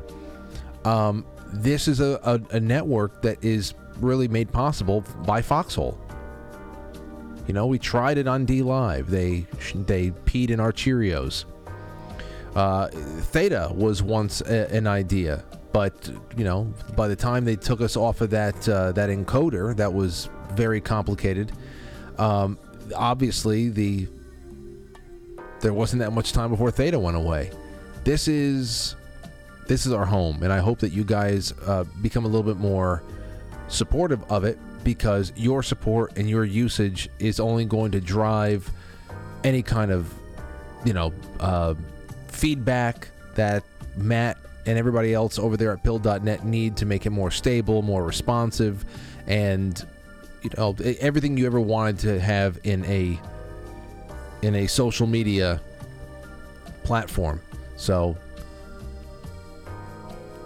[0.83, 5.99] Um, this is a, a, a network that is really made possible by Foxhole.
[7.47, 9.07] You know, we tried it on DLive.
[9.07, 9.45] They
[9.75, 11.45] they peed in our Cheerios.
[12.55, 15.43] Uh, Theta was once a, an idea,
[15.73, 19.75] but you know, by the time they took us off of that uh, that encoder,
[19.75, 21.51] that was very complicated.
[22.17, 22.57] Um,
[22.95, 24.07] obviously, the
[25.59, 27.51] there wasn't that much time before Theta went away.
[28.03, 28.95] This is
[29.67, 32.57] this is our home, and I hope that you guys uh, become a little bit
[32.57, 33.01] more
[33.67, 38.69] supportive of it because your support and your usage is only going to drive
[39.43, 40.13] any kind of
[40.85, 41.73] you know uh,
[42.27, 43.63] feedback that
[43.95, 48.03] Matt and everybody else over there at pilled.net need to make it more stable, more
[48.03, 48.85] responsive,
[49.27, 49.85] and
[50.41, 53.19] you know everything you ever wanted to have in a
[54.41, 55.61] in a social media
[56.83, 57.41] platform.
[57.77, 58.17] So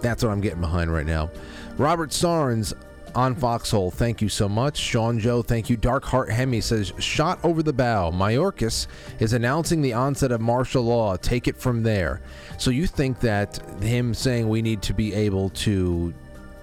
[0.00, 1.30] that's what I'm getting behind right now.
[1.76, 2.72] Robert Sarnes
[3.14, 4.76] on Foxhole, thank you so much.
[4.76, 5.76] Sean Joe, thank you.
[5.76, 8.10] Dark Heart Hemi says, shot over the bow.
[8.10, 8.86] Mayorkas
[9.18, 11.16] is announcing the onset of martial law.
[11.16, 12.20] Take it from there.
[12.58, 16.14] So you think that him saying we need to be able to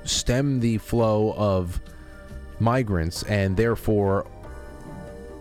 [0.03, 1.80] stem the flow of
[2.59, 4.27] migrants and therefore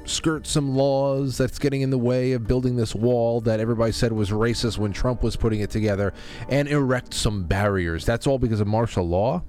[0.06, 4.12] skirt some laws that's getting in the way of building this wall that everybody said
[4.12, 6.12] was racist when Trump was putting it together
[6.48, 8.04] and erect some barriers.
[8.04, 9.42] That's all because of martial law.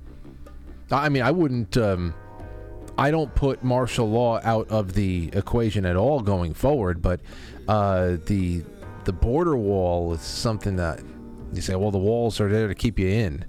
[0.92, 1.78] I mean, I wouldn't.
[1.78, 2.14] Um,
[2.98, 7.20] I don't put martial law out of the equation at all going forward, but
[7.68, 8.64] uh, the
[9.04, 11.02] the border wall is something that
[11.54, 13.46] you say, well, the walls are there to keep you in.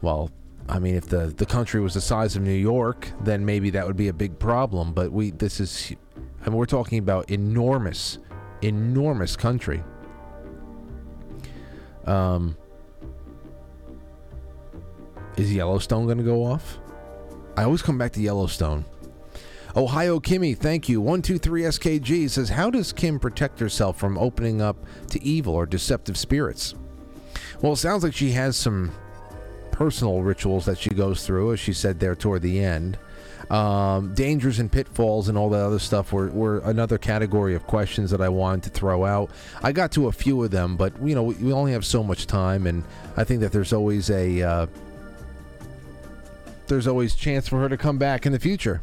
[0.00, 0.30] Well,
[0.68, 3.86] I mean, if the the country was the size of New York, then maybe that
[3.86, 4.92] would be a big problem.
[4.92, 5.92] But we, this is,
[6.40, 8.18] I mean, we're talking about enormous,
[8.62, 9.82] enormous country.
[12.06, 12.56] Um,
[15.36, 16.78] is Yellowstone going to go off?
[17.56, 18.84] I always come back to Yellowstone.
[19.74, 21.00] Ohio Kimmy, thank you.
[21.00, 24.76] 123 SKG says, How does Kim protect herself from opening up
[25.08, 26.74] to evil or deceptive spirits?
[27.62, 28.92] Well, it sounds like she has some
[29.70, 32.98] personal rituals that she goes through, as she said there toward the end.
[33.50, 38.10] Um, dangers and pitfalls and all that other stuff were, were another category of questions
[38.10, 39.30] that I wanted to throw out.
[39.62, 42.02] I got to a few of them, but you know we, we only have so
[42.02, 42.84] much time, and
[43.16, 44.66] I think that there's always a uh,
[46.72, 48.82] there's always chance for her to come back in the future.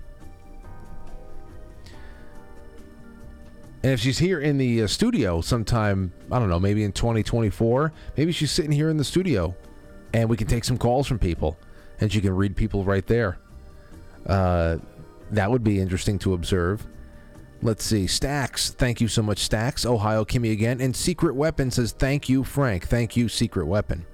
[3.82, 7.92] And if she's here in the uh, studio sometime, I don't know, maybe in 2024,
[8.16, 9.56] maybe she's sitting here in the studio
[10.14, 11.58] and we can take some calls from people
[12.00, 13.40] and she can read people right there.
[14.28, 14.78] Uh,
[15.32, 16.86] that would be interesting to observe.
[17.62, 18.06] Let's see.
[18.06, 19.86] Stacks, thank you so much, Stacks.
[19.86, 20.80] Ohio Kimmy again.
[20.80, 22.88] And Secret Weapon says, Thank you, Frank.
[22.88, 24.06] Thank you, Secret Weapon.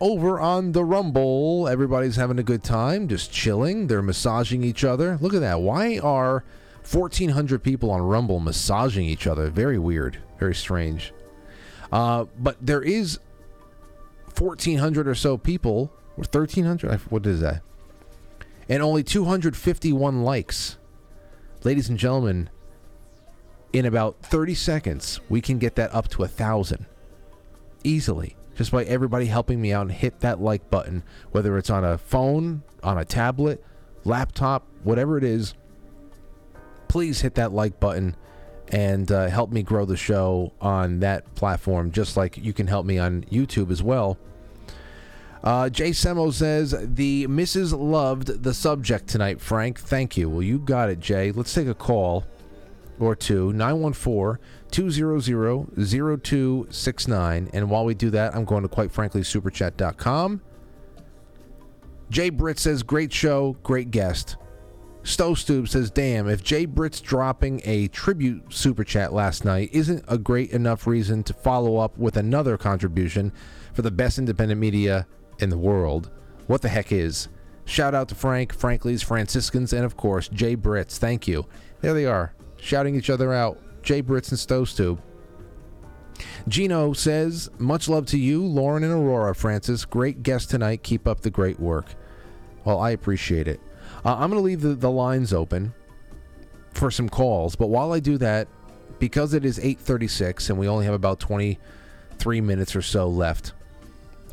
[0.00, 3.88] Over on the Rumble, everybody's having a good time, just chilling.
[3.88, 5.18] They're massaging each other.
[5.20, 5.60] Look at that.
[5.60, 6.44] Why are
[6.88, 9.48] 1,400 people on Rumble massaging each other?
[9.48, 10.18] Very weird.
[10.38, 11.12] Very strange.
[11.90, 13.18] Uh, but there is
[14.38, 17.00] 1,400 or so people, or 1,300?
[17.10, 17.62] What is that?
[18.68, 20.76] And only 251 likes.
[21.64, 22.50] Ladies and gentlemen,
[23.72, 26.86] in about 30 seconds, we can get that up to a thousand
[27.82, 31.84] easily just by everybody helping me out and hit that like button, whether it's on
[31.84, 33.64] a phone, on a tablet,
[34.04, 35.54] laptop, whatever it is.
[36.88, 38.16] Please hit that like button
[38.70, 42.84] and uh, help me grow the show on that platform, just like you can help
[42.84, 44.18] me on YouTube as well.
[45.44, 49.78] Uh, Jay Semo says the missus loved the subject tonight, Frank.
[49.78, 50.28] Thank you.
[50.28, 51.30] Well, you got it, Jay.
[51.30, 52.24] Let's take a call
[53.00, 55.22] or two 914 200
[55.76, 57.50] 0269.
[57.52, 60.42] And while we do that, I'm going to quite frankly superchat.com.
[62.10, 64.36] Jay Britt says, Great show, great guest.
[65.02, 70.04] Stowe Stube says, Damn, if Jay Britt's dropping a tribute super chat last night isn't
[70.08, 73.32] a great enough reason to follow up with another contribution
[73.72, 75.06] for the best independent media
[75.38, 76.10] in the world,
[76.46, 77.28] what the heck is?
[77.64, 80.96] Shout out to Frank, Frankly's, Franciscans, and of course, Jay Brits.
[80.96, 81.46] Thank you.
[81.82, 83.58] There they are, shouting each other out.
[83.82, 85.00] Jay Brits and Stowe Stube.
[86.48, 89.84] Gino says, Much love to you, Lauren and Aurora, Francis.
[89.84, 90.82] Great guest tonight.
[90.82, 91.86] Keep up the great work.
[92.64, 93.60] Well, I appreciate it.
[94.04, 95.72] Uh, I'm going to leave the, the lines open
[96.72, 98.48] for some calls, but while I do that,
[98.98, 103.52] because it is 8:36 and we only have about 23 minutes or so left,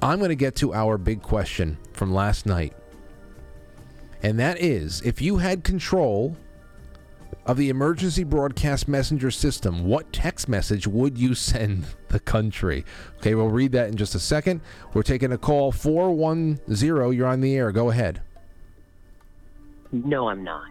[0.02, 2.74] I'm going to get to our big question from last night.
[4.24, 6.36] And that is if you had control
[7.46, 12.84] of the emergency broadcast messenger system, what text message would you send the country?
[13.18, 14.62] Okay, we'll read that in just a second.
[14.94, 17.14] We're taking a call 410.
[17.14, 17.72] You're on the air.
[17.72, 18.22] Go ahead.
[19.92, 20.68] No, I'm not.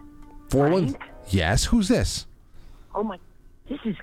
[0.49, 0.99] 410.
[1.29, 2.27] Yes, who's this?
[2.93, 3.17] Oh my!
[3.67, 3.95] This is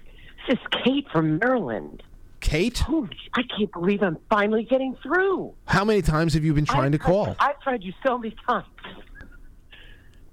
[0.49, 2.03] this is Kate from Maryland.
[2.41, 2.79] Kate?
[2.79, 3.09] Holy!
[3.35, 5.55] I can't believe I'm finally getting through.
[5.67, 7.37] How many times have you been trying to call?
[7.39, 8.67] I've tried you so many times.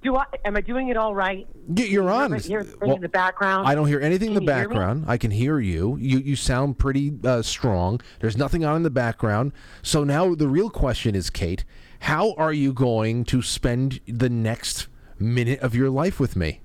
[0.02, 0.26] Do I?
[0.46, 1.46] Am I doing it all right?
[1.76, 2.34] You're on.
[2.40, 3.68] Here, Well, in the background.
[3.68, 5.06] I don't hear anything in the hear background.
[5.08, 5.98] I can hear you.
[5.98, 8.00] You you sound pretty uh, strong.
[8.22, 9.52] There's nothing on in the background.
[9.82, 11.66] So now the real question is, Kate,
[12.00, 14.88] how are you going to spend the next
[15.20, 16.62] minute of your life with me?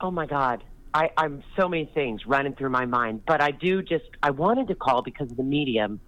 [0.00, 0.64] Oh my God.
[0.94, 4.68] I, I'm so many things running through my mind, but I do just, I wanted
[4.68, 6.00] to call because of the medium.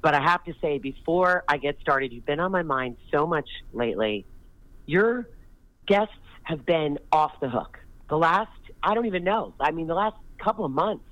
[0.00, 3.26] But I have to say, before I get started, you've been on my mind so
[3.26, 4.24] much lately.
[4.86, 5.28] Your
[5.86, 6.14] guests
[6.44, 7.78] have been off the hook.
[8.08, 8.50] The last,
[8.82, 9.54] I don't even know.
[9.60, 11.04] I mean, the last couple of months,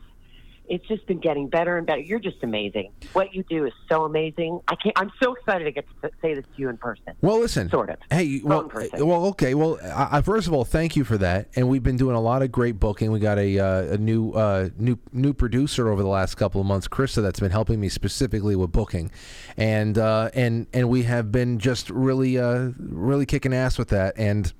[0.70, 2.00] it's just been getting better and better.
[2.00, 2.92] You're just amazing.
[3.12, 4.60] What you do is so amazing.
[4.68, 7.12] I can't, I'm so excited to get to say this to you in person.
[7.20, 7.68] Well, listen.
[7.70, 7.96] Sort of.
[8.08, 9.54] Hey, well, well, okay.
[9.54, 11.48] Well, I, I, first of all, thank you for that.
[11.56, 13.10] And we've been doing a lot of great booking.
[13.10, 16.68] We got a, uh, a new uh, new new producer over the last couple of
[16.68, 19.10] months, Krista, that's been helping me specifically with booking,
[19.56, 24.14] and uh, and and we have been just really uh, really kicking ass with that.
[24.16, 24.52] And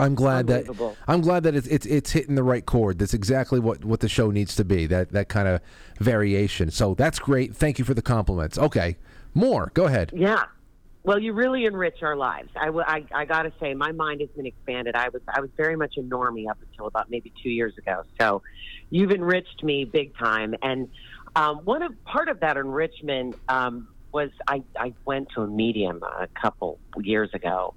[0.00, 2.98] I'm glad that I'm glad that it's it's it's hitting the right chord.
[2.98, 4.86] That's exactly what what the show needs to be.
[4.86, 5.60] That that kind of
[5.98, 6.70] variation.
[6.70, 7.54] So that's great.
[7.54, 8.58] Thank you for the compliments.
[8.58, 8.96] Okay,
[9.34, 9.70] more.
[9.74, 10.12] Go ahead.
[10.14, 10.44] Yeah.
[11.02, 12.50] Well, you really enrich our lives.
[12.54, 14.94] I, w- I, I got to say, my mind has been expanded.
[14.94, 18.02] I was I was very much a normie up until about maybe two years ago.
[18.20, 18.42] So,
[18.90, 20.54] you've enriched me big time.
[20.62, 20.90] And
[21.36, 26.02] um, one of part of that enrichment um, was I, I went to a medium
[26.02, 27.74] a couple years ago,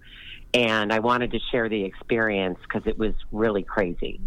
[0.54, 4.20] and I wanted to share the experience because it was really crazy.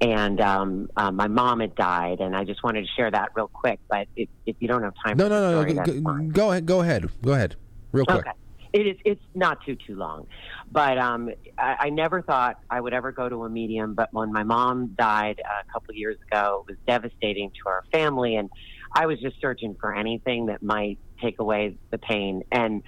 [0.00, 3.50] And um, uh, my mom had died, and I just wanted to share that real
[3.52, 3.80] quick.
[3.90, 6.30] But if, if you don't have time, No, no, no, story, no.
[6.30, 6.66] Go, go ahead.
[6.66, 7.10] Go ahead.
[7.22, 7.56] Go ahead.
[7.92, 8.18] Real quick.
[8.20, 8.30] Okay.
[8.72, 8.96] It is.
[9.04, 10.26] It's not too too long,
[10.70, 13.94] but um, I, I never thought I would ever go to a medium.
[13.94, 18.36] But when my mom died a couple years ago, it was devastating to our family,
[18.36, 18.50] and
[18.94, 22.42] I was just searching for anything that might take away the pain.
[22.52, 22.82] And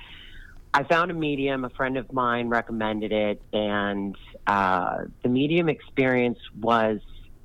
[0.73, 1.65] I found a medium.
[1.65, 4.15] A friend of mine recommended it, and
[4.47, 6.99] uh, the medium experience was.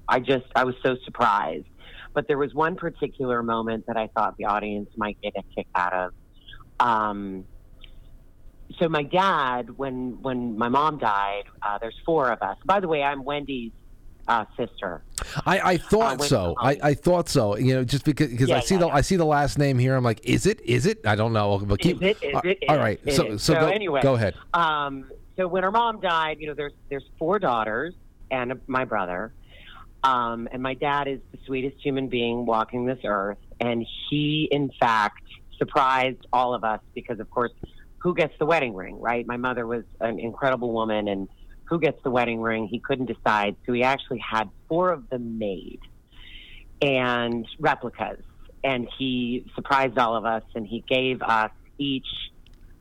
[0.08, 1.66] I just I was so surprised.
[2.14, 5.68] But there was one particular moment that I thought the audience might get a kick
[5.76, 6.12] out of.
[6.80, 7.46] Um,
[8.80, 12.58] so my dad, when when my mom died, uh, there's four of us.
[12.66, 13.74] By the way, I'm Wendy's
[14.28, 15.04] uh, sister.
[15.46, 16.56] I, I thought Uh, when- so.
[16.60, 17.58] I, I thought so.
[17.58, 19.96] You know, just because because I see yeah, the I see the last name here.
[19.96, 20.62] I'm like, is it?
[20.62, 21.06] Is it?
[21.06, 21.60] I don't know.
[21.60, 21.98] But keep.
[22.02, 22.24] Is it?
[22.24, 22.58] Is it?
[22.70, 23.00] all right.
[23.14, 23.44] So Is.
[23.44, 24.36] so, go, anyway, go ahead.
[24.54, 25.06] Um,
[25.38, 27.94] so when her mom died, you know, there's there's four daughters
[28.32, 29.34] and my brother,
[30.04, 34.72] um, and my dad is the sweetest human being walking this earth, and he, in
[34.80, 35.22] fact,
[35.58, 37.52] surprised all of us because, of course,
[38.00, 39.26] who gets the wedding ring, right?
[39.28, 41.28] My mother was an incredible woman, and
[41.70, 42.68] who gets the wedding ring?
[42.70, 45.80] He couldn't decide, so he actually had four of them made
[46.82, 48.24] and replicas.
[48.64, 52.08] And he surprised all of us and he gave us each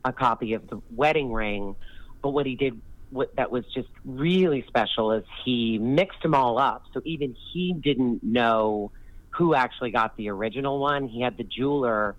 [0.03, 1.75] a copy of the wedding ring.
[2.21, 6.57] But what he did what, that was just really special is he mixed them all
[6.57, 6.83] up.
[6.93, 8.91] So even he didn't know
[9.37, 11.07] who actually got the original one.
[11.07, 12.15] He had the jeweler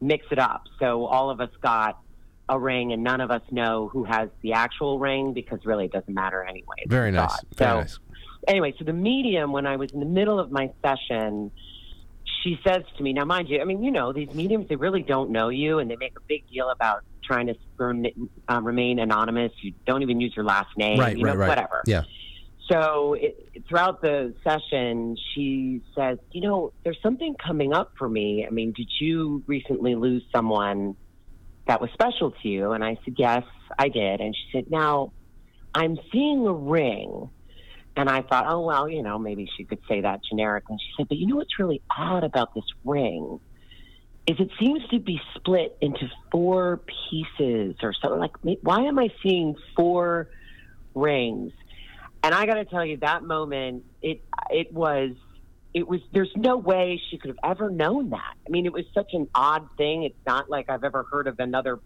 [0.00, 0.64] mix it up.
[0.78, 1.96] So all of us got
[2.48, 5.92] a ring and none of us know who has the actual ring because really it
[5.92, 6.76] doesn't matter anyway.
[6.78, 7.32] It's Very nice.
[7.56, 7.98] Very so, nice.
[8.46, 11.50] anyway, so the medium, when I was in the middle of my session,
[12.42, 15.02] she says to me, now, mind you, I mean, you know, these mediums, they really
[15.02, 18.04] don't know you and they make a big deal about trying to rem-
[18.48, 19.50] uh, remain anonymous.
[19.62, 21.16] You don't even use your last name, Right.
[21.16, 21.32] you Right.
[21.34, 21.48] know, Right.
[21.48, 21.82] whatever.
[21.86, 22.02] Yeah.
[22.70, 28.44] So it, throughout the session, she says, you know, there's something coming up for me.
[28.46, 30.96] I mean, did you recently lose someone
[31.66, 32.72] that was special to you?
[32.72, 33.42] And I said, yes,
[33.78, 34.20] I did.
[34.20, 35.12] And she said, now
[35.74, 37.30] I'm seeing a ring.
[37.96, 40.76] And I thought, oh, well, you know, maybe she could say that generically.
[40.78, 43.40] She said, but you know what's really odd about this ring
[44.26, 46.80] is it seems to be split into four
[47.10, 48.18] pieces or something.
[48.18, 48.32] Like,
[48.62, 50.28] why am I seeing four
[50.94, 51.52] rings?
[52.22, 54.20] And I got to tell you, that moment, it
[54.50, 55.12] it was,
[55.76, 56.00] it was.
[56.10, 58.34] There's no way she could have ever known that.
[58.46, 60.04] I mean, it was such an odd thing.
[60.04, 61.78] It's not like I've ever heard of another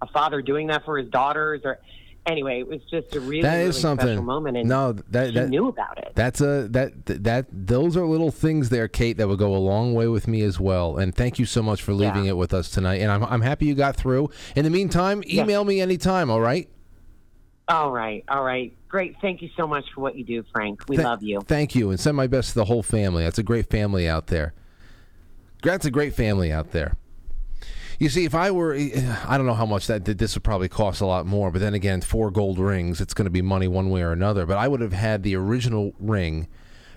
[0.00, 1.80] a father doing that for his daughters or.
[2.26, 4.06] Anyway, it was just a really, that is really something.
[4.06, 6.12] special moment, and no, that she that knew about it.
[6.14, 9.92] That's a that that those are little things there, Kate, that would go a long
[9.92, 10.96] way with me as well.
[10.96, 13.02] And thank you so much for leaving it with us tonight.
[13.02, 14.30] And I'm I'm happy you got through.
[14.56, 16.30] In the meantime, email me anytime.
[16.30, 16.66] All right.
[17.68, 19.16] All right, all right, great.
[19.20, 20.88] Thank you so much for what you do, Frank.
[20.88, 21.40] We Th- love you.
[21.40, 23.24] Thank you, and send my best to the whole family.
[23.24, 24.54] That's a great family out there.
[25.64, 26.96] That's a great family out there.
[27.98, 30.68] You see, if I were, eh, I don't know how much that this would probably
[30.68, 31.50] cost a lot more.
[31.50, 34.46] But then again, four gold rings, it's going to be money one way or another.
[34.46, 36.46] But I would have had the original ring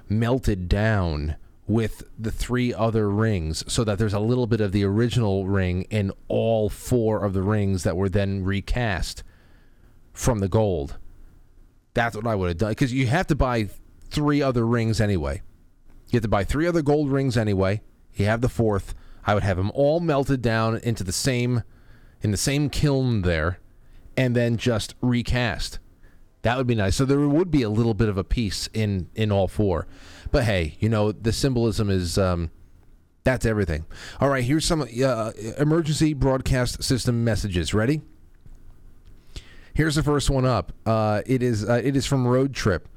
[0.07, 4.83] melted down with the three other rings so that there's a little bit of the
[4.83, 9.23] original ring in all four of the rings that were then recast
[10.13, 10.99] from the gold.
[11.97, 13.69] That's what I would have done because you have to buy
[14.11, 15.41] three other rings anyway.
[16.09, 17.81] You have to buy three other gold rings anyway.
[18.13, 18.93] You have the fourth.
[19.25, 21.63] I would have them all melted down into the same
[22.21, 23.59] in the same kiln there
[24.15, 25.79] and then just recast.
[26.43, 26.95] That would be nice.
[26.95, 29.87] So there would be a little bit of a piece in in all four.
[30.29, 32.51] But hey, you know, the symbolism is um
[33.23, 33.87] that's everything.
[34.21, 37.73] All right, here's some uh, emergency broadcast system messages.
[37.73, 38.03] Ready?
[39.77, 40.73] Here's the first one up.
[40.87, 42.87] Uh, it is uh, it is from Road Trip.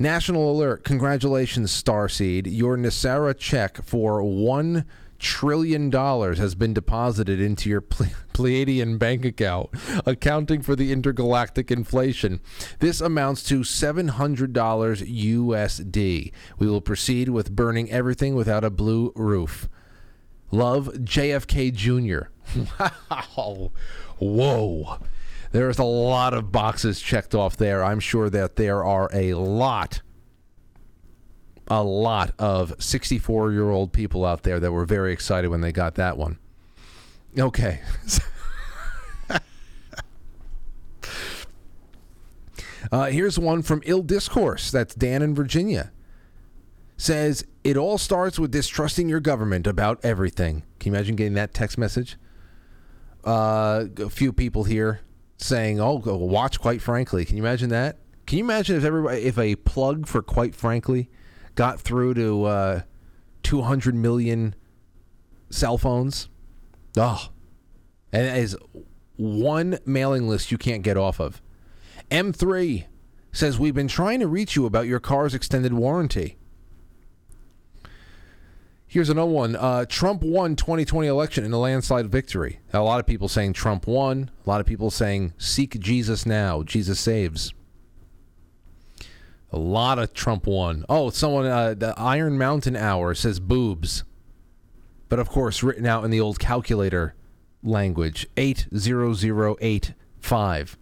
[0.00, 0.82] National alert!
[0.82, 2.48] Congratulations, Starseed.
[2.48, 4.84] Your NESARA check for one
[5.20, 9.70] trillion dollars has been deposited into your Ple- Pleiadian bank account,
[10.04, 12.40] accounting for the intergalactic inflation.
[12.80, 16.32] This amounts to seven hundred dollars USD.
[16.58, 19.68] We will proceed with burning everything without a blue roof.
[20.50, 22.26] Love, JFK Jr.
[22.80, 23.70] wow.
[24.18, 24.98] Whoa.
[25.56, 27.82] There's a lot of boxes checked off there.
[27.82, 30.02] I'm sure that there are a lot,
[31.66, 35.72] a lot of 64 year old people out there that were very excited when they
[35.72, 36.38] got that one.
[37.38, 37.80] Okay.
[42.92, 44.70] uh, here's one from Ill Discourse.
[44.70, 45.90] That's Dan in Virginia.
[46.98, 50.64] Says, it all starts with distrusting your government about everything.
[50.80, 52.18] Can you imagine getting that text message?
[53.24, 55.00] Uh, a few people here
[55.36, 57.98] saying, "Oh, watch." Quite frankly, can you imagine that?
[58.26, 61.08] Can you imagine if everybody, if a plug for quite frankly,
[61.54, 62.80] got through to uh,
[63.42, 64.54] 200 million
[65.50, 66.28] cell phones?
[66.96, 67.28] Oh,
[68.12, 68.56] and it is
[69.16, 71.40] one mailing list you can't get off of.
[72.10, 72.86] M3
[73.32, 76.36] says we've been trying to reach you about your car's extended warranty.
[78.96, 79.56] Here's another one.
[79.56, 82.60] Uh, Trump won 2020 election in a landslide victory.
[82.72, 84.30] A lot of people saying Trump won.
[84.46, 86.62] A lot of people saying seek Jesus now.
[86.62, 87.52] Jesus saves.
[89.52, 90.86] A lot of Trump won.
[90.88, 94.02] Oh, someone, uh, the Iron Mountain Hour says boobs.
[95.10, 97.14] But of course, written out in the old calculator
[97.62, 100.78] language 80085.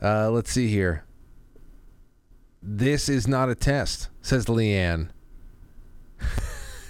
[0.00, 1.04] Uh, let's see here.
[2.62, 5.10] This is not a test, says Leanne.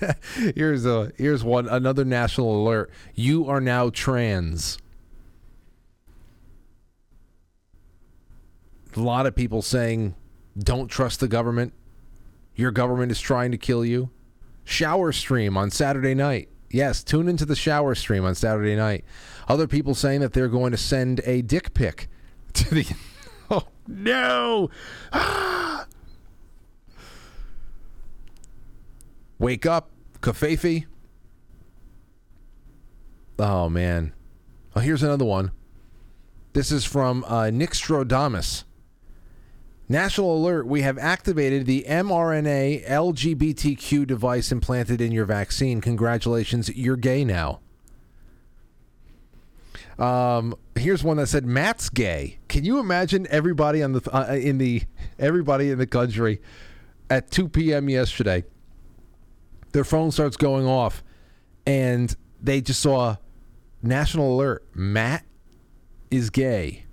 [0.54, 2.90] here's a here's one another national alert.
[3.14, 4.78] You are now trans.
[8.96, 10.14] A lot of people saying
[10.58, 11.72] don't trust the government.
[12.54, 14.10] Your government is trying to kill you.
[14.64, 16.48] Shower stream on Saturday night.
[16.70, 19.04] Yes, tune into the shower stream on Saturday night.
[19.46, 22.08] Other people saying that they're going to send a dick pic
[22.54, 22.86] to the
[23.50, 24.70] Oh no.
[25.12, 25.86] Ah!
[29.38, 29.90] Wake up,
[30.20, 30.86] Kafefi.
[33.38, 34.12] Oh man.
[34.74, 35.52] Oh, here's another one.
[36.52, 38.64] This is from uh, Nick Strodamus.
[39.88, 45.80] National alert: We have activated the mRNA LGBTQ device implanted in your vaccine.
[45.80, 47.60] Congratulations, you're gay now.
[49.98, 52.38] Um, here's one that said Matt's gay.
[52.48, 54.82] Can you imagine everybody on the uh, in the
[55.18, 56.40] everybody in the country
[57.08, 57.88] at 2 p.m.
[57.88, 58.44] yesterday?
[59.72, 61.02] Their phone starts going off,
[61.66, 63.16] and they just saw
[63.82, 64.64] national alert.
[64.74, 65.24] Matt
[66.10, 66.84] is gay.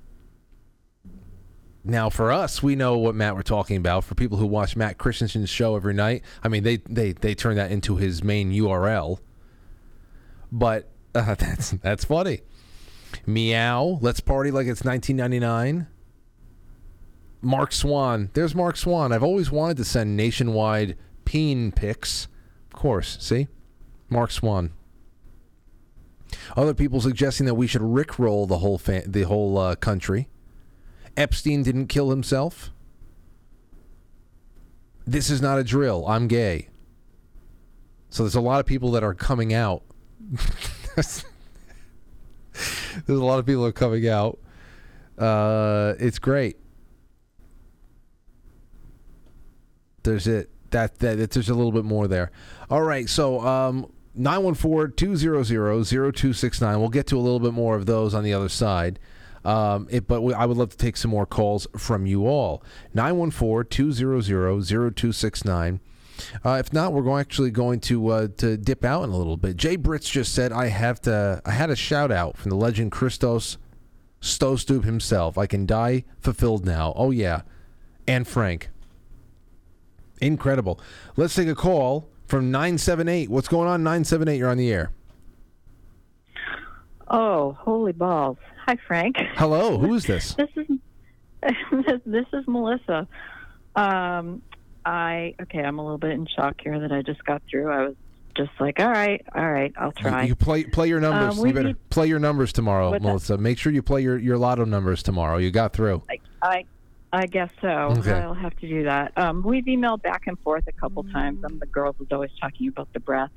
[1.87, 4.03] Now, for us, we know what Matt we're talking about.
[4.03, 7.57] For people who watch Matt Christiansen's show every night, I mean, they they they turn
[7.57, 9.19] that into his main URL.
[10.51, 12.41] But uh, that's that's funny.
[13.25, 13.99] Meow.
[14.01, 15.87] Let's party like it's 1999.
[17.41, 18.31] Mark Swan.
[18.33, 19.11] There's Mark Swan.
[19.11, 22.27] I've always wanted to send nationwide peen pics.
[22.85, 23.17] Course.
[23.19, 23.47] See?
[24.11, 24.71] Mark Swan.
[26.55, 30.29] Other people suggesting that we should rickroll the whole fa- the whole uh, country.
[31.17, 32.69] Epstein didn't kill himself.
[35.03, 36.05] This is not a drill.
[36.07, 36.69] I'm gay.
[38.11, 39.81] So there's a lot of people that are coming out.
[40.95, 41.25] There's
[43.09, 44.37] a lot of people that are coming out.
[45.17, 46.57] Uh, it's great.
[50.03, 50.51] There's it.
[50.75, 52.29] That, that there's a little bit more there.
[52.69, 53.87] All right, so um
[54.17, 56.79] 914-200-0269.
[56.79, 58.99] We'll get to a little bit more of those on the other side.
[59.43, 62.63] Um, it, but we, I would love to take some more calls from you all.
[62.95, 65.79] 914-200-0269.
[66.43, 69.35] Uh, if not, we're going, actually going to uh, to dip out in a little
[69.37, 69.57] bit.
[69.57, 71.41] Jay Britz just said I have to.
[71.45, 73.57] I had a shout out from the legend Christos
[74.21, 75.37] Stostube himself.
[75.37, 76.93] I can die fulfilled now.
[76.95, 77.41] Oh yeah,
[78.07, 78.69] and Frank.
[80.21, 80.79] Incredible.
[81.15, 83.29] Let's take a call from nine seven eight.
[83.29, 83.83] What's going on?
[83.83, 84.37] Nine seven eight.
[84.37, 84.91] You're on the air.
[87.07, 88.37] Oh, holy balls!
[88.65, 89.17] Hi, Frank.
[89.35, 89.77] Hello.
[89.77, 90.33] Who is this?
[90.35, 90.67] this is
[91.41, 93.07] this, this is Melissa.
[93.75, 94.41] Um,
[94.85, 97.71] I okay, I'm a little bit in shock here that I just got through.
[97.71, 97.95] I was
[98.35, 100.23] just like, all right, all right, I'll try.
[100.23, 101.39] You, you play play your numbers.
[101.39, 103.07] Um, you better need- play your numbers tomorrow, What's that?
[103.07, 103.37] Melissa.
[103.37, 105.37] Make sure you play your your lotto numbers tomorrow.
[105.37, 106.03] You got through.
[106.09, 106.65] I, I,
[107.13, 107.67] I guess so.
[107.67, 108.11] Okay.
[108.11, 109.13] I'll have to do that.
[109.17, 111.43] Um, we've emailed back and forth a couple times.
[111.45, 113.31] Um, the girls was always talking about the breath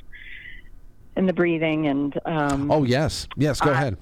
[1.16, 3.61] and the breathing, and um, Oh yes, yes.
[3.61, 3.97] Go I- ahead.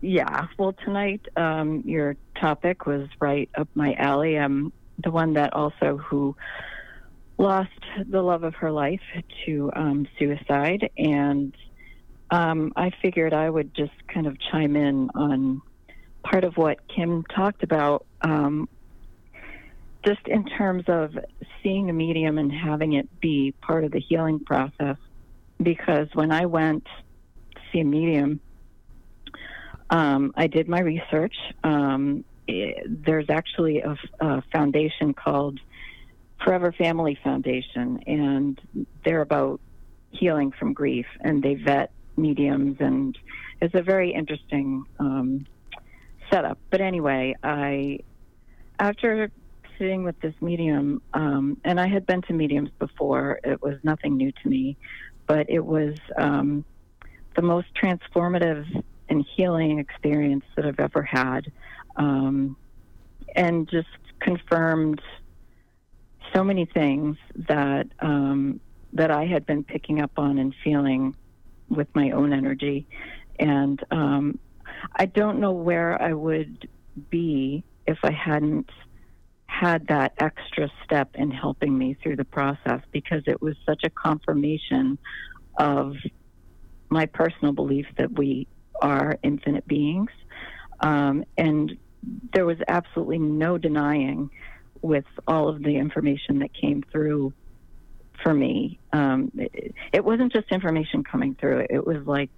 [0.00, 0.48] Yeah.
[0.58, 4.36] Well, tonight um, your topic was right up my alley.
[4.36, 6.36] I'm the one that also who
[7.38, 7.70] lost
[8.08, 9.00] the love of her life
[9.46, 11.56] to um, suicide, and
[12.32, 15.62] um, I figured I would just kind of chime in on
[16.22, 18.68] part of what Kim talked about, um,
[20.04, 21.16] just in terms of
[21.62, 24.96] seeing a medium and having it be part of the healing process.
[25.62, 26.84] Because when I went
[27.54, 28.40] to see a medium,
[29.90, 31.36] Um, I did my research.
[31.62, 35.60] Um, eh, there's actually a, a foundation called
[36.42, 38.58] Forever Family Foundation, and
[39.04, 39.60] they're about
[40.10, 43.18] healing from grief, and they vet mediums, and
[43.60, 45.46] it's a very interesting um,
[46.32, 46.58] setup.
[46.70, 48.00] But anyway, I
[48.78, 49.30] after
[49.78, 53.40] sitting with this medium, um, and I had been to mediums before.
[53.44, 54.76] It was nothing new to me,
[55.26, 56.64] but it was um,
[57.36, 58.64] the most transformative
[59.08, 61.50] and healing experience that I've ever had,
[61.96, 62.56] um,
[63.34, 63.88] and just
[64.20, 65.00] confirmed
[66.32, 67.16] so many things
[67.48, 68.60] that um,
[68.92, 71.16] that I had been picking up on and feeling
[71.68, 72.86] with my own energy,
[73.38, 74.38] and um,
[74.96, 76.68] I don't know where I would
[77.10, 78.70] be if I hadn't
[79.46, 83.90] had that extra step in helping me through the process because it was such a
[83.90, 84.98] confirmation
[85.58, 85.94] of
[86.88, 88.46] my personal belief that we
[88.80, 90.10] are infinite beings.
[90.80, 91.72] Um, and
[92.32, 94.30] there was absolutely no denying
[94.80, 97.32] with all of the information that came through
[98.22, 98.80] for me.
[98.92, 102.30] Um, it, it wasn't just information coming through, it was like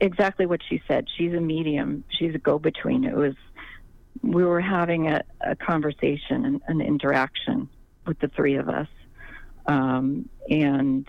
[0.00, 1.06] exactly what she said.
[1.16, 3.04] She's a medium, she's a go between.
[3.04, 3.34] It was,
[4.22, 7.68] we were having a, a conversation, and an interaction
[8.06, 8.88] with the three of us.
[9.66, 11.08] Um, and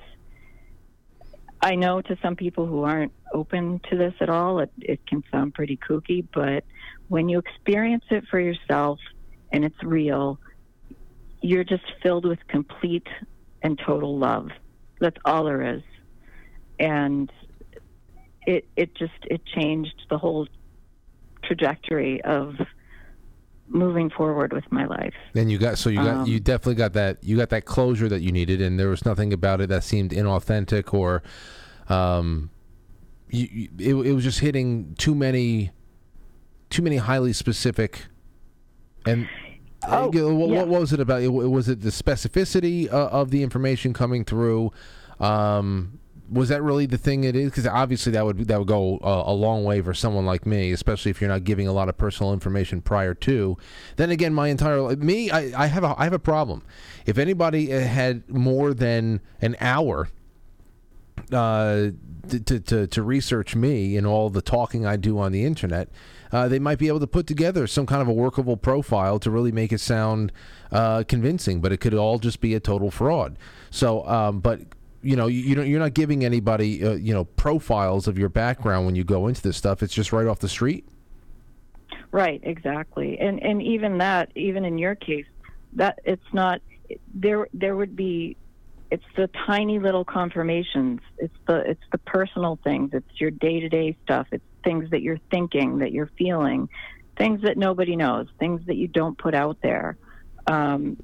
[1.62, 5.24] I know to some people who aren't open to this at all, it, it can
[5.32, 6.64] sound pretty kooky, but
[7.08, 9.00] when you experience it for yourself
[9.52, 10.40] and it's real,
[11.42, 13.08] you're just filled with complete
[13.62, 14.50] and total love.
[15.00, 15.84] That's all there is.
[16.80, 17.32] And
[18.48, 20.48] it it just it changed the whole
[21.44, 22.56] trajectory of
[23.68, 25.14] moving forward with my life.
[25.36, 28.08] And you got so you got Um, you definitely got that you got that closure
[28.10, 31.22] that you needed, and there was nothing about it that seemed inauthentic or,
[31.90, 32.50] um,
[33.30, 33.70] you, you
[34.02, 35.72] it, it was just hitting too many,
[36.70, 38.06] too many highly specific,
[39.06, 39.28] and.
[39.84, 41.22] uh, know, what, what was it about?
[41.22, 44.72] It- Was it the specificity uh, of the information coming through?
[45.20, 46.00] Um,
[46.30, 47.50] was that really the thing it is?
[47.50, 50.72] Because obviously that would that would go a, a long way for someone like me,
[50.72, 53.58] especially if you're not giving a lot of personal information prior to.
[53.96, 56.64] Then again, my entire me, I, I have a I have a problem.
[57.06, 60.10] If anybody uh, had more than an hour
[61.32, 61.92] uh,
[62.30, 65.90] to, to, to, to research me and all the talking I do on the internet,
[66.32, 69.32] uh, they might be able to put together some kind of a workable profile to
[69.32, 70.32] really make it sound
[70.72, 71.62] uh, convincing.
[71.62, 73.38] But it could all just be a total fraud.
[73.70, 74.62] So, um, but
[75.02, 78.30] you know, you, you don't, you're not giving anybody uh, you know profiles of your
[78.30, 79.84] background when you go into this stuff.
[79.84, 80.86] It's just right off the street.
[82.12, 83.20] Right, exactly.
[83.20, 85.26] And and even that, even in your case,
[85.74, 86.62] that it's not
[87.14, 88.38] there there would be
[88.90, 91.02] it's the tiny little confirmations.
[91.18, 92.92] It's the it's the personal things.
[92.94, 94.28] It's your day-to-day stuff.
[94.32, 96.70] It's things that you're thinking, that you're feeling,
[97.18, 99.98] things that nobody knows, things that you don't put out there.
[100.48, 100.98] Um,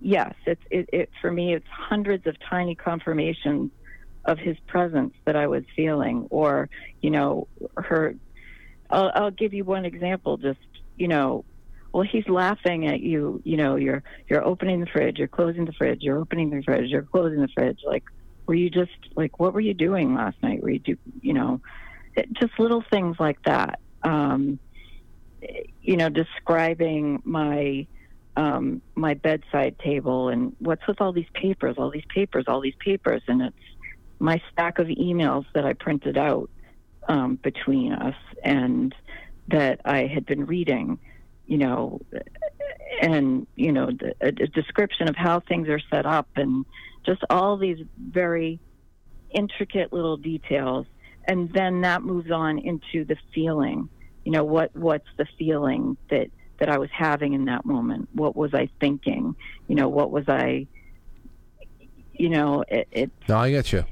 [0.00, 3.70] yes, it's it, it for me it's hundreds of tiny confirmations
[4.24, 6.68] of his presence that I was feeling or,
[7.00, 8.14] you know, her
[8.90, 10.36] I'll, I'll give you one example.
[10.36, 10.58] Just
[10.96, 11.44] you know,
[11.92, 13.40] well, he's laughing at you.
[13.44, 16.90] You know, you're you're opening the fridge, you're closing the fridge, you're opening the fridge,
[16.90, 17.80] you're closing the fridge.
[17.86, 18.04] Like,
[18.46, 20.62] were you just like, what were you doing last night?
[20.62, 21.60] Were you do, you know,
[22.16, 23.80] it, just little things like that.
[24.02, 24.58] Um,
[25.80, 27.86] you know, describing my
[28.38, 32.76] um, my bedside table and what's with all these papers, all these papers, all these
[32.78, 33.56] papers, and it's
[34.20, 36.48] my stack of emails that I printed out
[37.08, 38.94] um, between us and
[39.48, 41.00] that I had been reading,
[41.46, 42.00] you know,
[43.02, 46.64] and you know the, a, description of how things are set up and
[47.04, 48.60] just all these very
[49.30, 50.86] intricate little details,
[51.24, 53.88] and then that moves on into the feeling.
[54.24, 58.08] You know what what's the feeling that that I was having in that moment?
[58.14, 59.34] What was I thinking?
[59.68, 60.66] You know what was I?
[62.14, 62.88] You know it.
[62.90, 63.84] it No, I get you.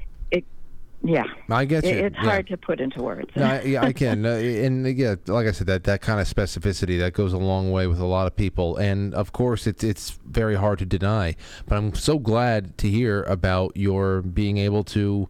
[1.03, 1.23] yeah.
[1.49, 1.91] I get you.
[1.91, 2.29] It, it's Yeah.
[2.29, 3.29] hard to put into words.
[3.35, 6.27] No, I, yeah, I can, uh, and yeah, like I said, that that kind of
[6.27, 9.83] specificity that goes a long way with a lot of people, and of course, it's
[9.83, 11.35] it's very hard to deny.
[11.67, 15.29] But I'm so glad to hear about your being able to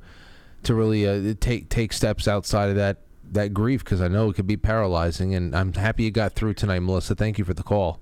[0.63, 3.01] to really uh, take take steps outside of that
[3.33, 6.53] that grief because I know it could be paralyzing, and I'm happy you got through
[6.55, 7.15] tonight, Melissa.
[7.15, 7.99] Thank you for the call.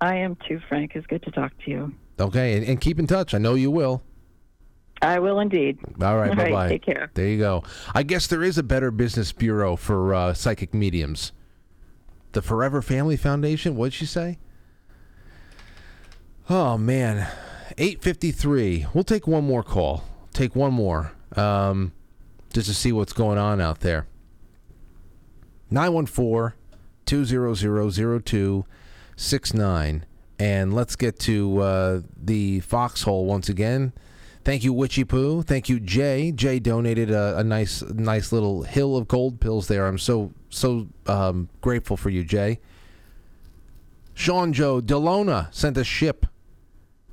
[0.00, 0.92] I am too, Frank.
[0.94, 1.94] It's good to talk to you.
[2.18, 3.34] Okay, and, and keep in touch.
[3.34, 4.02] I know you will.
[5.00, 5.78] I will indeed.
[6.00, 6.68] All right, bye bye.
[6.68, 7.10] take care.
[7.14, 7.64] There you go.
[7.94, 11.32] I guess there is a better business bureau for uh, psychic mediums.
[12.32, 13.76] The Forever Family Foundation.
[13.76, 14.38] What'd she say?
[16.48, 17.28] Oh man,
[17.78, 18.86] eight fifty three.
[18.94, 20.04] We'll take one more call.
[20.32, 21.92] Take one more, um,
[22.52, 24.06] just to see what's going on out there.
[25.70, 26.56] 914
[27.06, 30.06] 200 0269.
[30.38, 33.92] And let's get to uh, the foxhole once again.
[34.44, 35.42] Thank you, Witchy Poo.
[35.42, 36.32] Thank you, Jay.
[36.32, 39.86] Jay donated a, a nice, nice little hill of gold pills there.
[39.86, 42.58] I'm so, so um, grateful for you, Jay.
[44.14, 46.26] Sean Joe Delona sent a ship.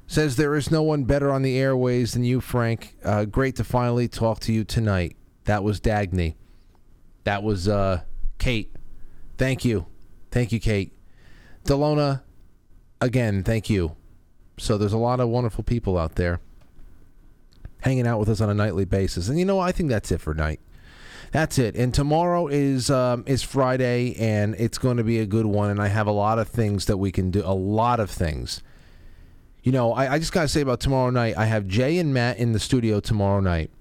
[0.07, 2.95] Says there is no one better on the airways than you, Frank.
[3.03, 5.15] Uh, great to finally talk to you tonight.
[5.49, 6.35] That was Dagny.
[7.23, 8.01] That was uh,
[8.37, 8.71] Kate.
[9.39, 9.87] Thank you.
[10.29, 10.93] Thank you, Kate.
[11.63, 12.21] Delona,
[13.01, 13.95] again, thank you.
[14.59, 16.39] So there's a lot of wonderful people out there
[17.79, 19.27] hanging out with us on a nightly basis.
[19.27, 20.59] And you know, I think that's it for night.
[21.31, 21.75] That's it.
[21.75, 25.71] And tomorrow is um, is Friday, and it's going to be a good one.
[25.71, 27.41] And I have a lot of things that we can do.
[27.43, 28.61] A lot of things.
[29.63, 31.35] You know, I, I just got to say about tomorrow night.
[31.35, 33.71] I have Jay and Matt in the studio tomorrow night,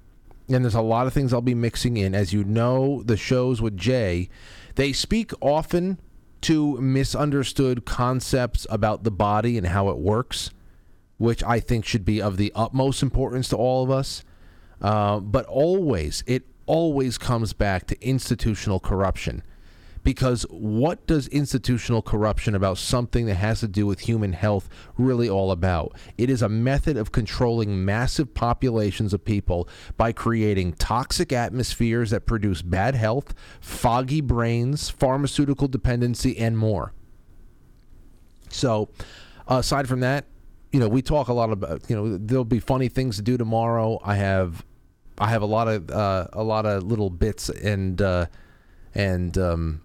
[0.49, 2.15] and there's a lot of things I'll be mixing in.
[2.15, 4.31] As you know, the shows with Jay,
[4.77, 6.01] they speak often
[6.43, 10.51] to misunderstood concepts about the body and how it works,
[11.19, 14.25] which I think should be of the utmost importance to all of us.
[14.81, 19.43] Uh, but always, it always comes back to institutional corruption.
[20.09, 24.67] Because what does institutional corruption about something that has to do with human health
[24.97, 25.99] really all about?
[26.17, 29.69] It is a method of controlling massive populations of people
[29.99, 36.95] by creating toxic atmospheres that produce bad health, foggy brains, pharmaceutical dependency, and more.
[38.49, 38.89] So,
[39.47, 40.25] aside from that,
[40.73, 43.37] you know, we talk a lot about, you know, there'll be funny things to do
[43.37, 44.01] tomorrow.
[44.03, 44.65] I have
[45.19, 48.25] I have a lot of uh, a lot of little bits and uh,
[48.95, 49.83] and um,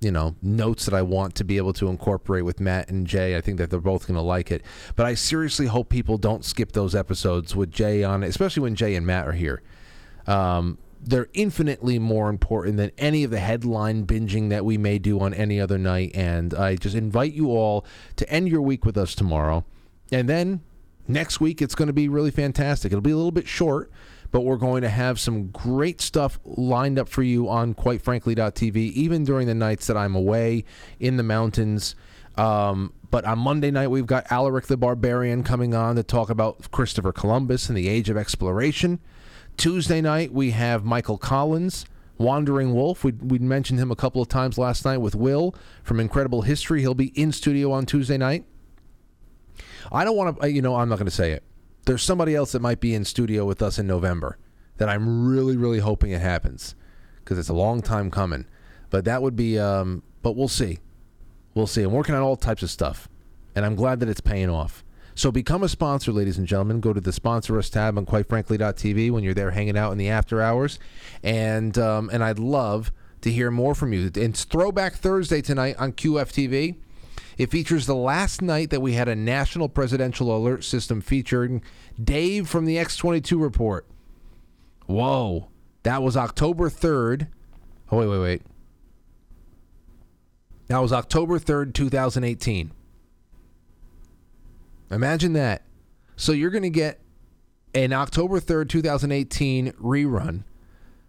[0.00, 3.36] you know notes that I want to be able to incorporate with Matt and Jay.
[3.36, 4.62] I think that they're both going to like it.
[4.96, 8.74] But I seriously hope people don't skip those episodes with Jay on it, especially when
[8.74, 9.62] Jay and Matt are here.
[10.26, 15.20] Um, they're infinitely more important than any of the headline binging that we may do
[15.20, 16.12] on any other night.
[16.14, 17.84] And I just invite you all
[18.16, 19.64] to end your week with us tomorrow.
[20.10, 20.60] And then
[21.06, 22.92] next week, it's going to be really fantastic.
[22.92, 23.90] It'll be a little bit short,
[24.30, 28.76] but we're going to have some great stuff lined up for you on quite frankly.tv,
[28.76, 30.64] even during the nights that I'm away
[31.00, 31.94] in the mountains.
[32.36, 36.70] Um, but on Monday night, we've got Alaric the Barbarian coming on to talk about
[36.70, 39.00] Christopher Columbus and the age of exploration.
[39.56, 41.86] Tuesday night, we have Michael Collins,
[42.18, 43.02] Wandering Wolf.
[43.02, 46.80] We, we mentioned him a couple of times last night with Will from Incredible History.
[46.80, 48.44] He'll be in studio on Tuesday night.
[49.90, 51.42] I don't want to, you know, I'm not going to say it.
[51.88, 54.36] There's somebody else that might be in studio with us in November
[54.76, 56.74] that I'm really, really hoping it happens
[57.16, 58.44] because it's a long time coming.
[58.90, 60.80] But that would be, um, but we'll see.
[61.54, 61.82] We'll see.
[61.82, 63.08] I'm working on all types of stuff,
[63.54, 64.84] and I'm glad that it's paying off.
[65.14, 66.80] So become a sponsor, ladies and gentlemen.
[66.80, 70.10] Go to the sponsor us tab on quitefrankly.tv when you're there hanging out in the
[70.10, 70.78] after hours,
[71.22, 72.92] and um, and I'd love
[73.22, 74.10] to hear more from you.
[74.14, 76.76] It's Throwback Thursday tonight on QFTV.
[77.38, 81.62] It features the last night that we had a national presidential alert system featuring
[82.02, 83.86] Dave from the X22 report.
[84.86, 85.48] Whoa,
[85.84, 87.28] that was October 3rd.
[87.92, 88.42] Oh, wait, wait, wait.
[90.66, 92.72] That was October 3rd, 2018.
[94.90, 95.62] Imagine that.
[96.16, 96.98] So you're going to get
[97.72, 100.42] an October 3rd, 2018 rerun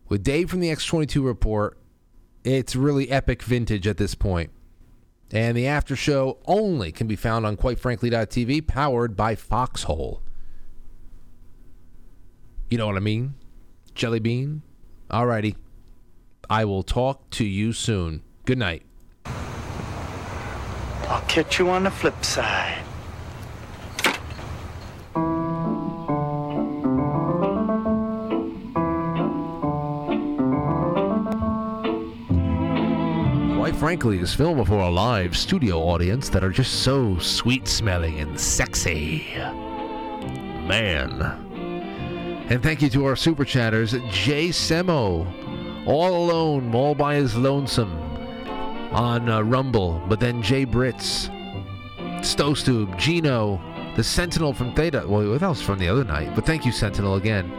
[0.07, 1.77] with Dave from the X22 report.
[2.43, 4.51] It's really epic vintage at this point.
[5.31, 10.21] And the after show only can be found on quitefrankly.tv, powered by Foxhole.
[12.69, 13.35] You know what I mean?
[13.93, 14.63] Jelly bean?
[15.09, 15.55] Alrighty.
[16.49, 18.23] I will talk to you soon.
[18.45, 18.83] Good night.
[21.07, 22.83] I'll catch you on the flip side.
[33.79, 38.37] Frankly, is filmed before a live studio audience that are just so sweet smelling and
[38.37, 39.25] sexy.
[40.67, 41.21] Man.
[42.49, 45.25] And thank you to our super chatters, Jay Semo,
[45.87, 47.93] all alone, all by his lonesome,
[48.91, 51.29] on uh, Rumble, but then Jay Brits,
[52.19, 53.61] Stostube, Gino,
[53.95, 55.05] the Sentinel from Theta.
[55.07, 57.49] Well, that was from the other night, but thank you, Sentinel, again.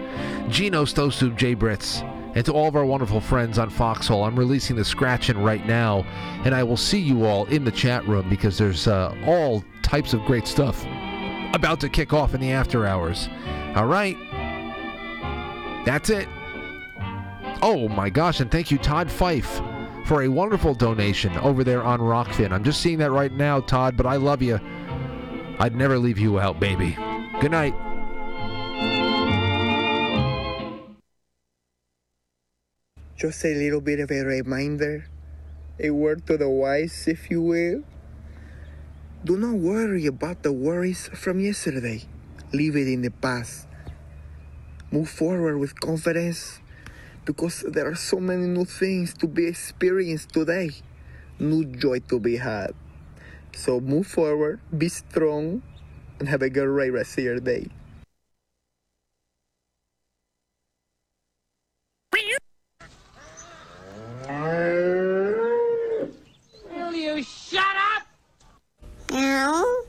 [0.51, 2.03] Gino, Stostube, Jay Brits,
[2.35, 4.25] and to all of our wonderful friends on Foxhole.
[4.25, 6.05] I'm releasing the scratch-in right now,
[6.45, 10.13] and I will see you all in the chat room because there's uh, all types
[10.15, 10.85] of great stuff
[11.53, 13.29] about to kick off in the after hours.
[13.75, 14.17] All right.
[15.85, 16.29] That's it.
[17.63, 19.61] Oh my gosh, and thank you, Todd Fife,
[20.07, 22.53] for a wonderful donation over there on Rokfin.
[22.53, 24.59] I'm just seeing that right now, Todd, but I love you.
[25.59, 26.97] I'd never leave you out, baby.
[27.41, 27.75] Good night.
[33.21, 35.05] just a little bit of a reminder,
[35.79, 37.85] a word to the wise, if you will.
[39.27, 42.01] Do not worry about the worries from yesterday.
[42.55, 43.69] Leave it in the past.
[44.91, 46.61] Move forward with confidence
[47.27, 50.71] because there are so many new things to be experienced today,
[51.39, 52.73] new joy to be had.
[53.53, 55.61] So move forward, be strong,
[56.19, 57.69] and have a great rest of your day.
[66.71, 67.65] Will you shut
[67.97, 68.03] up?
[69.11, 69.83] No.